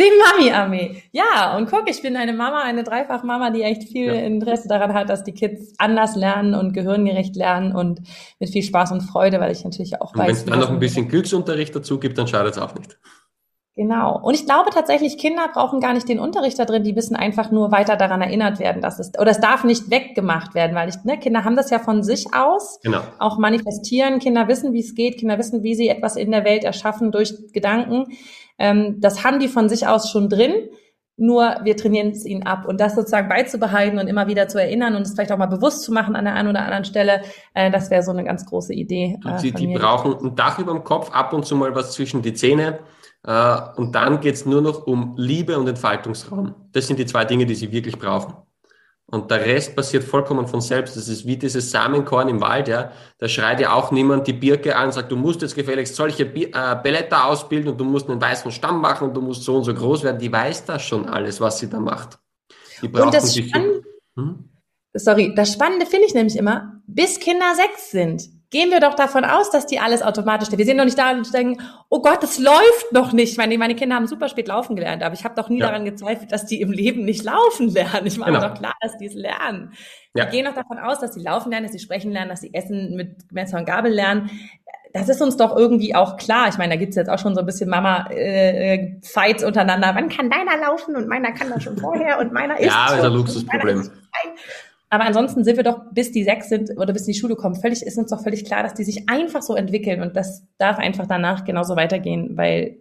Die 0.00 0.04
Mami-Armee. 0.04 1.02
Ja, 1.12 1.56
und 1.56 1.68
guck, 1.68 1.88
ich 1.88 2.00
bin 2.02 2.16
eine 2.16 2.32
Mama, 2.32 2.62
eine 2.62 2.82
Dreifach-Mama, 2.82 3.50
die 3.50 3.62
echt 3.62 3.84
viel 3.84 4.06
ja. 4.06 4.14
Interesse 4.14 4.66
daran 4.66 4.94
hat, 4.94 5.10
dass 5.10 5.22
die 5.22 5.32
Kids 5.32 5.74
anders 5.78 6.16
lernen 6.16 6.54
und 6.54 6.72
gehirngerecht 6.72 7.36
lernen 7.36 7.74
und 7.74 8.00
mit 8.40 8.50
viel 8.50 8.62
Spaß 8.62 8.92
und 8.92 9.02
Freude, 9.02 9.38
weil 9.38 9.52
ich 9.52 9.64
natürlich 9.64 10.00
auch 10.00 10.12
und 10.12 10.20
weiß. 10.20 10.28
Wenn 10.28 10.34
es 10.34 10.44
dann 10.44 10.60
noch 10.60 10.70
ein 10.70 10.78
bisschen 10.78 11.08
Glücksunterricht 11.08 11.76
dazu 11.76 12.00
gibt, 12.00 12.16
dann 12.18 12.26
schadet 12.26 12.52
es 12.52 12.58
auch 12.58 12.74
nicht. 12.74 12.98
Genau. 13.74 14.20
Und 14.22 14.34
ich 14.34 14.44
glaube 14.44 14.68
tatsächlich, 14.70 15.16
Kinder 15.16 15.48
brauchen 15.50 15.80
gar 15.80 15.94
nicht 15.94 16.06
den 16.06 16.18
Unterricht 16.18 16.58
da 16.58 16.66
drin, 16.66 16.82
die 16.84 16.92
müssen 16.92 17.16
einfach 17.16 17.50
nur 17.50 17.72
weiter 17.72 17.96
daran 17.96 18.20
erinnert 18.20 18.58
werden, 18.58 18.82
dass 18.82 18.98
es, 18.98 19.12
oder 19.18 19.30
es 19.30 19.40
darf 19.40 19.64
nicht 19.64 19.90
weggemacht 19.90 20.54
werden, 20.54 20.76
weil 20.76 20.90
ich, 20.90 20.96
ne, 21.04 21.18
Kinder 21.18 21.44
haben 21.44 21.56
das 21.56 21.70
ja 21.70 21.78
von 21.78 22.02
sich 22.02 22.34
aus, 22.34 22.80
genau. 22.82 23.00
auch 23.18 23.38
manifestieren, 23.38 24.18
Kinder 24.18 24.46
wissen, 24.46 24.74
wie 24.74 24.80
es 24.80 24.94
geht, 24.94 25.16
Kinder 25.18 25.38
wissen, 25.38 25.62
wie 25.62 25.74
sie 25.74 25.88
etwas 25.88 26.16
in 26.16 26.32
der 26.32 26.44
Welt 26.44 26.64
erschaffen 26.64 27.12
durch 27.12 27.32
Gedanken. 27.54 28.08
Ähm, 28.58 28.96
das 29.00 29.24
haben 29.24 29.40
die 29.40 29.48
von 29.48 29.70
sich 29.70 29.86
aus 29.86 30.10
schon 30.10 30.28
drin, 30.28 30.52
nur 31.16 31.56
wir 31.62 31.74
trainieren 31.74 32.10
es 32.10 32.26
ihnen 32.26 32.42
ab. 32.42 32.66
Und 32.66 32.78
das 32.78 32.94
sozusagen 32.94 33.30
beizubehalten 33.30 33.98
und 33.98 34.06
immer 34.06 34.26
wieder 34.26 34.48
zu 34.48 34.60
erinnern 34.60 34.96
und 34.96 35.02
es 35.02 35.14
vielleicht 35.14 35.32
auch 35.32 35.38
mal 35.38 35.46
bewusst 35.46 35.82
zu 35.82 35.92
machen 35.92 36.14
an 36.14 36.26
der 36.26 36.34
einen 36.34 36.48
oder 36.48 36.60
anderen 36.60 36.84
Stelle, 36.84 37.22
äh, 37.54 37.70
das 37.70 37.90
wäre 37.90 38.02
so 38.02 38.10
eine 38.10 38.24
ganz 38.24 38.44
große 38.44 38.74
Idee. 38.74 39.18
Äh, 39.26 39.38
sie, 39.38 39.52
die 39.52 39.68
brauchen 39.68 40.14
ein 40.22 40.36
Dach 40.36 40.58
über 40.58 40.72
dem 40.72 40.84
Kopf, 40.84 41.10
ab 41.10 41.32
und 41.32 41.46
zu 41.46 41.56
mal 41.56 41.74
was 41.74 41.92
zwischen 41.92 42.20
die 42.20 42.34
Zähne 42.34 42.66
äh, 42.66 43.01
und 43.24 43.94
dann 43.94 44.20
geht 44.20 44.34
es 44.34 44.46
nur 44.46 44.60
noch 44.60 44.86
um 44.86 45.14
Liebe 45.16 45.56
und 45.56 45.68
Entfaltungsraum. 45.68 46.54
Das 46.72 46.88
sind 46.88 46.98
die 46.98 47.06
zwei 47.06 47.24
Dinge, 47.24 47.46
die 47.46 47.54
sie 47.54 47.70
wirklich 47.70 47.98
brauchen. 47.98 48.34
Und 49.06 49.30
der 49.30 49.44
Rest 49.44 49.76
passiert 49.76 50.04
vollkommen 50.04 50.48
von 50.48 50.60
selbst. 50.60 50.96
Das 50.96 51.06
ist 51.06 51.26
wie 51.26 51.36
dieses 51.36 51.70
Samenkorn 51.70 52.28
im 52.28 52.40
Wald, 52.40 52.66
ja. 52.66 52.92
Da 53.18 53.28
schreit 53.28 53.60
ja 53.60 53.74
auch 53.74 53.90
niemand 53.92 54.26
die 54.26 54.32
Birke 54.32 54.74
an 54.74 54.86
und 54.86 54.92
sagt, 54.92 55.12
du 55.12 55.16
musst 55.16 55.42
jetzt 55.42 55.54
gefälligst 55.54 55.94
solche 55.94 56.24
äh, 56.24 56.76
Blätter 56.82 57.26
ausbilden 57.26 57.72
und 57.72 57.78
du 57.78 57.84
musst 57.84 58.08
einen 58.08 58.20
weißen 58.20 58.50
Stamm 58.50 58.80
machen 58.80 59.08
und 59.08 59.14
du 59.14 59.20
musst 59.20 59.44
so 59.44 59.56
und 59.56 59.64
so 59.64 59.74
groß 59.74 60.02
werden. 60.02 60.18
Die 60.18 60.32
weiß 60.32 60.64
das 60.64 60.82
schon 60.82 61.06
alles, 61.06 61.40
was 61.40 61.58
sie 61.58 61.68
da 61.68 61.78
macht. 61.78 62.18
Die 62.80 62.88
und 62.88 63.14
das 63.14 63.36
Spannende, 63.36 63.82
hm? 64.16 64.48
sorry, 64.94 65.34
das 65.36 65.52
Spannende 65.52 65.86
finde 65.86 66.06
ich 66.06 66.14
nämlich 66.14 66.36
immer, 66.36 66.80
bis 66.86 67.20
Kinder 67.20 67.54
sechs 67.54 67.90
sind 67.90 68.30
gehen 68.52 68.70
wir 68.70 68.80
doch 68.80 68.94
davon 68.94 69.24
aus, 69.24 69.50
dass 69.50 69.66
die 69.66 69.80
alles 69.80 70.02
automatisch, 70.02 70.48
wir 70.54 70.64
sind 70.64 70.76
noch 70.76 70.84
nicht 70.84 70.98
da 70.98 71.10
und 71.10 71.32
denken, 71.34 71.60
oh 71.88 72.02
Gott, 72.02 72.22
das 72.22 72.38
läuft 72.38 72.92
noch 72.92 73.12
nicht. 73.12 73.38
Meine, 73.38 73.56
meine 73.56 73.74
Kinder 73.74 73.96
haben 73.96 74.06
super 74.06 74.28
spät 74.28 74.46
laufen 74.46 74.76
gelernt, 74.76 75.02
aber 75.02 75.14
ich 75.14 75.24
habe 75.24 75.34
doch 75.34 75.48
nie 75.48 75.58
ja. 75.58 75.66
daran 75.66 75.86
gezweifelt, 75.86 76.30
dass 76.30 76.44
die 76.44 76.60
im 76.60 76.70
Leben 76.70 77.04
nicht 77.04 77.24
laufen 77.24 77.70
lernen. 77.70 78.06
Ich 78.06 78.18
mache 78.18 78.30
genau. 78.30 78.46
doch 78.46 78.54
klar, 78.54 78.74
dass 78.82 78.96
die 78.98 79.06
es 79.06 79.14
lernen. 79.14 79.72
Ja. 80.14 80.24
Wir 80.24 80.30
gehen 80.30 80.44
doch 80.44 80.54
davon 80.54 80.78
aus, 80.78 81.00
dass 81.00 81.14
sie 81.14 81.22
laufen 81.22 81.50
lernen, 81.50 81.64
dass 81.64 81.72
sie 81.72 81.78
sprechen 81.78 82.12
lernen, 82.12 82.28
dass 82.28 82.42
sie 82.42 82.52
Essen 82.52 82.94
mit 82.94 83.32
Messer 83.32 83.58
und 83.58 83.64
Gabel 83.64 83.90
lernen. 83.90 84.30
Das 84.92 85.08
ist 85.08 85.22
uns 85.22 85.38
doch 85.38 85.56
irgendwie 85.56 85.94
auch 85.94 86.18
klar. 86.18 86.48
Ich 86.50 86.58
meine, 86.58 86.74
da 86.74 86.78
gibt's 86.78 86.96
jetzt 86.96 87.08
auch 87.08 87.18
schon 87.18 87.34
so 87.34 87.40
ein 87.40 87.46
bisschen 87.46 87.70
Mama-Fights 87.70 89.42
äh, 89.42 89.46
untereinander. 89.46 89.92
Wann 89.94 90.10
kann 90.10 90.28
deiner 90.28 90.58
laufen 90.58 90.94
und 90.94 91.08
meiner 91.08 91.32
kann 91.32 91.48
das 91.48 91.62
schon 91.62 91.78
vorher 91.78 92.18
und 92.18 92.34
meiner 92.34 92.60
ist 92.60 92.66
Ja, 92.66 92.88
das 92.90 92.98
ist 92.98 93.04
ein 93.06 93.12
Luxusproblem. 93.14 93.90
Aber 94.92 95.06
ansonsten 95.06 95.42
sind 95.42 95.56
wir 95.56 95.64
doch, 95.64 95.80
bis 95.90 96.12
die 96.12 96.22
sechs 96.22 96.50
sind 96.50 96.76
oder 96.76 96.92
bis 96.92 97.04
die 97.04 97.14
Schule 97.14 97.34
kommen, 97.34 97.54
völlig, 97.54 97.82
ist 97.82 97.96
uns 97.96 98.10
doch 98.10 98.22
völlig 98.22 98.44
klar, 98.44 98.62
dass 98.62 98.74
die 98.74 98.84
sich 98.84 99.08
einfach 99.08 99.40
so 99.40 99.54
entwickeln 99.54 100.02
und 100.02 100.14
das 100.14 100.46
darf 100.58 100.78
einfach 100.78 101.06
danach 101.06 101.46
genauso 101.46 101.76
weitergehen, 101.76 102.36
weil 102.36 102.76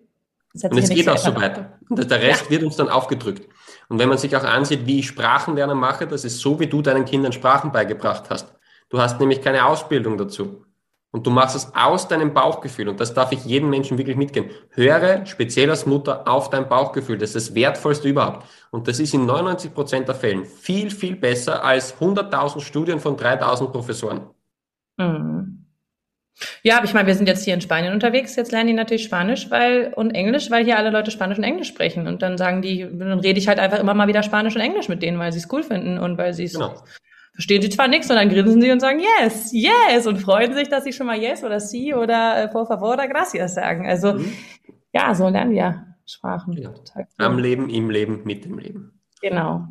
es 0.53 0.65
Und 0.65 0.77
es 0.77 0.89
geht 0.89 1.07
auch 1.07 1.17
so 1.17 1.33
weiter. 1.33 1.79
Und 1.87 2.11
der 2.11 2.21
Rest 2.21 2.43
ja. 2.45 2.49
wird 2.49 2.63
uns 2.63 2.75
dann 2.75 2.89
aufgedrückt. 2.89 3.47
Und 3.87 3.97
wenn 3.97 4.09
man 4.09 4.17
sich 4.17 4.35
auch 4.35 4.43
ansieht, 4.43 4.85
wie 4.85 4.99
ich 4.99 5.07
Sprachenlernen 5.07 5.77
mache, 5.77 6.05
das 6.05 6.25
ist 6.25 6.39
so, 6.39 6.59
wie 6.59 6.67
du 6.67 6.81
deinen 6.81 7.05
Kindern 7.05 7.31
Sprachen 7.31 7.71
beigebracht 7.71 8.29
hast. 8.29 8.53
Du 8.89 8.99
hast 8.99 9.21
nämlich 9.21 9.41
keine 9.41 9.65
Ausbildung 9.65 10.17
dazu. 10.17 10.65
Und 11.11 11.27
du 11.27 11.29
machst 11.29 11.57
es 11.57 11.73
aus 11.75 12.07
deinem 12.07 12.33
Bauchgefühl. 12.33 12.87
Und 12.87 12.99
das 13.01 13.13
darf 13.13 13.33
ich 13.33 13.43
jedem 13.43 13.69
Menschen 13.69 13.97
wirklich 13.97 14.15
mitgeben. 14.15 14.49
Höre 14.69 15.25
speziell 15.25 15.69
als 15.69 15.85
Mutter 15.85 16.25
auf 16.25 16.49
dein 16.49 16.69
Bauchgefühl. 16.69 17.17
Das 17.17 17.35
ist 17.35 17.49
das 17.49 17.55
Wertvollste 17.55 18.07
überhaupt. 18.07 18.47
Und 18.71 18.87
das 18.87 18.99
ist 18.99 19.13
in 19.13 19.25
99 19.25 19.73
Prozent 19.73 20.07
der 20.07 20.15
Fällen 20.15 20.45
viel, 20.45 20.89
viel 20.89 21.17
besser 21.17 21.65
als 21.65 21.99
100.000 21.99 22.61
Studien 22.61 22.99
von 23.01 23.17
3.000 23.17 23.71
Professoren. 23.71 24.21
Mhm. 24.97 25.65
Ja, 26.63 26.77
aber 26.77 26.85
ich 26.85 26.93
meine, 26.93 27.07
wir 27.07 27.15
sind 27.15 27.27
jetzt 27.27 27.43
hier 27.43 27.53
in 27.53 27.61
Spanien 27.61 27.93
unterwegs. 27.93 28.37
Jetzt 28.37 28.53
lernen 28.53 28.67
die 28.67 28.73
natürlich 28.73 29.03
Spanisch 29.03 29.51
weil, 29.51 29.93
und 29.93 30.11
Englisch, 30.11 30.49
weil 30.49 30.63
hier 30.63 30.77
alle 30.77 30.91
Leute 30.91 31.11
Spanisch 31.11 31.37
und 31.37 31.43
Englisch 31.43 31.67
sprechen. 31.67 32.07
Und 32.07 32.21
dann 32.21 32.37
sagen 32.37 32.61
die, 32.61 32.87
dann 32.89 33.19
rede 33.19 33.37
ich 33.37 33.49
halt 33.49 33.59
einfach 33.59 33.79
immer 33.79 33.93
mal 33.93 34.07
wieder 34.07 34.23
Spanisch 34.23 34.55
und 34.55 34.61
Englisch 34.61 34.87
mit 34.87 35.03
denen, 35.03 35.19
weil 35.19 35.33
sie 35.33 35.39
es 35.39 35.51
cool 35.51 35.61
finden 35.61 35.97
und 35.97 36.17
weil 36.17 36.33
sie 36.33 36.45
es 36.45 36.53
genau 36.53 36.73
verstehen 37.33 37.61
sie 37.61 37.69
zwar 37.69 37.87
nichts 37.87 38.09
und 38.09 38.15
dann 38.15 38.29
grinsen 38.29 38.61
sie 38.61 38.71
und 38.71 38.79
sagen 38.79 38.99
yes, 38.99 39.51
yes 39.51 40.07
und 40.07 40.17
freuen 40.17 40.53
sich, 40.53 40.69
dass 40.69 40.83
sie 40.83 40.93
schon 40.93 41.07
mal 41.07 41.17
yes 41.17 41.43
oder 41.43 41.59
si 41.59 41.93
oder 41.93 42.43
äh, 42.43 42.47
por 42.47 42.67
favor 42.67 42.93
oder 42.93 43.07
gracias 43.07 43.55
sagen. 43.55 43.87
Also 43.87 44.13
mhm. 44.13 44.33
ja, 44.93 45.13
so 45.15 45.27
lernen 45.27 45.51
wir 45.51 45.85
Sprachen. 46.05 46.53
Ja. 46.53 46.69
Cool. 46.69 47.05
Am 47.17 47.39
Leben, 47.39 47.69
im 47.69 47.89
Leben, 47.89 48.21
mit 48.25 48.45
dem 48.45 48.57
Leben. 48.57 48.99
Genau. 49.21 49.67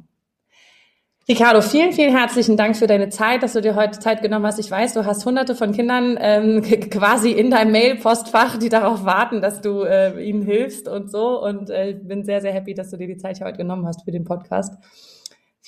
Ricardo, 1.28 1.60
vielen, 1.60 1.92
vielen 1.92 2.16
herzlichen 2.16 2.56
Dank 2.56 2.76
für 2.76 2.88
deine 2.88 3.08
Zeit, 3.08 3.44
dass 3.44 3.52
du 3.52 3.60
dir 3.60 3.76
heute 3.76 4.00
Zeit 4.00 4.20
genommen 4.20 4.46
hast. 4.46 4.58
Ich 4.58 4.68
weiß, 4.68 4.94
du 4.94 5.04
hast 5.04 5.24
hunderte 5.24 5.54
von 5.54 5.72
Kindern 5.72 6.18
ähm, 6.20 6.62
quasi 6.90 7.30
in 7.30 7.50
deinem 7.50 7.70
Mail-Postfach, 7.70 8.58
die 8.58 8.68
darauf 8.68 9.04
warten, 9.04 9.40
dass 9.40 9.60
du 9.60 9.82
äh, 9.82 10.20
ihnen 10.24 10.42
hilfst 10.42 10.88
und 10.88 11.10
so. 11.10 11.40
Und 11.40 11.70
äh, 11.70 11.96
bin 12.02 12.24
sehr, 12.24 12.40
sehr 12.40 12.52
happy, 12.52 12.74
dass 12.74 12.90
du 12.90 12.96
dir 12.96 13.06
die 13.06 13.16
Zeit 13.16 13.40
heute 13.40 13.58
genommen 13.58 13.86
hast 13.86 14.04
für 14.04 14.10
den 14.10 14.24
Podcast. 14.24 14.74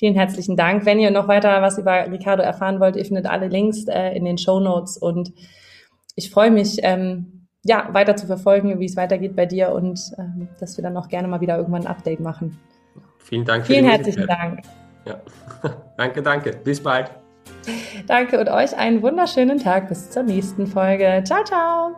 Vielen 0.03 0.16
herzlichen 0.16 0.57
Dank. 0.57 0.84
Wenn 0.84 0.98
ihr 0.98 1.12
noch 1.12 1.28
weiter 1.28 1.62
was 1.62 1.78
über 1.78 2.11
Ricardo 2.11 2.42
erfahren 2.42 2.80
wollt, 2.80 2.96
ihr 2.96 3.05
findet 3.05 3.26
alle 3.26 3.46
Links 3.46 3.86
äh, 3.86 4.16
in 4.16 4.24
den 4.24 4.36
Show 4.36 4.59
Notes 4.59 4.96
und 4.96 5.32
ich 6.16 6.28
freue 6.28 6.50
mich, 6.50 6.80
ähm, 6.82 7.46
ja, 7.62 7.88
weiter 7.92 8.16
zu 8.16 8.26
verfolgen, 8.26 8.80
wie 8.80 8.86
es 8.86 8.96
weitergeht 8.96 9.36
bei 9.36 9.46
dir 9.46 9.70
und 9.70 10.00
ähm, 10.18 10.48
dass 10.59 10.76
wir 10.76 10.82
dann 10.82 10.96
auch 10.96 11.07
gerne 11.07 11.28
mal 11.28 11.40
wieder 11.40 11.57
irgendwann 11.57 11.82
ein 11.82 11.86
Update 11.86 12.18
machen. 12.18 12.59
Vielen 13.18 13.44
Dank. 13.44 13.64
Vielen 13.64 13.84
herzlichen 13.84 14.26
Dank. 14.26 14.62
Ja. 15.05 15.20
danke, 15.96 16.20
danke. 16.20 16.50
Bis 16.64 16.82
bald. 16.82 17.12
Danke 18.09 18.40
und 18.40 18.48
euch 18.48 18.76
einen 18.76 19.03
wunderschönen 19.03 19.61
Tag. 19.61 19.88
Bis 19.88 20.11
zur 20.11 20.24
nächsten 20.24 20.66
Folge. 20.66 21.22
Ciao, 21.24 21.44
ciao. 21.44 21.94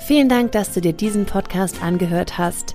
Vielen 0.00 0.28
Dank, 0.28 0.50
dass 0.50 0.74
du 0.74 0.80
dir 0.80 0.94
diesen 0.94 1.26
Podcast 1.26 1.80
angehört 1.80 2.38
hast. 2.38 2.74